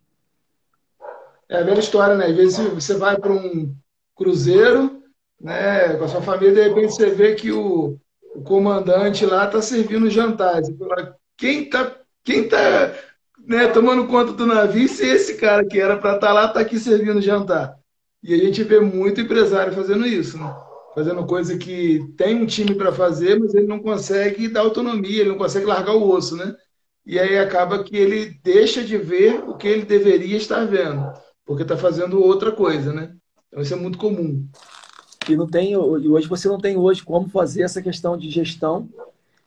É 1.49 1.59
a 1.59 1.63
velha 1.63 1.81
história, 1.81 2.17
né? 2.17 2.27
Às 2.27 2.37
vezes 2.37 2.59
você 2.69 2.95
vai 2.95 3.19
para 3.19 3.33
um 3.33 3.75
cruzeiro, 4.17 5.03
né, 5.41 5.97
com 5.97 6.05
a 6.05 6.09
sua 6.09 6.23
família, 6.23 6.55
de 6.55 6.69
repente 6.69 6.95
você 6.95 7.11
vê 7.11 7.35
que 7.35 7.51
o, 7.51 7.99
o 8.35 8.43
comandante 8.43 9.27
lá 9.27 9.47
está 9.47 9.61
servindo 9.61 10.09
jantar. 10.09 10.63
Fala, 10.79 11.17
quem 11.37 11.65
está 11.65 11.97
quem 12.25 12.49
tá, 12.49 12.95
né, 13.45 13.67
tomando 13.69 14.07
conta 14.07 14.33
do 14.33 14.47
navio 14.47 14.89
se 14.89 15.05
esse 15.05 15.35
cara 15.35 15.65
que 15.65 15.81
era 15.81 15.97
para 15.97 16.15
estar 16.15 16.29
tá 16.29 16.33
lá 16.33 16.47
está 16.47 16.61
aqui 16.61 16.79
servindo 16.79 17.21
jantar? 17.21 17.77
E 18.23 18.35
a 18.35 18.39
gente 18.39 18.63
vê 18.63 18.81
muito 18.81 19.21
empresário 19.21 19.73
fazendo 19.73 20.07
isso, 20.07 20.39
né? 20.39 20.55
fazendo 20.95 21.25
coisa 21.27 21.57
que 21.57 22.01
tem 22.17 22.37
um 22.37 22.47
time 22.47 22.75
para 22.75 22.93
fazer, 22.93 23.39
mas 23.39 23.55
ele 23.55 23.67
não 23.67 23.79
consegue 23.79 24.47
dar 24.47 24.61
autonomia, 24.61 25.21
ele 25.21 25.31
não 25.31 25.39
consegue 25.39 25.65
largar 25.65 25.95
o 25.95 26.07
osso, 26.11 26.37
né? 26.37 26.55
E 27.05 27.19
aí 27.19 27.39
acaba 27.39 27.83
que 27.83 27.97
ele 27.97 28.39
deixa 28.45 28.85
de 28.85 28.99
ver 28.99 29.43
o 29.49 29.57
que 29.57 29.67
ele 29.67 29.87
deveria 29.87 30.37
estar 30.37 30.67
vendo, 30.67 31.11
porque 31.47 31.63
está 31.63 31.79
fazendo 31.79 32.23
outra 32.23 32.53
coisa, 32.53 32.93
né? 32.93 33.15
Então 33.49 33.63
isso 33.63 33.73
é 33.73 33.77
muito 33.77 33.97
comum 33.97 34.47
que 35.25 35.37
não 35.37 35.47
tem, 35.47 35.73
e 35.73 35.77
hoje 35.77 36.29
você 36.29 36.49
não 36.49 36.59
tem 36.59 36.77
hoje 36.77 37.03
como 37.03 37.29
fazer 37.29 37.63
essa 37.63 37.81
questão 37.81 38.17
de 38.17 38.29
gestão 38.29 38.89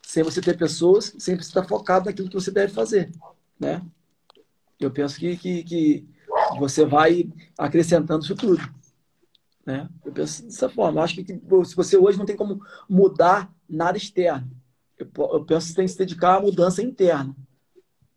sem 0.02 0.24
você 0.24 0.42
ter 0.42 0.58
pessoas, 0.58 1.14
sem 1.18 1.36
você 1.36 1.50
estar 1.50 1.68
focado 1.68 2.06
naquilo 2.06 2.30
que 2.30 2.36
você 2.36 2.52
deve 2.52 2.74
fazer, 2.74 3.12
né? 3.60 3.82
Eu 4.80 4.92
penso 4.92 5.18
que, 5.20 5.36
que, 5.38 5.64
que 5.64 6.08
você 6.60 6.86
vai 6.86 7.30
acrescentando 7.58 8.24
isso 8.24 8.36
tudo, 8.36 8.62
né? 9.66 9.90
Eu 10.06 10.12
penso 10.12 10.44
dessa 10.44 10.70
forma. 10.70 11.00
Eu 11.00 11.04
acho 11.04 11.16
que, 11.16 11.26
se 11.66 11.76
você 11.76 11.98
hoje 11.98 12.18
não 12.18 12.26
tem 12.26 12.36
como 12.36 12.62
mudar 12.90 13.52
nada 13.68 13.98
externo, 13.98 14.50
eu, 14.98 15.08
eu 15.16 15.46
penso 15.46 15.68
que 15.68 15.72
você 15.72 15.76
tem 15.76 15.86
que 15.86 15.92
se 15.92 15.98
dedicar 15.98 16.36
à 16.36 16.40
mudança 16.40 16.82
interna, 16.82 17.36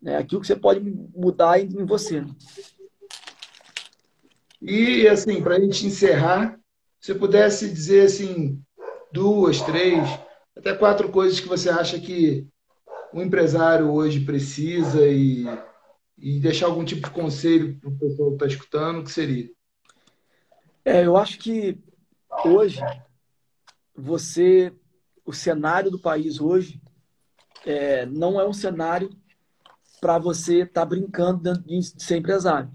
né? 0.01 0.17
Aquilo 0.17 0.41
que 0.41 0.47
você 0.47 0.57
pode 0.57 0.81
mudar 0.81 1.61
em, 1.61 1.67
em 1.67 1.85
você. 1.85 2.25
E 4.61 5.07
assim, 5.07 5.41
para 5.43 5.57
a 5.57 5.61
gente 5.61 5.87
encerrar, 5.87 6.59
se 7.01 7.15
pudesse 7.15 7.69
dizer 7.69 8.07
assim, 8.07 8.61
duas, 9.13 9.61
três, 9.63 10.09
até 10.57 10.75
quatro 10.75 11.09
coisas 11.11 11.39
que 11.39 11.49
você 11.49 11.71
acha 11.71 11.99
que 11.99 12.47
o 13.13 13.23
empresário 13.23 13.91
hoje 13.91 14.21
precisa 14.21 15.07
e, 15.07 15.47
e 16.19 16.41
deixar 16.41 16.67
algum 16.67 16.85
tipo 16.85 17.07
de 17.07 17.15
conselho 17.15 17.79
para 17.79 17.91
o 17.91 17.99
pessoal 17.99 18.29
que 18.31 18.35
está 18.35 18.47
escutando, 18.47 19.05
que 19.05 19.13
seria? 19.13 19.51
É, 20.85 21.05
eu 21.05 21.17
acho 21.17 21.39
que 21.39 21.79
hoje 22.45 22.81
você, 23.95 24.73
o 25.25 25.33
cenário 25.33 25.91
do 25.91 25.99
país 25.99 26.41
hoje 26.41 26.81
é, 27.65 28.07
não 28.07 28.41
é 28.41 28.47
um 28.47 28.53
cenário 28.53 29.11
para 30.01 30.19
você 30.19 30.63
estar 30.63 30.83
tá 30.83 30.87
brincando 30.87 31.59
de 31.59 31.83
ser 31.83 32.17
empresário, 32.17 32.71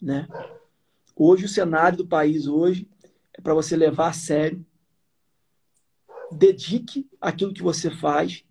né? 0.00 0.26
Hoje 1.16 1.44
o 1.44 1.48
cenário 1.48 1.98
do 1.98 2.06
país 2.06 2.46
hoje 2.46 2.88
é 3.32 3.40
para 3.40 3.54
você 3.54 3.76
levar 3.76 4.08
a 4.08 4.12
sério. 4.12 4.64
Dedique 6.32 7.08
aquilo 7.20 7.54
que 7.54 7.62
você 7.62 7.90
faz. 7.90 8.44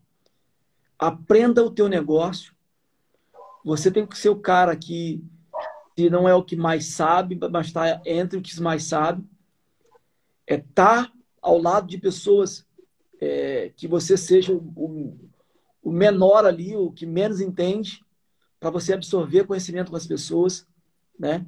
Aprenda 0.98 1.64
o 1.64 1.72
teu 1.72 1.90
negócio. 1.90 2.53
Você 3.64 3.90
tem 3.90 4.06
que 4.06 4.18
ser 4.18 4.30
o 4.30 4.40
cara 4.40 4.76
que, 4.76 5.24
se 5.98 6.10
não 6.10 6.28
é 6.28 6.36
o 6.36 6.44
que 6.44 6.56
mais 6.56 6.88
sabe, 6.88 7.40
mas 7.52 7.68
está 7.68 8.02
entre 8.06 8.38
o 8.38 8.42
que 8.42 8.60
mais 8.62 8.84
sabe. 8.84 9.24
É 10.46 10.56
estar 10.56 11.06
tá 11.06 11.14
ao 11.42 11.58
lado 11.58 11.88
de 11.88 11.98
pessoas 11.98 12.66
é, 13.22 13.72
que 13.76 13.88
você 13.88 14.18
seja 14.18 14.54
o, 14.54 15.18
o 15.82 15.92
menor 15.92 16.46
ali, 16.46 16.76
o 16.76 16.92
que 16.92 17.06
menos 17.06 17.40
entende, 17.40 18.04
para 18.60 18.70
você 18.70 18.94
absorver 18.94 19.46
conhecimento 19.46 19.92
com 19.92 19.98
as 19.98 20.08
pessoas, 20.08 20.66
né? 21.20 21.46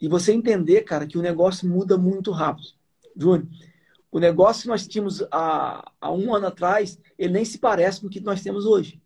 E 0.00 0.08
você 0.08 0.32
entender, 0.32 0.82
cara, 0.82 1.06
que 1.06 1.18
o 1.18 1.22
negócio 1.22 1.68
muda 1.68 1.96
muito 1.96 2.30
rápido. 2.30 2.68
Júnior, 3.16 3.46
O 4.10 4.18
negócio 4.18 4.62
que 4.62 4.68
nós 4.68 4.86
tínhamos 4.86 5.22
há, 5.30 5.92
há 6.00 6.12
um 6.12 6.34
ano 6.34 6.46
atrás, 6.46 6.98
ele 7.18 7.32
nem 7.32 7.44
se 7.44 7.58
parece 7.58 8.00
com 8.00 8.06
o 8.06 8.10
que 8.10 8.20
nós 8.20 8.42
temos 8.42 8.64
hoje. 8.64 9.00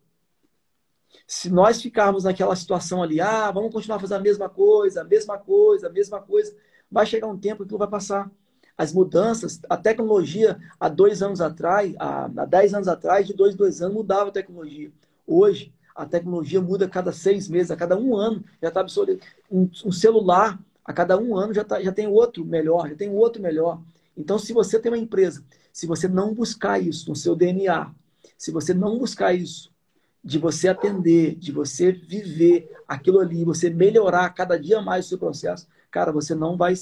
Se 1.27 1.49
nós 1.49 1.81
ficarmos 1.81 2.23
naquela 2.23 2.55
situação 2.55 3.03
ali, 3.03 3.21
ah, 3.21 3.51
vamos 3.51 3.71
continuar 3.71 3.99
fazendo 3.99 4.19
a 4.19 4.23
mesma 4.23 4.49
coisa, 4.49 5.01
a 5.01 5.03
mesma 5.03 5.37
coisa, 5.37 5.87
a 5.87 5.89
mesma 5.91 6.19
coisa, 6.19 6.55
vai 6.91 7.05
chegar 7.05 7.27
um 7.27 7.37
tempo 7.37 7.65
que 7.65 7.77
vai 7.77 7.87
passar. 7.87 8.29
As 8.77 8.93
mudanças, 8.93 9.59
a 9.69 9.75
tecnologia, 9.75 10.57
há 10.79 10.87
dois 10.87 11.21
anos 11.21 11.41
atrás, 11.41 11.93
há, 11.99 12.25
há 12.25 12.45
dez 12.45 12.73
anos 12.73 12.87
atrás, 12.87 13.27
de 13.27 13.33
dois, 13.33 13.53
dois 13.53 13.81
anos, 13.81 13.93
mudava 13.93 14.29
a 14.29 14.33
tecnologia. 14.33 14.91
Hoje, 15.27 15.73
a 15.93 16.05
tecnologia 16.05 16.61
muda 16.61 16.85
a 16.85 16.89
cada 16.89 17.11
seis 17.11 17.49
meses, 17.49 17.71
a 17.71 17.75
cada 17.75 17.97
um 17.97 18.15
ano, 18.15 18.41
já 18.61 18.69
está 18.69 18.79
obsoleto. 18.79 19.25
Um, 19.51 19.69
um, 19.85 19.91
celular, 19.91 20.57
a 20.85 20.93
cada 20.93 21.17
um 21.17 21.35
ano, 21.35 21.53
já, 21.53 21.63
tá, 21.63 21.81
já 21.81 21.91
tem 21.91 22.07
outro 22.07 22.45
melhor, 22.45 22.87
já 22.87 22.95
tem 22.95 23.09
outro 23.13 23.41
melhor. 23.41 23.81
Então, 24.15 24.39
se 24.39 24.53
você 24.53 24.79
tem 24.79 24.89
uma 24.89 24.97
empresa, 24.97 25.43
se 25.73 25.85
você 25.85 26.07
não 26.07 26.33
buscar 26.33 26.81
isso 26.81 27.09
no 27.09 27.15
seu 27.15 27.35
DNA, 27.35 27.91
se 28.37 28.49
você 28.49 28.73
não 28.73 28.97
buscar 28.97 29.33
isso, 29.33 29.68
de 30.23 30.37
você 30.37 30.67
atender, 30.67 31.35
de 31.35 31.51
você 31.51 31.91
viver 31.91 32.71
aquilo 32.87 33.19
ali, 33.19 33.43
você 33.45 33.69
melhorar 33.69 34.29
cada 34.31 34.59
dia 34.59 34.81
mais 34.81 35.05
o 35.05 35.09
seu 35.09 35.17
processo, 35.17 35.67
cara, 35.89 36.11
você 36.11 36.35
não 36.35 36.57
vai, 36.57 36.73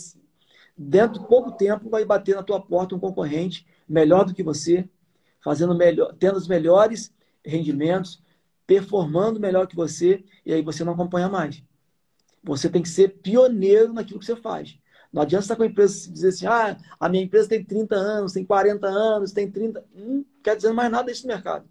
dentro 0.77 1.19
de 1.19 1.27
pouco 1.27 1.51
tempo, 1.51 1.89
vai 1.89 2.03
bater 2.03 2.35
na 2.35 2.43
tua 2.43 2.59
porta 2.59 2.95
um 2.95 2.99
concorrente 2.99 3.65
melhor 3.87 4.25
do 4.25 4.33
que 4.33 4.43
você, 4.43 4.89
fazendo 5.39 5.75
melhor, 5.75 6.13
tendo 6.19 6.37
os 6.37 6.47
melhores 6.47 7.13
rendimentos, 7.45 8.21
performando 8.65 9.39
melhor 9.39 9.67
que 9.67 9.75
você, 9.75 10.23
e 10.45 10.53
aí 10.53 10.61
você 10.61 10.83
não 10.83 10.93
acompanha 10.93 11.29
mais. 11.29 11.63
Você 12.43 12.69
tem 12.69 12.81
que 12.81 12.89
ser 12.89 13.19
pioneiro 13.19 13.93
naquilo 13.93 14.19
que 14.19 14.25
você 14.25 14.35
faz. 14.35 14.77
Não 15.11 15.21
adianta 15.21 15.45
estar 15.45 15.55
com 15.55 15.63
a 15.63 15.67
empresa 15.67 16.09
e 16.09 16.11
dizer 16.11 16.29
assim, 16.29 16.45
ah, 16.47 16.77
a 16.99 17.09
minha 17.09 17.23
empresa 17.23 17.47
tem 17.47 17.63
30 17.63 17.95
anos, 17.95 18.33
tem 18.33 18.45
40 18.45 18.87
anos, 18.87 19.31
tem 19.31 19.49
30. 19.49 19.83
Não 19.95 20.25
quer 20.43 20.55
dizer 20.55 20.73
mais 20.73 20.91
nada 20.91 21.05
desse 21.05 21.25
mercado. 21.25 21.67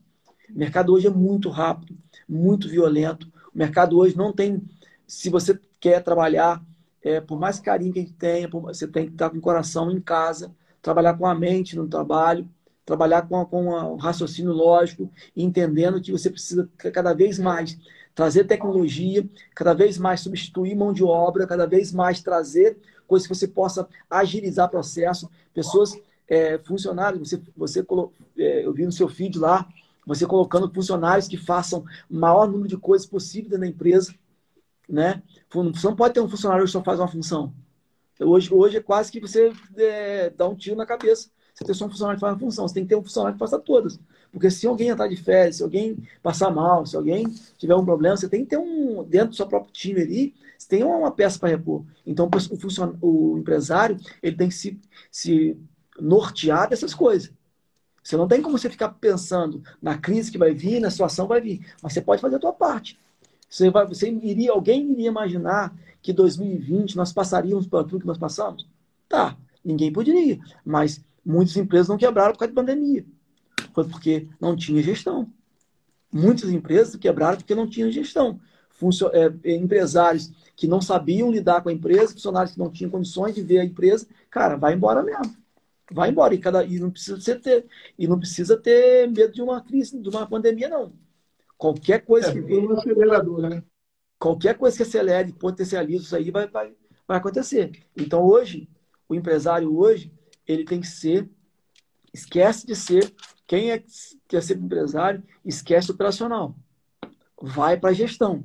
O 0.54 0.58
mercado 0.58 0.92
hoje 0.92 1.06
é 1.06 1.10
muito 1.10 1.48
rápido, 1.48 1.96
muito 2.28 2.68
violento. 2.68 3.26
O 3.54 3.58
mercado 3.58 3.98
hoje 3.98 4.16
não 4.16 4.32
tem. 4.32 4.62
Se 5.06 5.30
você 5.30 5.58
quer 5.80 6.02
trabalhar, 6.02 6.62
é, 7.02 7.20
por 7.20 7.38
mais 7.38 7.60
carinho 7.60 7.92
que 7.92 8.00
a 8.00 8.02
gente 8.02 8.14
tenha, 8.14 8.48
você 8.48 8.86
tem 8.86 9.06
que 9.06 9.12
estar 9.12 9.30
com 9.30 9.38
o 9.38 9.40
coração 9.40 9.90
em 9.90 10.00
casa, 10.00 10.50
trabalhar 10.82 11.14
com 11.14 11.26
a 11.26 11.34
mente 11.34 11.76
no 11.76 11.86
trabalho, 11.86 12.48
trabalhar 12.84 13.22
com, 13.22 13.44
com 13.46 13.66
o 13.68 13.96
raciocínio 13.96 14.52
lógico, 14.52 15.10
entendendo 15.36 16.00
que 16.00 16.12
você 16.12 16.30
precisa 16.30 16.68
cada 16.92 17.12
vez 17.12 17.38
mais 17.38 17.78
trazer 18.14 18.44
tecnologia, 18.44 19.28
cada 19.54 19.74
vez 19.74 19.98
mais 19.98 20.20
substituir 20.20 20.74
mão 20.74 20.92
de 20.92 21.04
obra, 21.04 21.46
cada 21.46 21.66
vez 21.66 21.92
mais 21.92 22.22
trazer 22.22 22.78
coisas 23.06 23.28
que 23.28 23.34
você 23.34 23.46
possa 23.46 23.86
agilizar 24.08 24.70
processo. 24.70 25.28
Pessoas, 25.52 25.92
é, 26.28 26.58
funcionários, 26.58 27.28
você, 27.28 27.40
você 27.56 27.84
é, 28.38 28.64
eu 28.64 28.72
vi 28.72 28.84
no 28.84 28.92
seu 28.92 29.08
feed 29.08 29.38
lá, 29.38 29.68
você 30.06 30.24
colocando 30.24 30.72
funcionários 30.72 31.26
que 31.26 31.36
façam 31.36 31.84
o 32.08 32.16
maior 32.16 32.46
número 32.46 32.68
de 32.68 32.76
coisas 32.76 33.06
possível 33.06 33.58
da 33.58 33.66
empresa. 33.66 34.14
Né? 34.88 35.22
Você 35.50 35.86
não 35.86 35.96
pode 35.96 36.14
ter 36.14 36.20
um 36.20 36.28
funcionário 36.28 36.64
que 36.64 36.70
só 36.70 36.82
faz 36.82 37.00
uma 37.00 37.08
função. 37.08 37.52
Hoje, 38.20 38.54
hoje 38.54 38.76
é 38.76 38.80
quase 38.80 39.10
que 39.10 39.20
você 39.20 39.52
é, 39.76 40.30
dá 40.30 40.48
um 40.48 40.54
tiro 40.54 40.76
na 40.76 40.86
cabeça. 40.86 41.28
Você 41.52 41.64
tem 41.64 41.74
só 41.74 41.86
um 41.86 41.90
funcionário 41.90 42.18
que 42.18 42.20
faz 42.20 42.34
uma 42.34 42.38
função. 42.38 42.68
Você 42.68 42.74
tem 42.74 42.84
que 42.84 42.90
ter 42.90 42.96
um 42.96 43.02
funcionário 43.02 43.34
que 43.34 43.40
faça 43.40 43.58
todas. 43.58 43.98
Porque 44.30 44.50
se 44.50 44.66
alguém 44.66 44.88
entrar 44.88 45.08
de 45.08 45.16
férias, 45.16 45.56
se 45.56 45.62
alguém 45.62 45.96
passar 46.22 46.50
mal, 46.50 46.86
se 46.86 46.96
alguém 46.96 47.26
tiver 47.56 47.74
um 47.74 47.84
problema, 47.84 48.16
você 48.16 48.28
tem 48.28 48.44
que 48.44 48.50
ter 48.50 48.58
um, 48.58 49.02
dentro 49.04 49.30
do 49.30 49.36
seu 49.36 49.46
próprio 49.46 49.72
time 49.72 50.02
ali, 50.02 50.34
você 50.56 50.68
tem 50.68 50.84
uma 50.84 51.10
peça 51.10 51.38
para 51.38 51.48
repor. 51.48 51.84
Então, 52.06 52.28
o, 53.00 53.32
o 53.32 53.38
empresário, 53.38 53.96
ele 54.22 54.36
tem 54.36 54.48
que 54.48 54.54
se, 54.54 54.78
se 55.10 55.58
nortear 55.98 56.68
dessas 56.68 56.94
coisas. 56.94 57.32
Você 58.06 58.16
não 58.16 58.28
tem 58.28 58.40
como 58.40 58.58
você 58.58 58.70
ficar 58.70 58.90
pensando 58.90 59.62
na 59.80 59.98
crise 59.98 60.30
que 60.30 60.38
vai 60.38 60.52
vir, 60.54 60.80
na 60.80 60.90
situação 60.90 61.26
que 61.26 61.30
vai 61.30 61.40
vir. 61.40 61.66
Mas 61.82 61.92
você 61.92 62.00
pode 62.00 62.20
fazer 62.20 62.36
a 62.36 62.40
tua 62.40 62.52
parte. 62.52 62.98
Você, 63.48 63.70
vai, 63.70 63.86
você 63.86 64.10
iria, 64.10 64.52
alguém 64.52 64.92
iria 64.92 65.08
imaginar 65.08 65.74
que 66.02 66.12
2020 66.12 66.96
nós 66.96 67.12
passaríamos 67.12 67.66
por 67.66 67.82
tudo 67.84 68.00
que 68.00 68.06
nós 68.06 68.18
passamos? 68.18 68.66
Tá, 69.08 69.36
ninguém 69.64 69.92
poderia. 69.92 70.38
Mas 70.64 71.04
Muitas 71.26 71.56
empresas 71.56 71.88
não 71.88 71.98
quebraram 71.98 72.32
por 72.32 72.38
causa 72.38 72.54
da 72.54 72.62
pandemia. 72.62 73.04
Foi 73.74 73.84
porque 73.84 74.28
não 74.40 74.54
tinha 74.54 74.80
gestão. 74.80 75.28
Muitas 76.12 76.50
empresas 76.50 76.94
quebraram 76.94 77.36
porque 77.36 77.52
não 77.52 77.68
tinham 77.68 77.90
gestão. 77.90 78.38
Funcio 78.70 79.10
é, 79.12 79.34
é, 79.42 79.56
empresários 79.56 80.30
que 80.54 80.68
não 80.68 80.80
sabiam 80.80 81.32
lidar 81.32 81.62
com 81.62 81.68
a 81.68 81.72
empresa, 81.72 82.12
funcionários 82.12 82.52
que 82.52 82.60
não 82.60 82.70
tinham 82.70 82.92
condições 82.92 83.34
de 83.34 83.42
ver 83.42 83.58
a 83.58 83.64
empresa, 83.64 84.06
cara, 84.30 84.54
vai 84.56 84.74
embora 84.74 85.02
mesmo. 85.02 85.36
Vai 85.92 86.10
embora. 86.10 86.34
E, 86.34 86.38
cada, 86.38 86.64
e, 86.64 86.78
não 86.78 86.90
precisa 86.90 87.38
ter, 87.38 87.66
e 87.98 88.06
não 88.06 88.18
precisa 88.18 88.56
ter 88.56 89.08
medo 89.10 89.32
de 89.32 89.42
uma 89.42 89.60
crise, 89.60 89.98
de 89.98 90.08
uma 90.08 90.26
pandemia, 90.26 90.68
não. 90.68 90.92
Qualquer 91.56 92.04
coisa 92.04 92.30
é, 92.30 92.32
que. 92.32 92.40
Um 92.40 92.72
acelerador, 92.72 93.40
né? 93.42 93.62
Qualquer 94.18 94.56
coisa 94.56 94.76
que 94.76 94.82
acelere, 94.82 95.32
potencialize 95.32 96.04
isso 96.04 96.16
aí, 96.16 96.30
vai, 96.30 96.48
vai, 96.48 96.74
vai 97.06 97.18
acontecer. 97.18 97.70
Então, 97.96 98.24
hoje, 98.24 98.68
o 99.08 99.14
empresário 99.14 99.76
hoje, 99.76 100.12
ele 100.46 100.64
tem 100.64 100.80
que 100.80 100.86
ser, 100.86 101.28
esquece 102.12 102.66
de 102.66 102.74
ser, 102.74 103.12
quem 103.46 103.70
é, 103.70 103.82
quer 104.26 104.42
ser 104.42 104.56
empresário, 104.56 105.22
esquece 105.44 105.90
o 105.90 105.94
operacional. 105.94 106.56
Vai 107.40 107.78
para 107.78 107.90
a 107.90 107.94
gestão. 107.94 108.44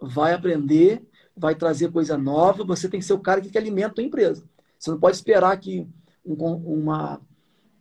Vai 0.00 0.32
aprender, 0.32 1.02
vai 1.36 1.54
trazer 1.54 1.90
coisa 1.90 2.16
nova. 2.16 2.64
Você 2.64 2.88
tem 2.88 3.00
que 3.00 3.06
ser 3.06 3.12
o 3.12 3.20
cara 3.20 3.40
que 3.40 3.58
alimenta 3.58 4.00
a 4.00 4.04
empresa. 4.04 4.48
Você 4.78 4.90
não 4.90 4.98
pode 4.98 5.16
esperar 5.16 5.56
que 5.58 5.86
uma, 6.24 7.20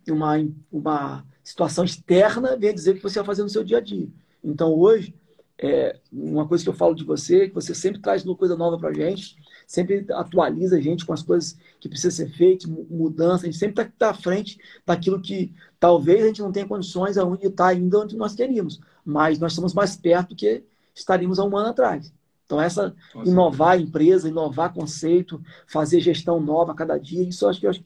uma, 0.08 0.50
uma 0.72 1.26
situação 1.44 1.84
externa 1.84 2.58
venha 2.58 2.74
dizer 2.74 2.92
o 2.92 2.96
que 2.96 3.04
você 3.04 3.20
vai 3.20 3.26
fazer 3.26 3.44
no 3.44 3.50
seu 3.50 3.64
dia 3.64 3.78
a 3.78 3.82
dia. 3.82 4.08
Então, 4.44 4.74
hoje, 4.74 5.14
é, 5.58 6.00
uma 6.12 6.48
coisa 6.48 6.64
que 6.64 6.70
eu 6.70 6.74
falo 6.74 6.96
de 6.96 7.04
você, 7.04 7.48
que 7.48 7.54
você 7.54 7.76
sempre 7.76 8.02
traz 8.02 8.26
uma 8.26 8.36
coisa 8.36 8.58
nova 8.58 8.80
para 8.80 8.90
a 8.90 8.94
gente, 8.94 9.38
sempre 9.68 10.06
atualiza 10.12 10.78
a 10.78 10.82
gente 10.82 11.06
com 11.06 11.14
as 11.14 11.22
coisas 11.22 11.56
que 11.80 11.88
precisam 11.88 12.26
ser 12.26 12.34
feitas, 12.34 12.66
mudanças, 12.68 13.44
a 13.44 13.46
gente 13.46 13.58
sempre 13.58 13.84
está 13.84 13.94
tá 13.98 14.10
à 14.10 14.14
frente 14.14 14.60
daquilo 14.86 15.22
que 15.22 15.54
talvez 15.80 16.24
a 16.24 16.28
gente 16.28 16.42
não 16.42 16.52
tenha 16.52 16.68
condições 16.68 17.18
aonde 17.18 17.46
está 17.46 17.68
ainda 17.68 18.00
onde 18.00 18.18
nós 18.18 18.34
queríamos, 18.34 18.82
mas 19.06 19.38
nós 19.40 19.52
estamos 19.52 19.74
mais 19.74 19.96
perto 19.96 20.30
do 20.30 20.36
que 20.36 20.64
estaríamos 20.96 21.38
há 21.38 21.46
um 21.46 21.56
ano 21.56 21.70
atrás. 21.70 22.12
Então, 22.46 22.60
essa 22.60 22.94
Nossa. 23.16 23.30
inovar 23.30 23.72
a 23.74 23.78
empresa, 23.78 24.28
inovar 24.28 24.74
conceito, 24.74 25.42
fazer 25.68 26.02
gestão 26.02 26.42
nova 26.42 26.74
a 26.74 26.76
cada 26.76 26.98
dia, 26.98 27.24
isso 27.24 27.46
eu 27.46 27.50
acho 27.50 27.60
que 27.60 27.66
eu 27.66 27.70
acho, 27.70 27.84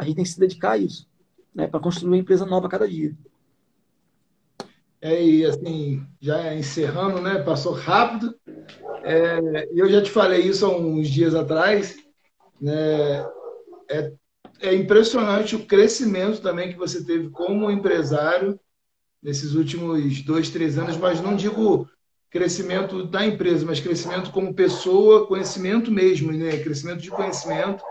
a 0.00 0.04
gente 0.04 0.16
tem 0.16 0.24
que 0.24 0.30
se 0.30 0.40
dedicar 0.40 0.72
a 0.72 0.78
isso, 0.78 1.06
né, 1.54 1.66
para 1.66 1.78
construir 1.78 2.08
uma 2.08 2.16
empresa 2.16 2.46
nova 2.46 2.66
a 2.66 2.70
cada 2.70 2.88
dia. 2.88 3.14
É, 5.02 5.22
e 5.24 5.46
assim, 5.46 6.06
já 6.20 6.54
encerrando, 6.54 7.22
né? 7.22 7.42
Passou 7.42 7.72
rápido. 7.72 8.34
É, 9.02 9.66
eu 9.74 9.88
já 9.90 10.02
te 10.02 10.10
falei 10.10 10.42
isso 10.42 10.66
há 10.66 10.76
uns 10.76 11.08
dias 11.08 11.34
atrás. 11.34 11.96
Né? 12.60 13.24
É, 13.88 14.12
é 14.60 14.74
impressionante 14.74 15.56
o 15.56 15.64
crescimento 15.64 16.42
também 16.42 16.70
que 16.70 16.76
você 16.76 17.02
teve 17.02 17.30
como 17.30 17.70
empresário 17.70 18.60
nesses 19.22 19.54
últimos 19.54 20.20
dois, 20.22 20.50
três 20.50 20.76
anos, 20.76 20.98
mas 20.98 21.20
não 21.22 21.34
digo 21.34 21.88
crescimento 22.30 23.04
da 23.04 23.26
empresa, 23.26 23.64
mas 23.66 23.80
crescimento 23.80 24.30
como 24.30 24.54
pessoa, 24.54 25.26
conhecimento 25.26 25.90
mesmo, 25.90 26.30
né? 26.30 26.58
Crescimento 26.58 27.00
de 27.00 27.10
conhecimento. 27.10 27.82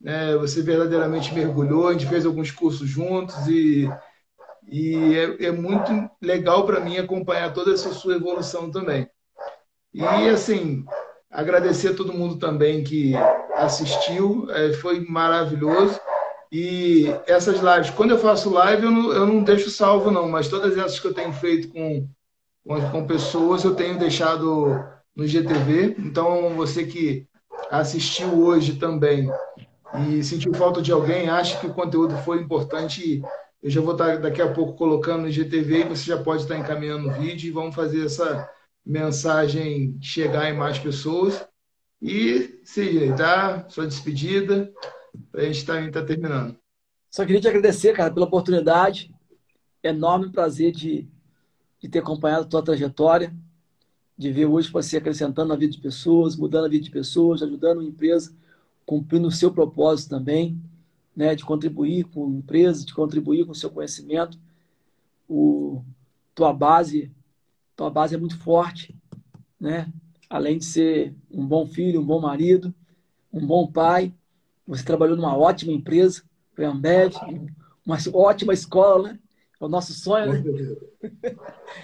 Né? 0.00 0.36
Você 0.36 0.62
verdadeiramente 0.62 1.34
mergulhou, 1.34 1.88
a 1.88 1.92
gente 1.92 2.06
fez 2.06 2.26
alguns 2.26 2.50
cursos 2.50 2.88
juntos 2.88 3.46
e 3.48 3.88
e 4.68 5.14
é, 5.14 5.46
é 5.46 5.52
muito 5.52 5.90
legal 6.22 6.64
para 6.64 6.80
mim 6.80 6.96
acompanhar 6.96 7.52
toda 7.52 7.72
essa 7.72 7.92
sua 7.92 8.14
evolução 8.14 8.70
também. 8.70 9.08
E, 9.92 10.02
assim, 10.28 10.84
agradecer 11.30 11.88
a 11.88 11.94
todo 11.94 12.12
mundo 12.12 12.36
também 12.36 12.82
que 12.82 13.12
assistiu, 13.54 14.50
é, 14.50 14.72
foi 14.72 15.00
maravilhoso. 15.00 16.00
E 16.50 17.06
essas 17.26 17.60
lives, 17.60 17.90
quando 17.90 18.12
eu 18.12 18.18
faço 18.18 18.50
live, 18.50 18.84
eu 18.84 18.90
não, 18.90 19.12
eu 19.12 19.26
não 19.26 19.42
deixo 19.42 19.70
salvo, 19.70 20.10
não, 20.10 20.28
mas 20.28 20.48
todas 20.48 20.76
essas 20.76 20.98
que 20.98 21.06
eu 21.06 21.14
tenho 21.14 21.32
feito 21.32 21.68
com, 21.68 22.08
com, 22.66 22.90
com 22.90 23.06
pessoas, 23.06 23.64
eu 23.64 23.74
tenho 23.74 23.98
deixado 23.98 24.84
no 25.14 25.26
GTV. 25.26 25.96
Então, 25.98 26.50
você 26.50 26.84
que 26.84 27.26
assistiu 27.70 28.40
hoje 28.42 28.74
também 28.74 29.30
e 30.08 30.22
sentiu 30.24 30.52
falta 30.54 30.82
de 30.82 30.92
alguém, 30.92 31.28
acha 31.28 31.58
que 31.58 31.66
o 31.66 31.74
conteúdo 31.74 32.16
foi 32.18 32.40
importante 32.40 33.22
eu 33.64 33.70
já 33.70 33.80
vou 33.80 33.92
estar 33.92 34.18
daqui 34.18 34.42
a 34.42 34.52
pouco 34.52 34.74
colocando 34.74 35.22
no 35.22 35.30
GTV 35.30 35.80
e 35.80 35.88
você 35.88 36.04
já 36.04 36.22
pode 36.22 36.42
estar 36.42 36.58
encaminhando 36.58 37.08
o 37.08 37.12
vídeo 37.12 37.48
e 37.48 37.50
vamos 37.50 37.74
fazer 37.74 38.04
essa 38.04 38.46
mensagem 38.84 39.96
chegar 40.02 40.50
em 40.50 40.54
mais 40.54 40.78
pessoas. 40.78 41.42
E, 42.02 42.60
sim, 42.62 43.16
tá? 43.16 43.66
Sua 43.70 43.86
despedida, 43.86 44.70
para 45.32 45.40
a 45.40 45.44
gente 45.46 45.56
estar 45.56 45.82
tá, 45.82 46.00
tá 46.00 46.04
terminando. 46.04 46.54
Só 47.10 47.24
queria 47.24 47.40
te 47.40 47.48
agradecer, 47.48 47.94
cara, 47.94 48.12
pela 48.12 48.26
oportunidade. 48.26 49.10
Enorme 49.82 50.30
prazer 50.30 50.70
de, 50.70 51.08
de 51.80 51.88
ter 51.88 52.00
acompanhado 52.00 52.44
a 52.44 52.48
tua 52.48 52.62
trajetória, 52.62 53.34
de 54.14 54.30
ver 54.30 54.44
hoje 54.44 54.70
você 54.70 54.98
acrescentando 54.98 55.48
na 55.48 55.56
vida 55.56 55.72
de 55.72 55.80
pessoas, 55.80 56.36
mudando 56.36 56.66
a 56.66 56.68
vida 56.68 56.84
de 56.84 56.90
pessoas, 56.90 57.42
ajudando 57.42 57.80
a 57.80 57.84
empresa, 57.84 58.36
cumprindo 58.86 59.28
o 59.28 59.32
seu 59.32 59.52
propósito 59.52 60.10
também 60.10 60.60
né, 61.16 61.34
de 61.34 61.44
contribuir 61.44 62.04
com 62.04 62.26
a 62.26 62.30
empresa, 62.30 62.84
de 62.84 62.94
contribuir 62.94 63.44
com 63.44 63.52
o 63.52 63.54
seu 63.54 63.70
conhecimento. 63.70 64.38
O, 65.28 65.82
tua 66.34 66.52
base, 66.52 67.10
tua 67.76 67.90
base 67.90 68.14
é 68.14 68.18
muito 68.18 68.38
forte, 68.38 68.94
né? 69.60 69.92
Além 70.28 70.58
de 70.58 70.64
ser 70.64 71.14
um 71.30 71.46
bom 71.46 71.66
filho, 71.66 72.00
um 72.00 72.04
bom 72.04 72.20
marido, 72.20 72.74
um 73.32 73.46
bom 73.46 73.70
pai, 73.70 74.12
você 74.66 74.82
trabalhou 74.82 75.16
numa 75.16 75.36
ótima 75.36 75.72
empresa, 75.72 76.22
foi 76.54 76.64
a 76.64 76.70
Ambev, 76.70 77.14
uma 77.86 77.96
ótima 78.12 78.52
escola, 78.52 79.12
né? 79.12 79.18
É 79.60 79.64
o 79.64 79.68
nosso 79.68 79.94
sonho, 79.94 80.32
né? 80.32 80.42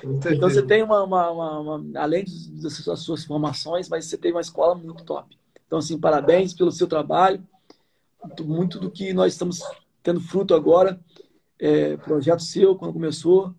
então 0.05 0.51
você 0.51 0.63
tem 0.63 0.83
uma, 0.83 1.05
uma, 1.05 1.31
uma, 1.31 1.61
uma, 1.61 2.01
além 2.01 2.25
das 2.61 2.75
suas 3.01 3.25
formações, 3.25 3.89
mas 3.89 4.07
você 4.07 4.19
tem 4.19 4.33
uma 4.33 4.41
escola 4.41 4.75
muito 4.75 5.05
top. 5.05 5.39
Então, 5.71 5.79
assim, 5.79 5.97
parabéns 5.97 6.53
pelo 6.53 6.73
seu 6.73 6.89
trabalho. 6.89 7.47
Muito, 8.41 8.81
do 8.81 8.91
que 8.91 9.13
nós 9.13 9.35
estamos 9.35 9.61
tendo 10.03 10.21
fruto 10.21 10.53
agora, 10.53 11.01
é, 11.61 11.97
projeto 11.97 12.43
seu, 12.43 12.75
quando 12.75 12.93
começou, 12.93 13.55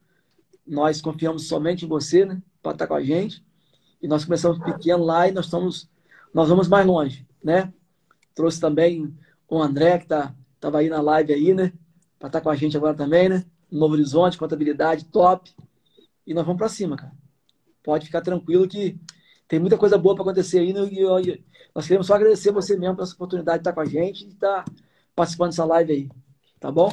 nós 0.68 1.01
confiamos 1.01 1.47
somente 1.47 1.86
em 1.86 1.88
você, 1.88 2.26
né? 2.26 2.43
Para 2.62 2.74
estar 2.74 2.86
com 2.86 2.95
a 2.95 3.01
gente. 3.01 3.41
E 4.01 4.09
nós 4.09 4.26
começamos 4.26 4.59
pequeno 4.59 5.05
lá 5.05 5.30
e 5.30 5.32
nós 5.32 5.45
estamos, 5.45 5.89
nós 6.34 6.49
vamos 6.49 6.68
mais 6.68 6.86
longe, 6.86 7.26
né? 7.41 7.72
Trouxe 8.36 8.59
também 8.59 9.18
o 9.47 9.62
André, 9.62 9.99
que 9.99 10.07
tá, 10.07 10.36
tava 10.59 10.80
aí 10.80 10.89
na 10.89 10.99
live 10.99 11.32
aí, 11.32 11.53
né? 11.53 11.72
Para 12.20 12.28
estar 12.28 12.41
com 12.41 12.49
a 12.49 12.55
gente 12.57 12.76
agora 12.76 12.93
também, 12.93 13.30
né? 13.30 13.45
Novo 13.72 13.93
Horizonte, 13.93 14.38
contabilidade 14.38 15.05
top. 15.05 15.49
E 16.28 16.34
nós 16.34 16.45
vamos 16.45 16.59
para 16.59 16.68
cima, 16.68 16.97
cara. 16.97 17.14
Pode 17.82 18.07
ficar 18.07 18.20
tranquilo 18.20 18.68
que 18.68 18.99
tem 19.52 19.60
muita 19.60 19.78
coisa 19.78 19.97
boa 19.97 20.16
para 20.16 20.24
acontecer 20.24 20.60
aí. 20.60 20.72
Né? 20.72 20.80
E 20.89 21.43
nós 21.76 21.86
queremos 21.86 22.08
só 22.08 22.16
agradecer 22.16 22.54
você 22.54 22.78
mesmo 22.78 22.95
pela 22.95 23.08
oportunidade 23.10 23.58
de 23.58 23.62
estar 23.64 23.74
com 23.74 23.82
a 23.82 23.86
gente 23.86 24.24
e 24.24 24.30
estar 24.30 24.64
participando 25.14 25.49
dessa 25.49 25.66
live 25.66 25.91
aí. 25.91 26.10
Tá 26.58 26.72
bom? 26.72 26.89